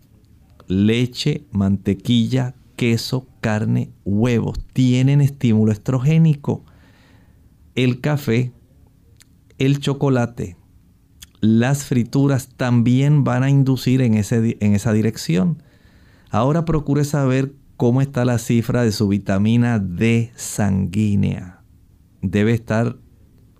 Leche, 0.67 1.45
mantequilla, 1.51 2.55
queso, 2.75 3.27
carne, 3.41 3.91
huevos 4.05 4.59
tienen 4.73 5.21
estímulo 5.21 5.71
estrogénico. 5.71 6.63
El 7.75 8.01
café, 8.01 8.51
el 9.57 9.79
chocolate, 9.79 10.57
las 11.39 11.85
frituras 11.85 12.49
también 12.55 13.23
van 13.23 13.43
a 13.43 13.49
inducir 13.49 14.01
en, 14.01 14.15
ese, 14.15 14.57
en 14.59 14.73
esa 14.73 14.93
dirección. 14.93 15.61
Ahora 16.29 16.65
procure 16.65 17.03
saber 17.05 17.53
cómo 17.77 18.01
está 18.01 18.25
la 18.25 18.37
cifra 18.37 18.83
de 18.83 18.91
su 18.91 19.07
vitamina 19.07 19.79
D 19.79 20.31
sanguínea. 20.35 21.61
Debe 22.21 22.53
estar 22.53 22.97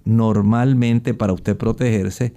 normalmente 0.04 1.14
para 1.14 1.34
usted 1.34 1.56
protegerse 1.58 2.34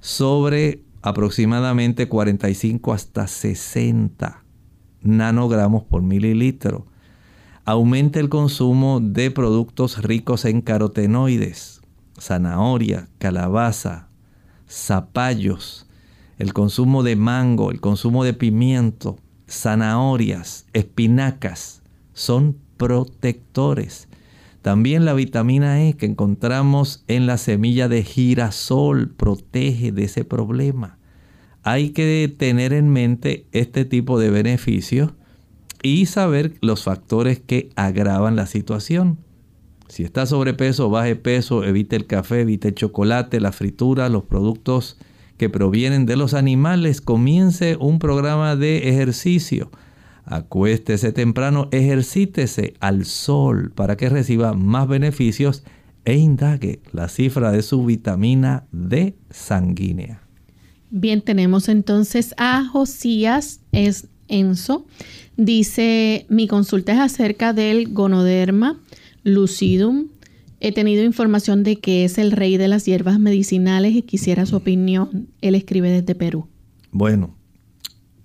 sobre 0.00 0.82
aproximadamente 1.02 2.08
45 2.08 2.92
hasta 2.92 3.26
60 3.26 4.42
nanogramos 5.02 5.84
por 5.84 6.02
mililitro. 6.02 6.86
Aumente 7.64 8.20
el 8.20 8.28
consumo 8.28 9.00
de 9.00 9.30
productos 9.30 10.02
ricos 10.02 10.44
en 10.44 10.62
carotenoides, 10.62 11.80
zanahoria, 12.18 13.08
calabaza, 13.18 14.08
zapallos, 14.68 15.86
el 16.38 16.52
consumo 16.52 17.02
de 17.02 17.14
mango, 17.14 17.70
el 17.70 17.80
consumo 17.80 18.24
de 18.24 18.34
pimiento, 18.34 19.18
zanahorias, 19.52 20.66
espinacas, 20.72 21.82
son 22.12 22.56
protectores. 22.76 24.08
También 24.62 25.04
la 25.04 25.14
vitamina 25.14 25.82
E 25.82 25.94
que 25.94 26.06
encontramos 26.06 27.04
en 27.08 27.26
la 27.26 27.36
semilla 27.36 27.88
de 27.88 28.02
girasol 28.02 29.10
protege 29.10 29.92
de 29.92 30.04
ese 30.04 30.24
problema. 30.24 30.98
hay 31.64 31.90
que 31.90 32.34
tener 32.36 32.72
en 32.72 32.88
mente 32.88 33.46
este 33.52 33.84
tipo 33.84 34.18
de 34.18 34.30
beneficios 34.30 35.12
y 35.80 36.06
saber 36.06 36.54
los 36.60 36.82
factores 36.82 37.38
que 37.38 37.70
agravan 37.76 38.34
la 38.34 38.46
situación. 38.46 39.18
Si 39.88 40.02
está 40.02 40.26
sobrepeso, 40.26 40.90
baje 40.90 41.14
peso, 41.14 41.62
evite 41.62 41.94
el 41.94 42.06
café, 42.06 42.40
evite 42.40 42.68
el 42.68 42.74
chocolate, 42.74 43.40
la 43.40 43.52
fritura, 43.52 44.08
los 44.08 44.24
productos 44.24 44.96
que 45.42 45.50
provienen 45.50 46.06
de 46.06 46.14
los 46.14 46.34
animales. 46.34 47.00
Comience 47.00 47.76
un 47.80 47.98
programa 47.98 48.54
de 48.54 48.88
ejercicio. 48.90 49.72
Acuéstese 50.24 51.10
temprano, 51.10 51.66
ejercítese 51.72 52.74
al 52.78 53.04
sol 53.06 53.72
para 53.74 53.96
que 53.96 54.08
reciba 54.08 54.54
más 54.54 54.86
beneficios 54.86 55.64
e 56.04 56.14
indague 56.14 56.78
la 56.92 57.08
cifra 57.08 57.50
de 57.50 57.62
su 57.62 57.84
vitamina 57.84 58.66
D 58.70 59.16
sanguínea. 59.30 60.22
Bien, 60.90 61.20
tenemos 61.20 61.68
entonces 61.68 62.36
a 62.38 62.64
Josías 62.64 63.58
es 63.72 64.06
Enzo. 64.28 64.86
Dice, 65.36 66.24
mi 66.28 66.46
consulta 66.46 66.92
es 66.92 67.00
acerca 67.00 67.52
del 67.52 67.92
gonoderma 67.92 68.78
lucidum. 69.24 70.06
He 70.64 70.70
tenido 70.70 71.02
información 71.02 71.64
de 71.64 71.80
que 71.80 72.04
es 72.04 72.18
el 72.18 72.30
rey 72.30 72.56
de 72.56 72.68
las 72.68 72.84
hierbas 72.84 73.18
medicinales 73.18 73.96
y 73.96 74.02
quisiera 74.02 74.46
su 74.46 74.54
opinión. 74.54 75.26
Él 75.40 75.56
escribe 75.56 75.90
desde 75.90 76.14
Perú. 76.14 76.46
Bueno, 76.92 77.34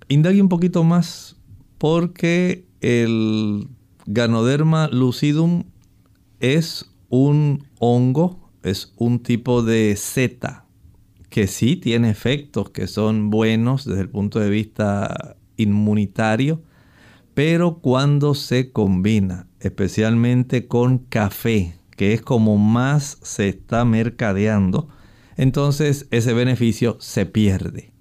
indague 0.08 0.40
un 0.40 0.48
poquito 0.48 0.84
más 0.84 1.36
porque 1.80 2.68
el 2.80 3.68
Ganoderma 4.06 4.88
lucidum 4.90 5.64
es 6.40 6.86
un 7.10 7.64
hongo, 7.80 8.52
es 8.62 8.94
un 8.98 9.18
tipo 9.18 9.64
de 9.64 9.96
seta 9.96 10.68
que 11.32 11.48
sí 11.48 11.76
tiene 11.76 12.12
efectos 12.12 12.70
que 12.70 12.86
son 12.86 13.32
buenos 13.32 13.84
desde 13.84 14.02
el 14.02 14.10
punto 14.10 14.40
de 14.40 14.52
vista 14.52 15.38
inmunitario, 15.56 16.62
pero 17.34 17.80
cuando 17.80 18.36
se 18.36 18.72
combina 18.72 19.48
especialmente 19.60 20.68
con 20.68 21.00
café, 21.00 21.77
que 21.98 22.14
es 22.14 22.22
como 22.22 22.58
más 22.58 23.18
se 23.22 23.50
está 23.50 23.84
mercadeando, 23.84 24.88
entonces 25.36 26.08
ese 26.12 26.34
beneficio 26.34 26.96
se 27.02 27.26
pierde. 27.26 27.92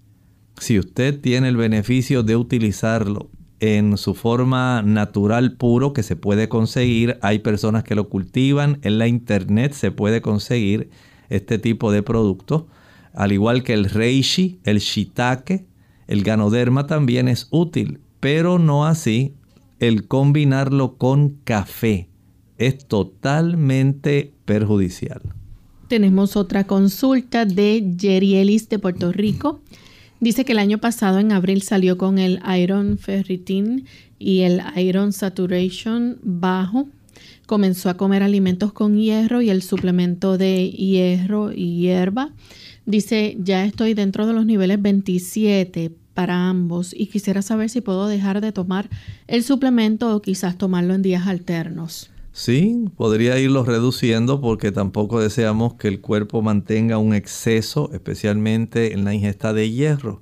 Si 0.59 0.79
usted 0.79 1.21
tiene 1.21 1.49
el 1.49 1.57
beneficio 1.57 2.23
de 2.23 2.37
utilizarlo 2.37 3.31
en 3.61 3.97
su 3.97 4.15
forma 4.15 4.83
natural 4.83 5.57
puro 5.57 5.93
que 5.93 6.03
se 6.03 6.17
puede 6.17 6.49
conseguir. 6.49 7.19
Hay 7.23 7.39
personas 7.41 7.85
que 7.85 7.95
lo 7.95 8.09
cultivan. 8.09 8.79
En 8.83 8.99
la 8.99 9.09
internet 9.09 9.73
se 9.73 9.91
puede 9.91 10.21
conseguir 10.21 10.91
este 11.29 11.59
tipo 11.59 11.91
de 11.93 12.03
producto. 12.03 12.69
Al 13.15 13.33
igual 13.33 13.63
que 13.63 13.73
el 13.73 13.87
reishi, 13.87 14.61
el 14.65 14.79
shiitake, 14.79 15.67
el 16.07 16.23
ganoderma 16.23 16.87
también 16.87 17.29
es 17.29 17.49
útil. 17.51 18.01
Pero 18.21 18.59
no 18.59 18.87
así 18.87 19.35
el 19.79 20.07
combinarlo 20.07 20.97
con 20.97 21.39
café. 21.45 22.09
Es 22.59 22.87
totalmente 22.87 24.33
perjudicial. 24.45 25.21
Tenemos 25.89 26.37
otra 26.37 26.67
consulta 26.67 27.45
de 27.45 27.95
Jerry 27.99 28.59
de 28.69 28.79
Puerto 28.79 29.13
Rico. 29.13 29.61
Dice 30.19 30.45
que 30.45 30.53
el 30.53 30.59
año 30.59 30.79
pasado 30.79 31.19
en 31.19 31.31
abril 31.31 31.63
salió 31.63 31.99
con 31.99 32.19
el 32.19 32.41
Iron 32.59 32.99
Ferritin 32.99 33.85
y 34.19 34.41
el 34.41 34.63
Iron 34.77 35.13
Saturation 35.13 36.19
bajo. 36.23 36.89
Comenzó 37.47 37.91
a 37.91 37.97
comer 37.97 38.23
alimentos 38.23 38.73
con 38.73 38.97
hierro 38.97 39.43
y 39.43 39.51
el 39.51 39.63
suplemento 39.63 40.39
de 40.39 40.71
hierro 40.71 41.53
y 41.53 41.79
hierba. 41.79 42.33
Dice, 42.87 43.37
ya 43.39 43.65
estoy 43.65 43.95
dentro 43.95 44.27
de 44.27 44.33
los 44.33 44.47
niveles 44.47 44.81
27 44.81 45.93
para 46.15 46.49
ambos 46.49 46.95
y 46.97 47.07
quisiera 47.07 47.43
saber 47.43 47.69
si 47.69 47.83
puedo 47.83 48.09
dejar 48.09 48.41
de 48.41 48.51
tomar 48.51 48.89
el 49.27 49.45
suplemento 49.45 50.17
o 50.17 50.23
quizás 50.23 50.57
tomarlo 50.57 50.95
en 50.95 51.03
días 51.03 51.27
alternos. 51.27 52.11
Sí, 52.39 52.84
podría 52.99 53.39
irlo 53.39 53.64
reduciendo 53.64 54.43
porque 54.43 54.70
tampoco 54.70 55.20
deseamos 55.20 55.72
que 55.76 55.89
el 55.89 56.03
cuerpo 56.03 56.43
mantenga 56.43 56.99
un 56.99 57.14
exceso, 57.14 57.89
especialmente 57.95 58.93
en 58.93 59.07
la 59.07 59.14
ingesta 59.14 59.55
de 59.55 59.70
hierro. 59.70 60.20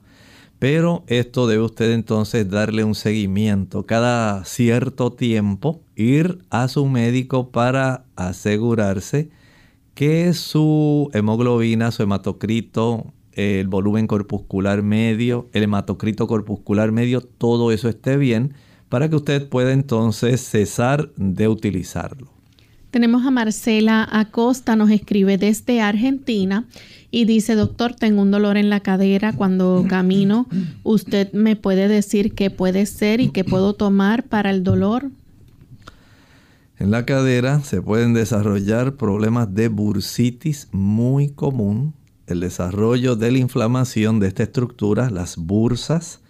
Pero 0.60 1.02
esto 1.08 1.48
debe 1.48 1.64
usted 1.64 1.90
entonces 1.90 2.48
darle 2.48 2.84
un 2.84 2.94
seguimiento. 2.94 3.84
Cada 3.84 4.44
cierto 4.44 5.12
tiempo 5.12 5.80
ir 5.96 6.38
a 6.50 6.68
su 6.68 6.86
médico 6.86 7.50
para 7.50 8.04
asegurarse 8.14 9.30
que 9.94 10.34
su 10.34 11.10
hemoglobina, 11.14 11.90
su 11.90 12.04
hematocrito, 12.04 13.12
el 13.32 13.66
volumen 13.66 14.06
corpuscular 14.06 14.84
medio, 14.84 15.48
el 15.52 15.64
hematocrito 15.64 16.28
corpuscular 16.28 16.92
medio, 16.92 17.22
todo 17.22 17.72
eso 17.72 17.88
esté 17.88 18.16
bien 18.16 18.54
para 18.94 19.08
que 19.08 19.16
usted 19.16 19.48
pueda 19.48 19.72
entonces 19.72 20.40
cesar 20.40 21.10
de 21.16 21.48
utilizarlo. 21.48 22.28
Tenemos 22.92 23.26
a 23.26 23.32
Marcela 23.32 24.08
Acosta, 24.08 24.76
nos 24.76 24.88
escribe 24.88 25.36
desde 25.36 25.80
Argentina 25.80 26.68
y 27.10 27.24
dice, 27.24 27.56
doctor, 27.56 27.96
tengo 27.96 28.22
un 28.22 28.30
dolor 28.30 28.56
en 28.56 28.70
la 28.70 28.78
cadera 28.78 29.32
cuando 29.32 29.84
camino. 29.88 30.46
¿Usted 30.84 31.32
me 31.32 31.56
puede 31.56 31.88
decir 31.88 32.36
qué 32.36 32.50
puede 32.50 32.86
ser 32.86 33.20
y 33.20 33.30
qué 33.30 33.42
puedo 33.42 33.72
tomar 33.72 34.22
para 34.22 34.50
el 34.50 34.62
dolor? 34.62 35.10
En 36.78 36.92
la 36.92 37.04
cadera 37.04 37.58
se 37.64 37.82
pueden 37.82 38.14
desarrollar 38.14 38.94
problemas 38.94 39.52
de 39.52 39.66
bursitis 39.66 40.68
muy 40.70 41.30
común, 41.30 41.94
el 42.28 42.38
desarrollo 42.38 43.16
de 43.16 43.32
la 43.32 43.38
inflamación 43.38 44.20
de 44.20 44.28
esta 44.28 44.44
estructura, 44.44 45.10
las 45.10 45.36
bursas, 45.36 46.20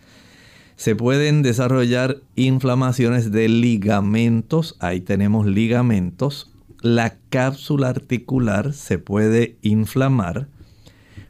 se 0.84 0.94
pueden 0.94 1.40
desarrollar 1.40 2.18
inflamaciones 2.36 3.32
de 3.32 3.48
ligamentos, 3.48 4.76
ahí 4.80 5.00
tenemos 5.00 5.46
ligamentos. 5.46 6.52
La 6.82 7.16
cápsula 7.30 7.88
articular 7.88 8.74
se 8.74 8.98
puede 8.98 9.56
inflamar. 9.62 10.46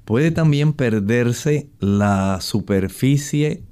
Puede 0.05 0.33
también 0.33 0.73
perderse 0.73 1.69
la 1.79 2.41
superficie 2.41 3.63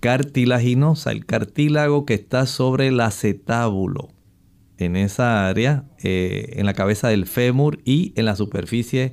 cartilaginosa, 0.00 1.12
el 1.12 1.24
cartílago 1.26 2.06
que 2.06 2.14
está 2.14 2.44
sobre 2.44 2.88
el 2.88 2.98
acetábulo, 2.98 4.08
en 4.78 4.96
esa 4.96 5.46
área, 5.46 5.84
eh, 6.02 6.54
en 6.56 6.66
la 6.66 6.74
cabeza 6.74 7.06
del 7.06 7.26
fémur 7.26 7.78
y 7.84 8.12
en 8.16 8.24
la 8.24 8.34
superficie 8.34 9.12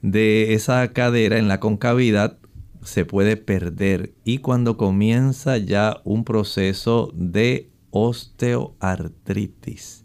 de 0.00 0.54
esa 0.54 0.92
cadera, 0.92 1.38
en 1.38 1.46
la 1.46 1.60
concavidad, 1.60 2.36
se 2.82 3.04
puede 3.04 3.36
perder 3.36 4.14
y 4.24 4.38
cuando 4.38 4.76
comienza 4.76 5.56
ya 5.58 6.00
un 6.04 6.24
proceso 6.24 7.12
de 7.14 7.70
osteoartritis. 7.90 10.04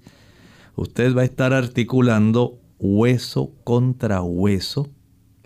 Usted 0.76 1.16
va 1.16 1.22
a 1.22 1.26
estar 1.26 1.54
articulando 1.54 2.60
hueso 2.80 3.54
contra 3.64 4.22
hueso 4.22 4.90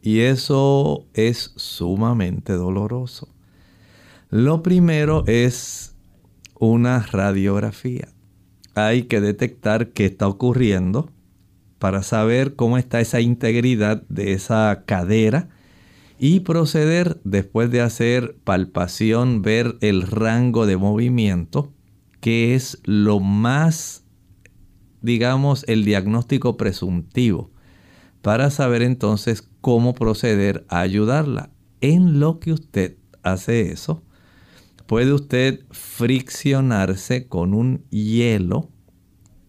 y 0.02 0.22
eso 0.22 1.06
es 1.14 1.54
sumamente 1.56 2.54
doloroso. 2.54 3.30
Lo 4.30 4.64
primero 4.64 5.24
es 5.28 5.96
una 6.60 7.00
radiografía. 7.00 8.10
Hay 8.76 9.04
que 9.04 9.22
detectar 9.22 9.90
qué 9.90 10.06
está 10.06 10.28
ocurriendo 10.28 11.10
para 11.80 12.04
saber 12.04 12.56
cómo 12.56 12.78
está 12.78 13.00
esa 13.00 13.22
integridad 13.22 14.04
de 14.10 14.34
esa 14.34 14.84
cadera 14.86 15.50
y 16.24 16.42
proceder 16.42 17.20
después 17.24 17.72
de 17.72 17.82
hacer 17.82 18.38
palpación, 18.44 19.42
ver 19.42 19.80
el 19.82 20.04
rango 20.04 20.68
de 20.68 20.78
movimiento, 20.78 21.74
que 22.20 22.54
es 22.54 22.80
lo 22.84 23.20
más, 23.20 24.04
digamos, 25.02 25.66
el 25.68 25.84
diagnóstico 25.84 26.58
presuntivo, 26.58 27.50
para 28.22 28.52
saber 28.52 28.84
entonces 28.84 29.50
cómo 29.62 29.96
proceder 29.96 30.64
a 30.70 30.82
ayudarla. 30.82 31.50
En 31.82 32.20
lo 32.20 32.40
que 32.40 32.54
usted 32.54 32.98
hace 33.24 33.72
eso, 33.72 34.04
puede 34.86 35.14
usted 35.14 35.66
friccionarse 35.72 37.28
con 37.28 37.56
un 37.56 37.84
hielo 37.90 38.70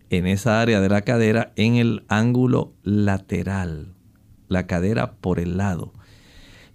en 0.09 0.27
esa 0.27 0.63
área 0.63 0.81
de 0.81 0.89
la 0.89 1.03
cadera 1.03 1.53
en 1.57 1.75
el 1.75 2.07
ángulo 2.09 2.73
lateral, 2.83 3.93
la 4.49 4.67
cadera 4.67 5.17
por 5.17 5.39
el 5.39 5.59
lado 5.59 5.93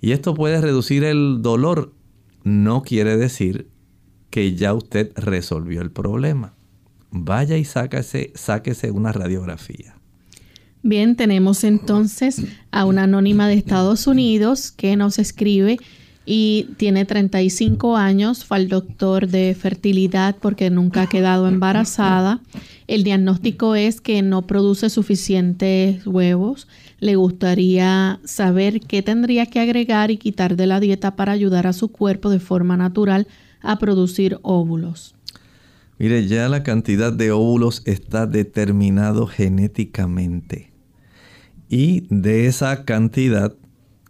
y 0.01 0.11
esto 0.11 0.33
puede 0.33 0.61
reducir 0.61 1.03
el 1.03 1.41
dolor. 1.41 1.93
No 2.43 2.83
quiere 2.83 3.17
decir 3.17 3.69
que 4.29 4.55
ya 4.55 4.73
usted 4.73 5.11
resolvió 5.15 5.81
el 5.81 5.91
problema. 5.91 6.53
Vaya 7.09 7.57
y 7.57 7.65
sáquese, 7.65 8.31
sáquese 8.35 8.91
una 8.91 9.11
radiografía. 9.11 9.95
Bien, 10.83 11.15
tenemos 11.15 11.63
entonces 11.63 12.43
a 12.71 12.85
una 12.85 13.03
anónima 13.03 13.47
de 13.47 13.55
Estados 13.55 14.07
Unidos 14.07 14.71
que 14.71 14.95
nos 14.95 15.19
escribe 15.19 15.79
y 16.25 16.67
tiene 16.75 17.05
35 17.05 17.95
años, 17.95 18.43
fue 18.43 18.57
al 18.57 18.67
doctor 18.67 19.27
de 19.27 19.55
fertilidad 19.57 20.35
porque 20.41 20.69
nunca 20.69 21.03
ha 21.03 21.07
quedado 21.07 21.47
embarazada. 21.47 22.41
El 22.87 23.05
diagnóstico 23.05 23.75
es 23.75 24.01
que 24.01 24.21
no 24.21 24.45
produce 24.45 24.89
suficientes 24.89 26.05
huevos. 26.05 26.67
Le 26.99 27.15
gustaría 27.15 28.19
saber 28.23 28.81
qué 28.81 29.01
tendría 29.03 29.45
que 29.45 29.59
agregar 29.59 30.09
y 30.09 30.17
quitar 30.17 30.55
de 30.55 30.67
la 30.67 30.79
dieta 30.79 31.15
para 31.15 31.31
ayudar 31.31 31.67
a 31.67 31.73
su 31.73 31.89
cuerpo 31.89 32.29
de 32.29 32.39
forma 32.39 32.75
natural 32.75 33.27
a 33.61 33.77
producir 33.77 34.39
óvulos. 34.41 35.15
Mire, 35.99 36.27
ya 36.27 36.47
la 36.49 36.63
cantidad 36.63 37.11
de 37.11 37.31
óvulos 37.31 37.81
está 37.85 38.25
determinado 38.27 39.27
genéticamente. 39.27 40.71
Y 41.69 42.07
de 42.09 42.47
esa 42.47 42.85
cantidad, 42.85 43.55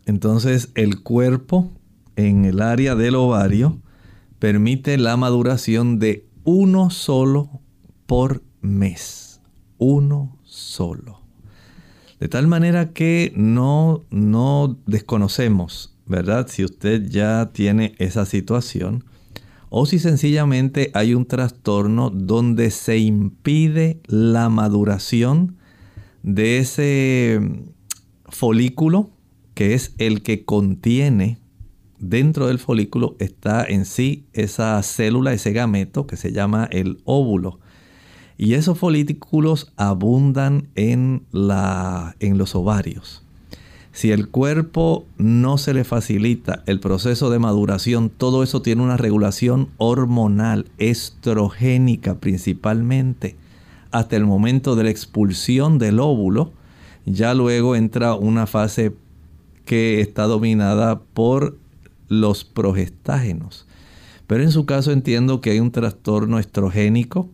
entonces 0.05 0.69
el 0.75 1.01
cuerpo 1.01 1.71
en 2.15 2.45
el 2.45 2.61
área 2.61 2.95
del 2.95 3.15
ovario 3.15 3.81
permite 4.39 4.97
la 4.97 5.17
maduración 5.17 5.99
de 5.99 6.25
uno 6.43 6.89
solo 6.89 7.61
por 8.05 8.43
mes. 8.61 9.41
Uno 9.77 10.37
solo. 10.43 11.26
De 12.19 12.27
tal 12.27 12.47
manera 12.47 12.93
que 12.93 13.31
no, 13.35 14.05
no 14.09 14.77
desconocemos, 14.85 15.95
¿verdad? 16.05 16.47
Si 16.49 16.63
usted 16.63 17.07
ya 17.09 17.51
tiene 17.53 17.93
esa 17.99 18.25
situación 18.25 19.03
o 19.69 19.85
si 19.85 19.99
sencillamente 19.99 20.91
hay 20.93 21.13
un 21.13 21.25
trastorno 21.25 22.09
donde 22.09 22.71
se 22.71 22.97
impide 22.97 23.99
la 24.07 24.49
maduración 24.49 25.57
de 26.23 26.59
ese 26.59 27.39
folículo 28.29 29.11
que 29.53 29.73
es 29.73 29.93
el 29.97 30.21
que 30.21 30.45
contiene 30.45 31.39
dentro 31.99 32.47
del 32.47 32.59
folículo 32.59 33.15
está 33.19 33.65
en 33.65 33.85
sí 33.85 34.27
esa 34.33 34.81
célula, 34.83 35.33
ese 35.33 35.51
gameto 35.51 36.07
que 36.07 36.17
se 36.17 36.31
llama 36.31 36.67
el 36.71 36.99
óvulo. 37.05 37.59
Y 38.37 38.53
esos 38.53 38.77
folículos 38.77 39.71
abundan 39.77 40.67
en, 40.75 41.23
la, 41.31 42.15
en 42.19 42.37
los 42.37 42.55
ovarios. 42.55 43.23
Si 43.97 44.11
el 44.11 44.29
cuerpo 44.29 45.07
no 45.17 45.57
se 45.57 45.73
le 45.73 45.83
facilita 45.83 46.61
el 46.67 46.79
proceso 46.79 47.31
de 47.31 47.39
maduración, 47.39 48.11
todo 48.15 48.43
eso 48.43 48.61
tiene 48.61 48.83
una 48.83 48.95
regulación 48.95 49.69
hormonal, 49.77 50.67
estrogénica 50.77 52.19
principalmente, 52.19 53.35
hasta 53.89 54.15
el 54.15 54.25
momento 54.25 54.75
de 54.75 54.83
la 54.83 54.91
expulsión 54.91 55.79
del 55.79 55.99
óvulo. 55.99 56.51
Ya 57.07 57.33
luego 57.33 57.75
entra 57.75 58.13
una 58.13 58.45
fase 58.45 58.93
que 59.65 59.99
está 59.99 60.25
dominada 60.25 60.99
por 60.99 61.57
los 62.07 62.43
progestágenos. 62.43 63.65
Pero 64.27 64.43
en 64.43 64.51
su 64.51 64.67
caso 64.67 64.91
entiendo 64.91 65.41
que 65.41 65.49
hay 65.49 65.59
un 65.59 65.71
trastorno 65.71 66.37
estrogénico, 66.37 67.29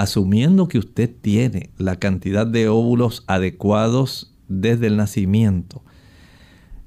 asumiendo 0.00 0.68
que 0.68 0.78
usted 0.78 1.10
tiene 1.20 1.70
la 1.76 1.96
cantidad 1.96 2.46
de 2.46 2.68
óvulos 2.68 3.24
adecuados 3.26 4.32
desde 4.48 4.86
el 4.86 4.96
nacimiento. 4.96 5.82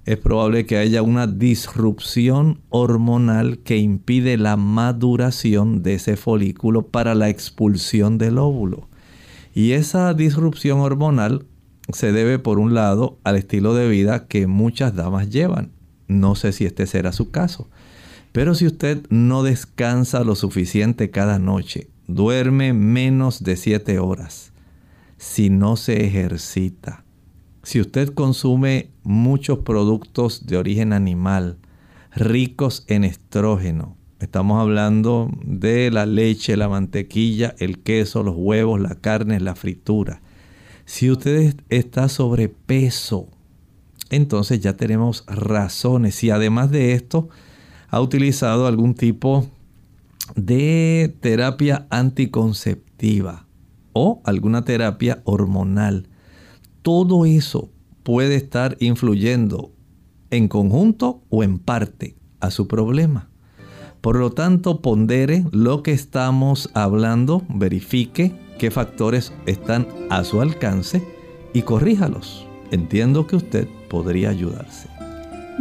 Es 0.05 0.18
probable 0.18 0.66
que 0.66 0.78
haya 0.78 1.03
una 1.03 1.28
disrupción 1.28 2.62
hormonal 2.70 3.59
que 3.59 3.78
impide 3.78 4.38
la 4.38 4.57
maduración 4.57 5.84
de 5.84 5.95
ese 5.95 6.16
folículo 6.16 6.88
para 6.88 7.14
la 7.14 7.30
expulsión 7.30 8.18
del 8.18 8.38
óvulo. 8.38 8.88
Y 9.53 9.74
esa 9.74 10.14
disrupción 10.14 10.80
hormonal 10.80 11.45
se 11.93 12.12
debe, 12.12 12.39
por 12.39 12.57
un 12.57 12.74
lado, 12.74 13.20
al 13.24 13.36
estilo 13.36 13.76
de 13.76 13.89
vida 13.89 14.28
que 14.28 14.47
muchas 14.47 14.95
damas 14.95 15.30
llevan. 15.30 15.72
No 16.07 16.36
sé 16.36 16.51
si 16.51 16.66
este 16.66 16.88
será 16.88 17.12
su 17.12 17.30
caso. 17.30 17.70
Pero 18.32 18.55
si 18.55 18.66
usted 18.66 19.05
no 19.09 19.43
descansa 19.43 20.24
lo 20.24 20.36
suficiente 20.36 21.12
cada 21.12 21.38
noche, 21.38 21.89
duerme 22.14 22.74
menos 22.74 23.43
de 23.43 23.55
7 23.55 23.99
horas, 23.99 24.53
si 25.18 25.49
no 25.49 25.76
se 25.76 26.05
ejercita, 26.05 27.03
si 27.64 27.80
usted 27.80 28.09
consume 28.09 28.89
muchos 29.03 29.59
productos 29.59 30.47
de 30.47 30.57
origen 30.57 30.93
animal, 30.93 31.57
ricos 32.16 32.86
en 32.88 33.03
estrógeno, 33.03 33.95
estamos 34.20 34.59
hablando 34.59 35.30
de 35.43 35.91
la 35.91 36.05
leche, 36.05 36.57
la 36.57 36.70
mantequilla, 36.70 37.55
el 37.59 37.80
queso, 37.80 38.24
los 38.24 38.36
huevos, 38.36 38.80
la 38.80 38.95
carne, 38.95 39.39
la 39.39 39.55
fritura. 39.55 40.22
Si 40.86 41.12
usted 41.12 41.55
está 41.70 42.09
sobrepeso, 42.09 43.30
entonces 44.09 44.59
ya 44.59 44.76
tenemos 44.76 45.24
razones. 45.28 46.24
Y 46.24 46.32
además 46.32 46.72
de 46.72 46.93
esto, 46.93 47.30
ha 47.89 48.01
utilizado 48.01 48.68
algún 48.68 48.95
tipo 48.95 49.47
de 50.36 51.15
terapia 51.22 51.88
anticonceptiva 51.89 53.47
o 53.93 54.22
alguna 54.24 54.63
terapia 54.63 55.22
hormonal. 55.26 56.07
Todo 56.82 57.26
eso 57.26 57.69
puede 58.03 58.36
estar 58.36 58.78
influyendo 58.80 59.74
en 60.30 60.47
conjunto 60.47 61.24
o 61.30 61.43
en 61.43 61.59
parte 61.59 62.15
a 62.39 62.51
su 62.51 62.67
problema. 62.67 63.30
Por 64.01 64.17
lo 64.17 64.32
tanto, 64.32 64.82
pondere 64.82 65.45
lo 65.51 65.84
que 65.84 65.91
estamos 65.91 66.72
hablando, 66.74 67.43
verifique 67.49 68.34
qué 68.57 68.72
factores 68.72 69.32
están 69.45 69.88
a 70.09 70.24
su 70.24 70.41
alcance 70.41 71.03
y 71.53 71.61
corríjalos. 71.61 72.47
Entiendo 72.72 73.28
que 73.28 73.36
usted 73.36 73.67
podría 73.89 74.30
ayudarse. 74.30 74.90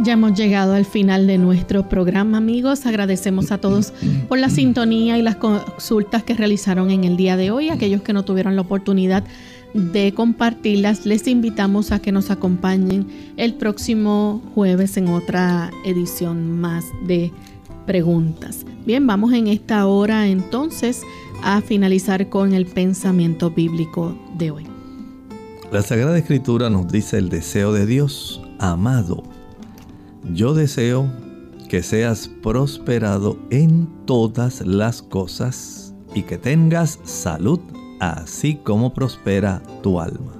Ya 0.03 0.13
hemos 0.13 0.33
llegado 0.33 0.73
al 0.73 0.85
final 0.85 1.27
de 1.27 1.37
nuestro 1.37 1.87
programa, 1.87 2.39
amigos. 2.39 2.87
Agradecemos 2.87 3.51
a 3.51 3.59
todos 3.59 3.93
por 4.27 4.39
la 4.39 4.49
sintonía 4.49 5.19
y 5.19 5.21
las 5.21 5.35
consultas 5.35 6.23
que 6.23 6.33
realizaron 6.33 6.89
en 6.89 7.03
el 7.03 7.17
día 7.17 7.37
de 7.37 7.51
hoy. 7.51 7.69
Aquellos 7.69 8.01
que 8.01 8.11
no 8.11 8.25
tuvieron 8.25 8.55
la 8.55 8.63
oportunidad 8.63 9.23
de 9.75 10.11
compartirlas, 10.15 11.05
les 11.05 11.27
invitamos 11.27 11.91
a 11.91 11.99
que 11.99 12.11
nos 12.11 12.31
acompañen 12.31 13.05
el 13.37 13.53
próximo 13.53 14.41
jueves 14.55 14.97
en 14.97 15.07
otra 15.07 15.69
edición 15.85 16.59
más 16.59 16.83
de 17.05 17.31
preguntas. 17.85 18.65
Bien, 18.87 19.05
vamos 19.05 19.33
en 19.33 19.45
esta 19.45 19.85
hora 19.85 20.27
entonces 20.27 21.03
a 21.43 21.61
finalizar 21.61 22.27
con 22.27 22.55
el 22.55 22.65
pensamiento 22.65 23.51
bíblico 23.51 24.17
de 24.35 24.49
hoy. 24.49 24.65
La 25.71 25.83
Sagrada 25.83 26.17
Escritura 26.17 26.71
nos 26.71 26.91
dice 26.91 27.19
el 27.19 27.29
deseo 27.29 27.71
de 27.71 27.85
Dios, 27.85 28.41
amado. 28.57 29.40
Yo 30.33 30.53
deseo 30.53 31.11
que 31.69 31.83
seas 31.83 32.27
prosperado 32.27 33.39
en 33.49 33.87
todas 34.05 34.65
las 34.65 35.01
cosas 35.01 35.93
y 36.13 36.23
que 36.23 36.37
tengas 36.37 36.99
salud, 37.03 37.59
así 37.99 38.55
como 38.55 38.93
prospera 38.93 39.61
tu 39.81 39.99
alma. 39.99 40.33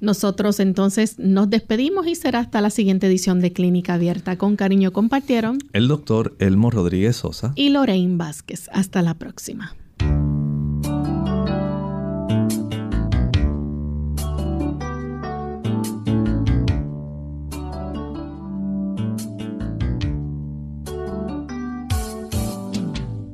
Nosotros 0.00 0.60
entonces 0.60 1.18
nos 1.18 1.50
despedimos 1.50 2.06
y 2.06 2.14
será 2.14 2.40
hasta 2.40 2.60
la 2.60 2.70
siguiente 2.70 3.06
edición 3.06 3.40
de 3.40 3.52
Clínica 3.52 3.94
Abierta. 3.94 4.38
Con 4.38 4.56
cariño 4.56 4.92
compartieron 4.92 5.58
el 5.72 5.88
doctor 5.88 6.34
Elmo 6.38 6.70
Rodríguez 6.70 7.16
Sosa 7.16 7.52
y 7.54 7.68
Lorraine 7.68 8.16
Vázquez. 8.16 8.70
Hasta 8.72 9.02
la 9.02 9.14
próxima. 9.14 9.76